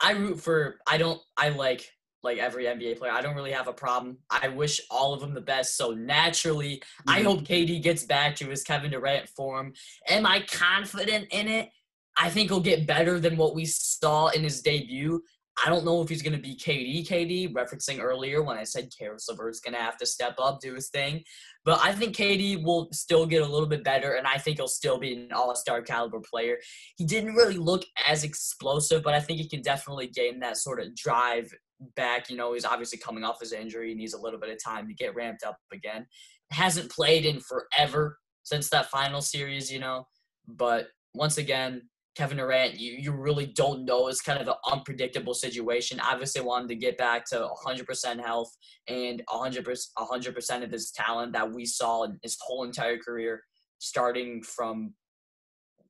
I 0.01 0.11
root 0.11 0.39
for 0.39 0.79
I 0.87 0.97
don't 0.97 1.21
I 1.37 1.49
like 1.49 1.89
like 2.23 2.37
every 2.37 2.65
NBA 2.65 2.97
player. 2.97 3.11
I 3.11 3.21
don't 3.21 3.35
really 3.35 3.51
have 3.51 3.67
a 3.67 3.73
problem. 3.73 4.17
I 4.29 4.47
wish 4.47 4.79
all 4.89 5.13
of 5.13 5.19
them 5.19 5.33
the 5.33 5.41
best. 5.41 5.75
So 5.75 5.91
naturally, 5.91 6.77
mm-hmm. 6.77 7.09
I 7.09 7.21
hope 7.21 7.41
KD 7.41 7.81
gets 7.81 8.03
back 8.03 8.35
to 8.37 8.45
his 8.45 8.63
Kevin 8.63 8.91
Durant 8.91 9.27
form. 9.29 9.73
Am 10.07 10.25
I 10.25 10.41
confident 10.49 11.27
in 11.31 11.47
it? 11.49 11.69
I 12.17 12.29
think 12.29 12.49
he'll 12.49 12.59
get 12.59 12.87
better 12.87 13.19
than 13.19 13.37
what 13.37 13.55
we 13.55 13.65
saw 13.65 14.27
in 14.27 14.43
his 14.43 14.61
debut. 14.61 15.23
I 15.63 15.69
don't 15.69 15.85
know 15.85 16.01
if 16.01 16.09
he's 16.09 16.23
going 16.23 16.35
to 16.35 16.41
be 16.41 16.55
KD, 16.55 17.07
KD, 17.07 17.53
referencing 17.53 18.01
earlier 18.01 18.41
when 18.41 18.57
I 18.57 18.63
said 18.63 18.91
Caris 18.97 19.27
LeVert's 19.29 19.59
going 19.59 19.75
to 19.75 19.79
have 19.79 19.97
to 19.97 20.05
step 20.05 20.35
up, 20.39 20.59
do 20.59 20.73
his 20.73 20.89
thing. 20.89 21.23
But 21.63 21.79
I 21.81 21.93
think 21.93 22.15
KD 22.15 22.63
will 22.63 22.89
still 22.91 23.25
get 23.27 23.43
a 23.43 23.47
little 23.47 23.67
bit 23.67 23.83
better, 23.83 24.13
and 24.15 24.25
I 24.25 24.37
think 24.37 24.57
he'll 24.57 24.67
still 24.67 24.97
be 24.97 25.13
an 25.13 25.29
all 25.31 25.55
star 25.55 25.81
caliber 25.81 26.21
player. 26.21 26.57
He 26.97 27.05
didn't 27.05 27.35
really 27.35 27.57
look 27.57 27.85
as 28.07 28.23
explosive, 28.23 29.03
but 29.03 29.13
I 29.13 29.19
think 29.19 29.39
he 29.39 29.47
can 29.47 29.61
definitely 29.61 30.07
gain 30.07 30.39
that 30.39 30.57
sort 30.57 30.81
of 30.81 30.95
drive 30.95 31.53
back. 31.95 32.29
You 32.29 32.37
know, 32.37 32.53
he's 32.53 32.65
obviously 32.65 32.97
coming 32.97 33.23
off 33.23 33.39
his 33.39 33.53
injury, 33.53 33.89
he 33.89 33.95
needs 33.95 34.13
a 34.13 34.21
little 34.21 34.39
bit 34.39 34.49
of 34.49 34.63
time 34.63 34.87
to 34.87 34.93
get 34.93 35.15
ramped 35.15 35.43
up 35.43 35.57
again. 35.71 36.07
Hasn't 36.51 36.91
played 36.91 37.25
in 37.25 37.39
forever 37.39 38.17
since 38.41 38.69
that 38.69 38.89
final 38.89 39.21
series, 39.21 39.71
you 39.71 39.79
know. 39.79 40.07
But 40.47 40.87
once 41.13 41.37
again, 41.37 41.83
Kevin 42.15 42.37
Durant, 42.37 42.79
you, 42.79 42.91
you 42.93 43.11
really 43.11 43.47
don't 43.47 43.85
know. 43.85 44.07
It's 44.07 44.21
kind 44.21 44.39
of 44.39 44.47
an 44.47 44.53
unpredictable 44.71 45.33
situation. 45.33 45.99
Obviously, 45.99 46.41
wanted 46.41 46.69
to 46.69 46.75
get 46.75 46.97
back 46.97 47.25
to 47.29 47.49
100% 47.65 48.23
health 48.23 48.55
and 48.87 49.23
100%, 49.29 49.85
100% 49.97 50.63
of 50.63 50.71
his 50.71 50.91
talent 50.91 51.33
that 51.33 51.51
we 51.51 51.65
saw 51.65 52.03
in 52.03 52.19
his 52.21 52.37
whole 52.39 52.65
entire 52.65 52.97
career, 52.97 53.41
starting 53.79 54.43
from 54.43 54.93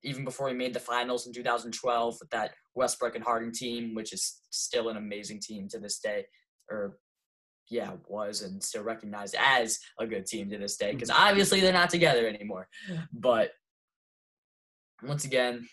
even 0.06 0.24
before 0.24 0.50
he 0.50 0.56
made 0.56 0.74
the 0.74 0.80
finals 0.80 1.28
in 1.28 1.34
2012 1.34 2.18
with 2.20 2.30
that 2.30 2.52
Westbrook 2.76 3.16
and 3.16 3.24
Harden 3.24 3.52
team, 3.52 3.94
which 3.94 4.14
is 4.14 4.42
still 4.50 4.90
an 4.90 4.98
amazing 4.98 5.40
team 5.42 5.68
to 5.70 5.80
this 5.80 6.00
day, 6.00 6.26
or 6.70 6.98
yeah, 7.70 7.92
was 8.08 8.42
and 8.42 8.62
still 8.62 8.84
recognized 8.84 9.36
as 9.40 9.80
a 10.00 10.06
good 10.06 10.26
team 10.26 10.50
to 10.50 10.58
this 10.58 10.78
day 10.78 10.92
because 10.92 11.10
obviously 11.10 11.60
they're 11.60 11.74
not 11.74 11.90
together 11.90 12.28
anymore. 12.28 12.68
But 13.14 13.52
once 15.02 15.26
again, 15.26 15.68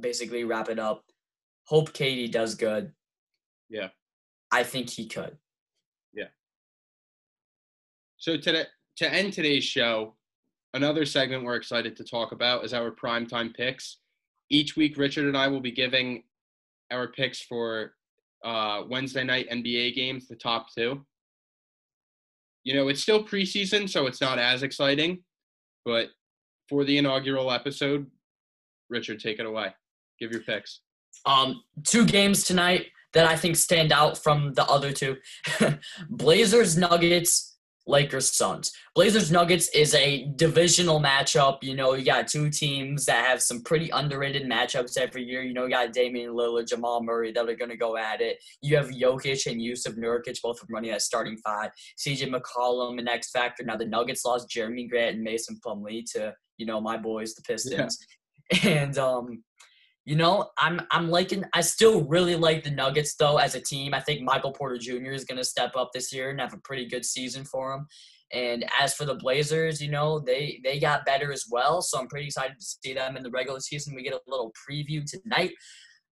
basically 0.00 0.44
wrap 0.44 0.68
it 0.68 0.78
up. 0.78 1.04
Hope 1.64 1.92
KD 1.92 2.30
does 2.30 2.54
good. 2.54 2.92
Yeah. 3.68 3.88
I 4.50 4.62
think 4.62 4.88
he 4.90 5.06
could. 5.06 5.36
Yeah. 6.12 6.28
So 8.16 8.36
today 8.36 8.64
to 8.96 9.12
end 9.12 9.32
today's 9.32 9.64
show, 9.64 10.14
another 10.74 11.04
segment 11.04 11.44
we're 11.44 11.56
excited 11.56 11.96
to 11.96 12.04
talk 12.04 12.32
about 12.32 12.64
is 12.64 12.72
our 12.72 12.90
primetime 12.90 13.54
picks. 13.54 13.98
Each 14.48 14.76
week, 14.76 14.96
Richard 14.96 15.26
and 15.26 15.36
I 15.36 15.48
will 15.48 15.60
be 15.60 15.72
giving 15.72 16.22
our 16.90 17.08
picks 17.08 17.40
for 17.40 17.94
uh, 18.44 18.84
Wednesday 18.88 19.24
night 19.24 19.50
NBA 19.50 19.94
games, 19.94 20.28
the 20.28 20.36
top 20.36 20.68
two. 20.74 21.04
You 22.64 22.74
know, 22.74 22.88
it's 22.88 23.02
still 23.02 23.24
preseason, 23.24 23.88
so 23.88 24.06
it's 24.06 24.20
not 24.20 24.38
as 24.38 24.62
exciting, 24.62 25.22
but 25.84 26.08
for 26.68 26.84
the 26.84 26.98
inaugural 26.98 27.52
episode, 27.52 28.06
Richard, 28.88 29.20
take 29.20 29.38
it 29.38 29.46
away. 29.46 29.74
Give 30.18 30.32
your 30.32 30.42
picks. 30.42 30.80
Um, 31.24 31.62
two 31.84 32.06
games 32.06 32.44
tonight 32.44 32.86
that 33.12 33.26
I 33.26 33.36
think 33.36 33.56
stand 33.56 33.92
out 33.92 34.18
from 34.18 34.52
the 34.54 34.64
other 34.66 34.92
two. 34.92 35.16
Blazers 36.10 36.76
Nuggets, 36.76 37.56
Lakers 37.86 38.30
Suns. 38.32 38.72
Blazers 38.94 39.30
Nuggets 39.30 39.68
is 39.68 39.94
a 39.94 40.26
divisional 40.36 41.00
matchup. 41.00 41.62
You 41.62 41.76
know, 41.76 41.94
you 41.94 42.04
got 42.04 42.28
two 42.28 42.50
teams 42.50 43.06
that 43.06 43.24
have 43.24 43.40
some 43.40 43.62
pretty 43.62 43.90
underrated 43.90 44.42
matchups 44.42 44.98
every 44.98 45.24
year. 45.24 45.42
You 45.42 45.54
know, 45.54 45.64
you 45.64 45.70
got 45.70 45.92
Damian 45.92 46.32
Lillard, 46.32 46.68
Jamal 46.68 47.02
Murray 47.02 47.32
that 47.32 47.48
are 47.48 47.54
going 47.54 47.70
to 47.70 47.76
go 47.76 47.96
at 47.96 48.20
it. 48.20 48.38
You 48.60 48.76
have 48.76 48.88
Jokic 48.88 49.46
and 49.46 49.60
Jusuf 49.60 49.96
Nurkic 49.96 50.42
both 50.42 50.58
running 50.68 50.90
at 50.90 51.02
starting 51.02 51.36
five. 51.38 51.70
CJ 51.98 52.34
McCollum 52.34 52.98
and 52.98 53.08
X 53.08 53.30
Factor. 53.30 53.64
Now 53.64 53.76
the 53.76 53.86
Nuggets 53.86 54.24
lost 54.24 54.48
Jerami 54.48 54.88
Grant 54.88 55.14
and 55.16 55.24
Mason 55.24 55.58
Plumlee 55.64 56.04
to 56.12 56.34
you 56.58 56.66
know 56.66 56.80
my 56.80 56.96
boys, 56.96 57.34
the 57.34 57.42
Pistons. 57.42 57.98
Yeah. 58.00 58.06
And 58.62 58.96
um, 58.96 59.42
you 60.06 60.14
know, 60.14 60.50
I'm 60.56 60.80
I'm 60.92 61.10
liking. 61.10 61.44
I 61.52 61.60
still 61.62 62.04
really 62.04 62.36
like 62.36 62.62
the 62.62 62.70
Nuggets 62.70 63.16
though 63.16 63.38
as 63.38 63.56
a 63.56 63.60
team. 63.60 63.92
I 63.92 64.00
think 64.00 64.22
Michael 64.22 64.52
Porter 64.52 64.78
Jr. 64.78 65.10
is 65.10 65.24
going 65.24 65.38
to 65.38 65.44
step 65.44 65.72
up 65.76 65.90
this 65.92 66.12
year 66.12 66.30
and 66.30 66.40
have 66.40 66.54
a 66.54 66.58
pretty 66.58 66.86
good 66.86 67.04
season 67.04 67.44
for 67.44 67.74
him. 67.74 67.86
And 68.32 68.64
as 68.80 68.94
for 68.94 69.04
the 69.04 69.16
Blazers, 69.16 69.82
you 69.82 69.90
know, 69.90 70.20
they 70.20 70.60
they 70.62 70.78
got 70.78 71.04
better 71.04 71.32
as 71.32 71.46
well. 71.50 71.82
So 71.82 71.98
I'm 71.98 72.06
pretty 72.06 72.26
excited 72.26 72.56
to 72.56 72.64
see 72.64 72.94
them 72.94 73.16
in 73.16 73.24
the 73.24 73.30
regular 73.30 73.58
season. 73.58 73.96
We 73.96 74.04
get 74.04 74.14
a 74.14 74.20
little 74.28 74.52
preview 74.70 75.04
tonight. 75.04 75.52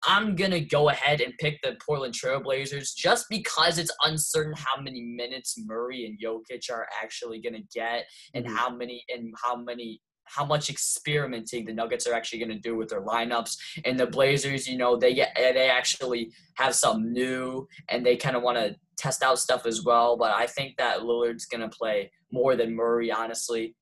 I'm 0.07 0.35
gonna 0.35 0.61
go 0.61 0.89
ahead 0.89 1.21
and 1.21 1.33
pick 1.39 1.63
the 1.63 1.77
Portland 1.87 2.15
Trailblazers 2.15 2.97
just 2.97 3.27
because 3.31 3.79
it's 3.79 3.95
uncertain 4.05 4.55
how 4.57 4.83
many 4.83 5.03
minutes 5.03 5.55
Murray 5.65 6.05
and 6.05 6.19
Jokic 6.21 6.69
are 6.69 6.89
actually 7.01 7.41
gonna 7.41 7.63
get, 7.73 8.07
and 8.35 8.45
mm-hmm. 8.45 8.57
how 8.57 8.71
many 8.71 9.05
and 9.09 9.33
how 9.41 9.55
many 9.55 10.01
how 10.25 10.45
much 10.45 10.71
experimenting 10.71 11.65
the 11.65 11.73
Nuggets 11.73 12.07
are 12.07 12.15
actually 12.15 12.39
going 12.39 12.51
to 12.51 12.59
do 12.59 12.77
with 12.77 12.89
their 12.89 13.03
lineups. 13.03 13.57
And 13.85 13.99
the 13.99 14.07
Blazers, 14.07 14.67
you 14.67 14.77
know, 14.77 14.97
they 14.97 15.15
get 15.15 15.33
they 15.37 15.69
actually 15.69 16.33
have 16.55 16.75
something 16.75 17.13
new 17.13 17.69
and 17.89 18.05
they 18.05 18.17
kind 18.17 18.37
of 18.37 18.43
want 18.43 18.59
to 18.59 18.77
test 18.97 19.23
out 19.23 19.39
stuff 19.39 19.67
as 19.67 19.85
well. 19.85 20.17
But 20.17 20.33
I 20.35 20.47
think 20.47 20.77
that 20.77 21.01
Lillard's 21.01 21.47
going 21.47 21.69
to 21.69 21.77
play 21.77 22.11
more 22.33 22.57
than 22.57 22.75
Murray, 22.75 23.13
honestly. 23.13 23.75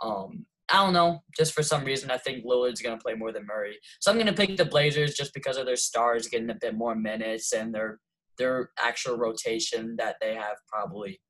Um, 0.00 0.46
I 0.68 0.84
don't 0.84 0.92
know. 0.92 1.22
Just 1.36 1.52
for 1.52 1.62
some 1.62 1.84
reason, 1.84 2.10
I 2.10 2.16
think 2.16 2.44
Lillard's 2.44 2.80
going 2.80 2.96
to 2.96 3.02
play 3.02 3.14
more 3.14 3.32
than 3.32 3.46
Murray. 3.46 3.76
So 3.98 4.10
I'm 4.10 4.16
going 4.16 4.26
to 4.26 4.32
pick 4.32 4.56
the 4.56 4.64
Blazers 4.64 5.14
just 5.14 5.34
because 5.34 5.56
of 5.56 5.66
their 5.66 5.76
stars 5.76 6.28
getting 6.28 6.50
a 6.50 6.54
bit 6.54 6.76
more 6.76 6.94
minutes 6.94 7.52
and 7.52 7.74
their 7.74 7.98
their 8.38 8.70
actual 8.78 9.18
rotation 9.18 9.96
that 9.98 10.16
they 10.20 10.34
have 10.34 10.56
probably 10.66 11.20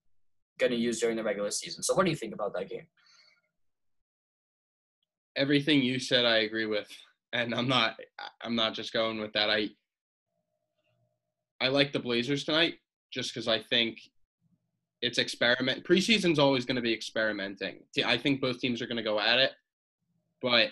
going 0.59 0.71
to 0.71 0.79
use 0.79 1.01
during 1.01 1.17
the 1.17 1.25
regular 1.25 1.51
season. 1.51 1.83
So 1.83 1.95
what 1.95 2.05
do 2.05 2.11
you 2.11 2.17
think 2.17 2.35
about 2.35 2.53
that 2.55 2.69
game? 2.69 2.87
Everything 5.41 5.83
you 5.83 5.99
said 5.99 6.27
I 6.27 6.39
agree 6.39 6.67
with. 6.67 6.89
And 7.33 7.55
I'm 7.55 7.67
not 7.67 7.97
I'm 8.43 8.55
not 8.55 8.75
just 8.75 8.93
going 8.93 9.21
with 9.21 9.33
that. 9.33 9.51
I 9.51 9.71
I 11.61 11.69
like 11.69 11.93
the 11.93 11.99
Blazers 11.99 12.45
tonight 12.45 12.75
just 13.13 13.33
because 13.33 13.49
I 13.49 13.61
think 13.61 13.99
it's 15.03 15.19
experiment. 15.19 15.85
Preseason's 15.85 16.39
always 16.39 16.65
going 16.65 16.77
to 16.77 16.83
be 16.83 16.93
experimenting. 16.93 17.81
I 18.05 18.19
think 18.19 18.41
both 18.41 18.61
teams 18.61 18.83
are 18.83 18.87
going 18.87 18.99
to 18.99 19.03
go 19.03 19.19
at 19.19 19.39
it, 19.39 19.53
but 20.43 20.69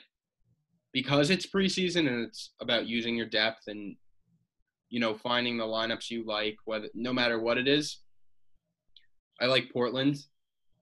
because 0.92 1.30
it's 1.30 1.46
preseason 1.46 2.08
and 2.08 2.26
it's 2.26 2.52
about 2.60 2.86
using 2.86 3.16
your 3.16 3.26
depth 3.26 3.62
and 3.68 3.96
you 4.90 5.00
know 5.00 5.14
finding 5.14 5.56
the 5.56 5.64
lineups 5.64 6.10
you 6.10 6.24
like, 6.26 6.56
whether 6.66 6.88
no 6.94 7.12
matter 7.12 7.38
what 7.38 7.58
it 7.58 7.66
is. 7.66 8.00
I 9.40 9.46
like 9.46 9.72
Portland 9.72 10.18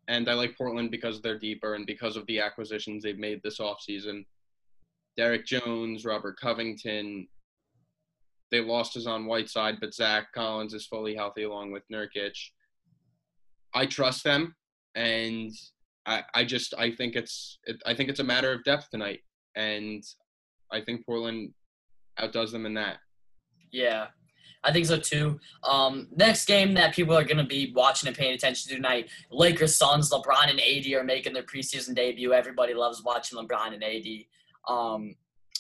and 0.09 0.29
I 0.29 0.35
like 0.35 0.57
Portland 0.57 0.91
because 0.91 1.21
they're 1.21 1.39
deeper 1.39 1.75
and 1.75 1.87
because 1.87 2.17
of 2.17 2.27
the 2.27 2.41
acquisitions 2.41 3.03
they've 3.03 3.19
made 3.19 3.43
this 3.43 3.59
offseason. 3.59 4.25
Derrick 5.17 5.47
Jones, 5.47 6.05
Robert 6.05 6.39
Covington. 6.39 7.27
They 8.51 8.61
lost 8.61 8.95
Hassan 8.95 9.27
Whiteside, 9.27 9.79
but 9.81 9.95
Zach 9.95 10.33
Collins 10.33 10.75
is 10.75 10.87
fully 10.87 11.17
healthy 11.17 11.43
along 11.43 11.73
with 11.73 11.83
Nurkic. 11.93 12.37
I 13.75 13.87
trust 13.87 14.23
them, 14.23 14.55
and 14.95 15.51
I, 16.07 16.23
I 16.35 16.45
just 16.45 16.73
I 16.79 16.93
think 16.93 17.17
it's 17.17 17.59
it, 17.65 17.83
I 17.85 17.95
think 17.95 18.09
it's 18.09 18.21
a 18.21 18.25
matter 18.25 18.53
of 18.53 18.63
depth 18.63 18.91
tonight, 18.91 19.21
and 19.57 20.05
I 20.71 20.81
think 20.81 21.05
Portland 21.05 21.53
outdoes 22.19 22.53
them 22.53 22.67
in 22.67 22.75
that. 22.75 22.99
Yeah, 23.73 24.07
I 24.65 24.73
think 24.73 24.87
so 24.87 24.99
too. 24.99 25.39
Um, 25.63 26.09
next 26.17 26.47
game 26.47 26.75
that 26.75 26.95
people 26.95 27.17
are 27.17 27.25
going 27.25 27.37
to 27.39 27.45
be 27.45 27.73
watching 27.75 28.09
and 28.09 28.17
paying 28.17 28.35
attention 28.35 28.69
to 28.71 28.77
tonight, 28.77 29.09
Lakers 29.31 29.77
Suns. 29.77 30.11
LeBron 30.11 30.51
and 30.51 30.61
AD 30.61 30.93
are 30.93 31.05
making 31.05 31.33
their 31.33 31.43
preseason 31.43 31.95
debut. 31.95 32.33
Everybody 32.33 32.75
loves 32.75 33.03
watching 33.05 33.39
LeBron 33.39 33.75
and 33.75 33.85
AD. 33.85 34.07
Um, 34.69 35.15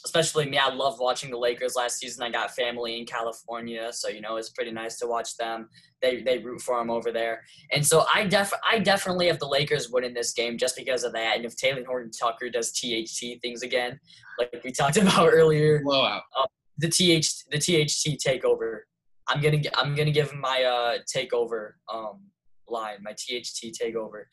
especially 0.06 0.48
me, 0.48 0.56
I 0.56 0.72
loved 0.72 1.00
watching 1.00 1.30
the 1.30 1.36
Lakers 1.36 1.74
last 1.74 1.98
season. 1.98 2.22
I 2.22 2.30
got 2.30 2.54
family 2.54 2.98
in 2.98 3.06
California, 3.06 3.92
so 3.92 4.08
you 4.08 4.20
know 4.20 4.36
it's 4.36 4.50
pretty 4.50 4.70
nice 4.70 4.98
to 4.98 5.06
watch 5.06 5.36
them. 5.36 5.68
They 6.00 6.22
they 6.22 6.38
root 6.38 6.60
for 6.60 6.78
them 6.78 6.90
over 6.90 7.12
there, 7.12 7.42
and 7.72 7.84
so 7.84 8.04
I 8.12 8.24
def 8.24 8.52
I 8.68 8.78
definitely 8.78 9.26
have 9.26 9.38
the 9.38 9.48
Lakers 9.48 9.90
winning 9.90 10.14
this 10.14 10.32
game 10.32 10.56
just 10.58 10.76
because 10.76 11.04
of 11.04 11.12
that. 11.12 11.36
And 11.36 11.44
if 11.44 11.56
Talen 11.56 11.86
Horton 11.86 12.10
Tucker 12.10 12.48
does 12.48 12.72
THT 12.72 13.40
things 13.42 13.62
again, 13.62 13.98
like 14.38 14.60
we 14.64 14.72
talked 14.72 14.96
about 14.96 15.28
earlier, 15.32 15.82
blowout. 15.82 16.22
Uh, 16.38 16.46
the 16.78 16.88
TH 16.88 17.44
the 17.50 17.58
THT 17.58 18.18
takeover 18.24 18.80
I'm 19.28 19.40
gonna 19.40 19.60
I'm 19.74 19.94
gonna 19.94 20.10
give 20.10 20.34
my 20.34 20.62
uh 20.62 20.98
takeover 21.12 21.72
um 21.92 22.20
line, 22.68 22.98
my 23.02 23.12
THT 23.12 23.72
takeover. 23.80 24.24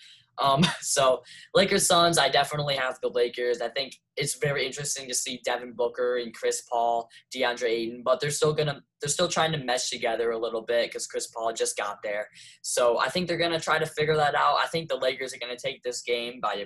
Um, 0.42 0.66
so 0.82 1.22
Lakers 1.54 1.86
Suns, 1.86 2.18
I 2.18 2.30
definitely 2.30 2.76
have 2.76 2.98
the 3.02 3.10
Lakers. 3.10 3.62
I 3.62 3.70
think 3.70 3.96
it's 4.18 4.36
very 4.36 4.66
interesting 4.66 5.08
to 5.08 5.14
see 5.14 5.42
Devin 5.46 5.74
Booker 5.74 6.18
and 6.18 6.34
Chris 6.34 6.64
Paul, 6.72 7.08
DeAndre 7.36 7.70
Ayton, 7.70 8.02
but 8.04 8.20
they're 8.20 8.32
still 8.32 8.54
gonna 8.54 8.82
they're 9.02 9.10
still 9.10 9.28
trying 9.28 9.52
to 9.52 9.58
mesh 9.58 9.90
together 9.90 10.32
a 10.32 10.38
little 10.38 10.62
bit 10.62 10.90
because 10.90 11.08
Chris 11.08 11.28
Paul 11.28 11.54
just 11.54 11.78
got 11.78 11.98
there. 12.04 12.28
So 12.62 13.00
I 13.00 13.10
think 13.10 13.28
they're 13.28 13.38
gonna 13.38 13.60
try 13.60 13.80
to 13.80 13.86
figure 13.86 14.16
that 14.16 14.36
out. 14.36 14.58
I 14.60 14.68
think 14.68 14.90
the 14.90 14.98
Lakers 14.98 15.34
are 15.34 15.40
gonna 15.40 15.58
take 15.58 15.84
this 15.84 16.02
game 16.02 16.40
by 16.42 16.66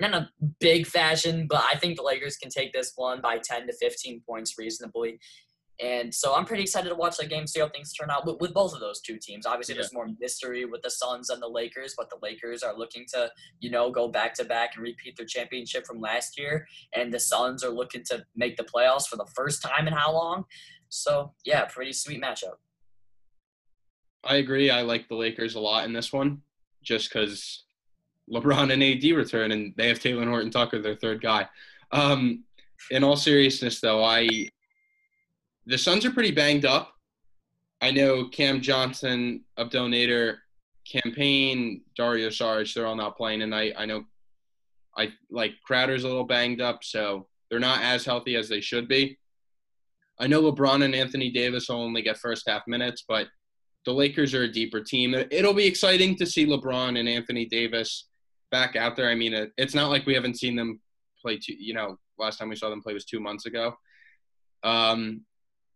not 0.00 0.14
a 0.14 0.28
big 0.60 0.86
fashion, 0.86 1.46
but 1.48 1.64
I 1.70 1.76
think 1.76 1.96
the 1.96 2.02
Lakers 2.02 2.36
can 2.36 2.50
take 2.50 2.72
this 2.72 2.92
one 2.96 3.20
by 3.20 3.38
10 3.38 3.66
to 3.68 3.72
15 3.72 4.22
points 4.28 4.54
reasonably. 4.58 5.18
And 5.82 6.14
so 6.14 6.34
I'm 6.36 6.44
pretty 6.44 6.62
excited 6.62 6.88
to 6.88 6.94
watch 6.94 7.16
that 7.16 7.28
game, 7.28 7.48
see 7.48 7.58
how 7.58 7.68
things 7.68 7.92
turn 7.92 8.08
out 8.08 8.24
with, 8.24 8.40
with 8.40 8.54
both 8.54 8.74
of 8.74 8.80
those 8.80 9.00
two 9.00 9.18
teams. 9.20 9.44
Obviously, 9.44 9.74
Yeah. 9.74 9.80
there's 9.80 9.92
more 9.92 10.08
mystery 10.20 10.64
with 10.64 10.82
the 10.82 10.90
Suns 10.90 11.30
and 11.30 11.42
the 11.42 11.48
Lakers, 11.48 11.94
but 11.96 12.08
the 12.10 12.18
Lakers 12.22 12.62
are 12.62 12.76
looking 12.78 13.06
to, 13.12 13.30
you 13.58 13.70
know, 13.70 13.90
go 13.90 14.06
back 14.06 14.34
to 14.34 14.44
back 14.44 14.76
and 14.76 14.84
repeat 14.84 15.16
their 15.16 15.26
championship 15.26 15.84
from 15.84 16.00
last 16.00 16.38
year. 16.38 16.66
And 16.92 17.12
the 17.12 17.18
Suns 17.18 17.64
are 17.64 17.70
looking 17.70 18.04
to 18.04 18.24
make 18.36 18.56
the 18.56 18.62
playoffs 18.62 19.08
for 19.08 19.16
the 19.16 19.26
first 19.34 19.62
time 19.62 19.88
in 19.88 19.92
how 19.94 20.12
long? 20.12 20.44
So, 20.90 21.34
yeah, 21.44 21.64
pretty 21.64 21.92
sweet 21.92 22.22
matchup. 22.22 22.54
I 24.22 24.36
agree. 24.36 24.70
I 24.70 24.82
like 24.82 25.08
the 25.08 25.16
Lakers 25.16 25.56
a 25.56 25.60
lot 25.60 25.84
in 25.84 25.92
this 25.92 26.12
one, 26.12 26.42
just 26.82 27.08
because 27.08 27.64
LeBron 28.30 28.72
and 28.72 28.82
AD 28.82 29.16
return, 29.16 29.52
and 29.52 29.74
they 29.76 29.88
have 29.88 29.98
Talen 29.98 30.28
Horton 30.28 30.50
Tucker, 30.50 30.80
their 30.80 30.96
third 30.96 31.20
guy. 31.20 31.46
Um, 31.92 32.44
in 32.90 33.04
all 33.04 33.16
seriousness, 33.16 33.80
though, 33.80 34.02
I 34.02 34.48
the 35.66 35.78
Suns 35.78 36.04
are 36.04 36.10
pretty 36.10 36.30
banged 36.30 36.64
up. 36.64 36.92
I 37.80 37.90
know 37.90 38.28
Cam 38.28 38.60
Johnson, 38.60 39.44
Abdel 39.58 39.88
Nader, 39.88 40.36
Cam 40.90 41.12
Payne, 41.12 41.82
Dario 41.96 42.28
Saric, 42.28 42.72
they're 42.74 42.86
all 42.86 42.96
not 42.96 43.16
playing 43.16 43.40
tonight. 43.40 43.74
I 43.76 43.86
know, 43.86 44.04
I 44.96 45.12
like 45.30 45.52
Crowder's 45.68 46.04
a 46.04 46.08
little 46.08 46.24
banged 46.24 46.60
up, 46.60 46.84
so 46.84 47.26
they're 47.50 47.58
not 47.58 47.82
as 47.82 48.04
healthy 48.04 48.36
as 48.36 48.48
they 48.48 48.60
should 48.60 48.88
be. 48.88 49.18
I 50.18 50.26
know 50.26 50.42
LeBron 50.42 50.84
and 50.84 50.94
Anthony 50.94 51.30
Davis 51.30 51.68
will 51.68 51.76
only 51.76 52.02
get 52.02 52.18
first 52.18 52.48
half 52.48 52.62
minutes, 52.66 53.04
but 53.06 53.28
the 53.84 53.92
Lakers 53.92 54.34
are 54.34 54.44
a 54.44 54.52
deeper 54.52 54.80
team. 54.80 55.14
It'll 55.14 55.54
be 55.54 55.66
exciting 55.66 56.16
to 56.16 56.26
see 56.26 56.46
LeBron 56.46 56.98
and 56.98 57.08
Anthony 57.08 57.46
Davis 57.46 58.06
back 58.50 58.76
out 58.76 58.96
there. 58.96 59.08
I 59.08 59.14
mean, 59.14 59.34
it, 59.34 59.52
it's 59.56 59.74
not 59.74 59.90
like 59.90 60.06
we 60.06 60.14
haven't 60.14 60.38
seen 60.38 60.56
them 60.56 60.80
play. 61.20 61.38
Two, 61.38 61.54
you 61.58 61.74
know, 61.74 61.98
last 62.18 62.38
time 62.38 62.48
we 62.48 62.56
saw 62.56 62.70
them 62.70 62.82
play 62.82 62.94
was 62.94 63.04
two 63.04 63.20
months 63.20 63.46
ago. 63.46 63.74
Um, 64.62 65.22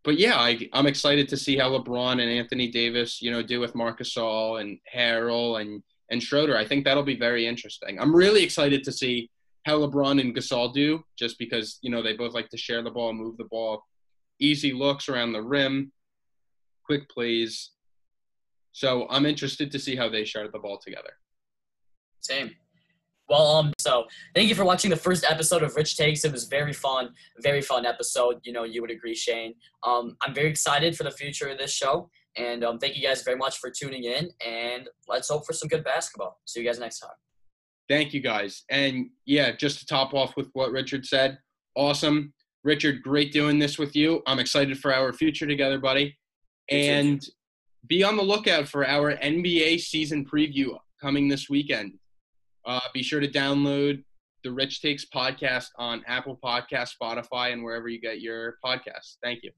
but 0.03 0.17
yeah, 0.17 0.35
I, 0.37 0.69
I'm 0.73 0.87
excited 0.87 1.27
to 1.29 1.37
see 1.37 1.57
how 1.57 1.69
LeBron 1.69 2.13
and 2.13 2.21
Anthony 2.21 2.69
Davis, 2.69 3.21
you 3.21 3.31
know, 3.31 3.43
do 3.43 3.59
with 3.59 3.75
Marc 3.75 3.99
Gasol 3.99 4.61
and 4.61 4.79
Harrell 4.93 5.61
and 5.61 5.83
and 6.11 6.23
Schroeder. 6.23 6.57
I 6.57 6.65
think 6.65 6.83
that'll 6.83 7.03
be 7.03 7.17
very 7.17 7.45
interesting. 7.45 7.99
I'm 7.99 8.15
really 8.15 8.43
excited 8.43 8.83
to 8.85 8.91
see 8.91 9.29
how 9.65 9.77
LeBron 9.79 10.19
and 10.19 10.35
Gasol 10.35 10.73
do, 10.73 11.03
just 11.17 11.37
because 11.37 11.79
you 11.81 11.91
know 11.91 12.01
they 12.01 12.13
both 12.13 12.33
like 12.33 12.49
to 12.49 12.57
share 12.57 12.81
the 12.81 12.91
ball, 12.91 13.13
move 13.13 13.37
the 13.37 13.43
ball, 13.45 13.83
easy 14.39 14.73
looks 14.73 15.09
around 15.09 15.33
the 15.33 15.41
rim, 15.41 15.91
quick 16.85 17.09
plays. 17.09 17.71
So 18.71 19.07
I'm 19.09 19.25
interested 19.25 19.71
to 19.71 19.79
see 19.79 19.95
how 19.95 20.09
they 20.09 20.23
share 20.23 20.47
the 20.47 20.59
ball 20.59 20.79
together. 20.79 21.11
Same. 22.21 22.51
Well, 23.29 23.45
um, 23.57 23.73
so 23.77 24.05
thank 24.33 24.49
you 24.49 24.55
for 24.55 24.65
watching 24.65 24.89
the 24.89 24.95
first 24.95 25.23
episode 25.29 25.61
of 25.61 25.75
Rich 25.75 25.97
Takes. 25.97 26.25
It 26.25 26.31
was 26.31 26.45
very 26.45 26.73
fun, 26.73 27.09
very 27.41 27.61
fun 27.61 27.85
episode. 27.85 28.39
You 28.43 28.53
know, 28.53 28.63
you 28.63 28.81
would 28.81 28.89
agree, 28.89 29.13
Shane. 29.13 29.53
Um, 29.83 30.17
I'm 30.23 30.33
very 30.33 30.49
excited 30.49 30.97
for 30.97 31.03
the 31.03 31.11
future 31.11 31.47
of 31.47 31.59
this 31.59 31.71
show, 31.71 32.09
and 32.35 32.63
um, 32.63 32.79
thank 32.79 32.95
you 32.95 33.03
guys 33.03 33.21
very 33.21 33.37
much 33.37 33.59
for 33.59 33.69
tuning 33.69 34.05
in. 34.05 34.31
And 34.45 34.89
let's 35.07 35.29
hope 35.29 35.45
for 35.45 35.53
some 35.53 35.67
good 35.67 35.83
basketball. 35.83 36.39
See 36.45 36.61
you 36.61 36.65
guys 36.65 36.79
next 36.79 36.99
time. 36.99 37.11
Thank 37.87 38.13
you 38.13 38.19
guys. 38.19 38.63
And 38.69 39.09
yeah, 39.25 39.51
just 39.55 39.79
to 39.79 39.85
top 39.85 40.15
off 40.15 40.35
with 40.35 40.49
what 40.53 40.71
Richard 40.71 41.05
said, 41.05 41.37
awesome. 41.75 42.33
Richard, 42.63 43.03
great 43.03 43.31
doing 43.31 43.59
this 43.59 43.77
with 43.77 43.95
you. 43.95 44.23
I'm 44.25 44.39
excited 44.39 44.79
for 44.79 44.93
our 44.93 45.13
future 45.13 45.45
together, 45.45 45.79
buddy. 45.79 46.17
And 46.69 47.23
be 47.87 48.03
on 48.03 48.17
the 48.17 48.23
lookout 48.23 48.67
for 48.67 48.85
our 48.85 49.15
NBA 49.15 49.79
season 49.79 50.25
preview 50.25 50.77
coming 50.99 51.27
this 51.27 51.49
weekend. 51.49 51.98
Uh, 52.65 52.79
be 52.93 53.03
sure 53.03 53.19
to 53.19 53.27
download 53.27 54.03
the 54.43 54.51
Rich 54.51 54.81
Takes 54.81 55.05
podcast 55.05 55.67
on 55.77 56.03
Apple 56.07 56.39
Podcast, 56.43 56.93
Spotify, 57.01 57.51
and 57.51 57.63
wherever 57.63 57.87
you 57.89 57.99
get 57.99 58.21
your 58.21 58.57
podcasts. 58.63 59.17
Thank 59.21 59.43
you. 59.43 59.51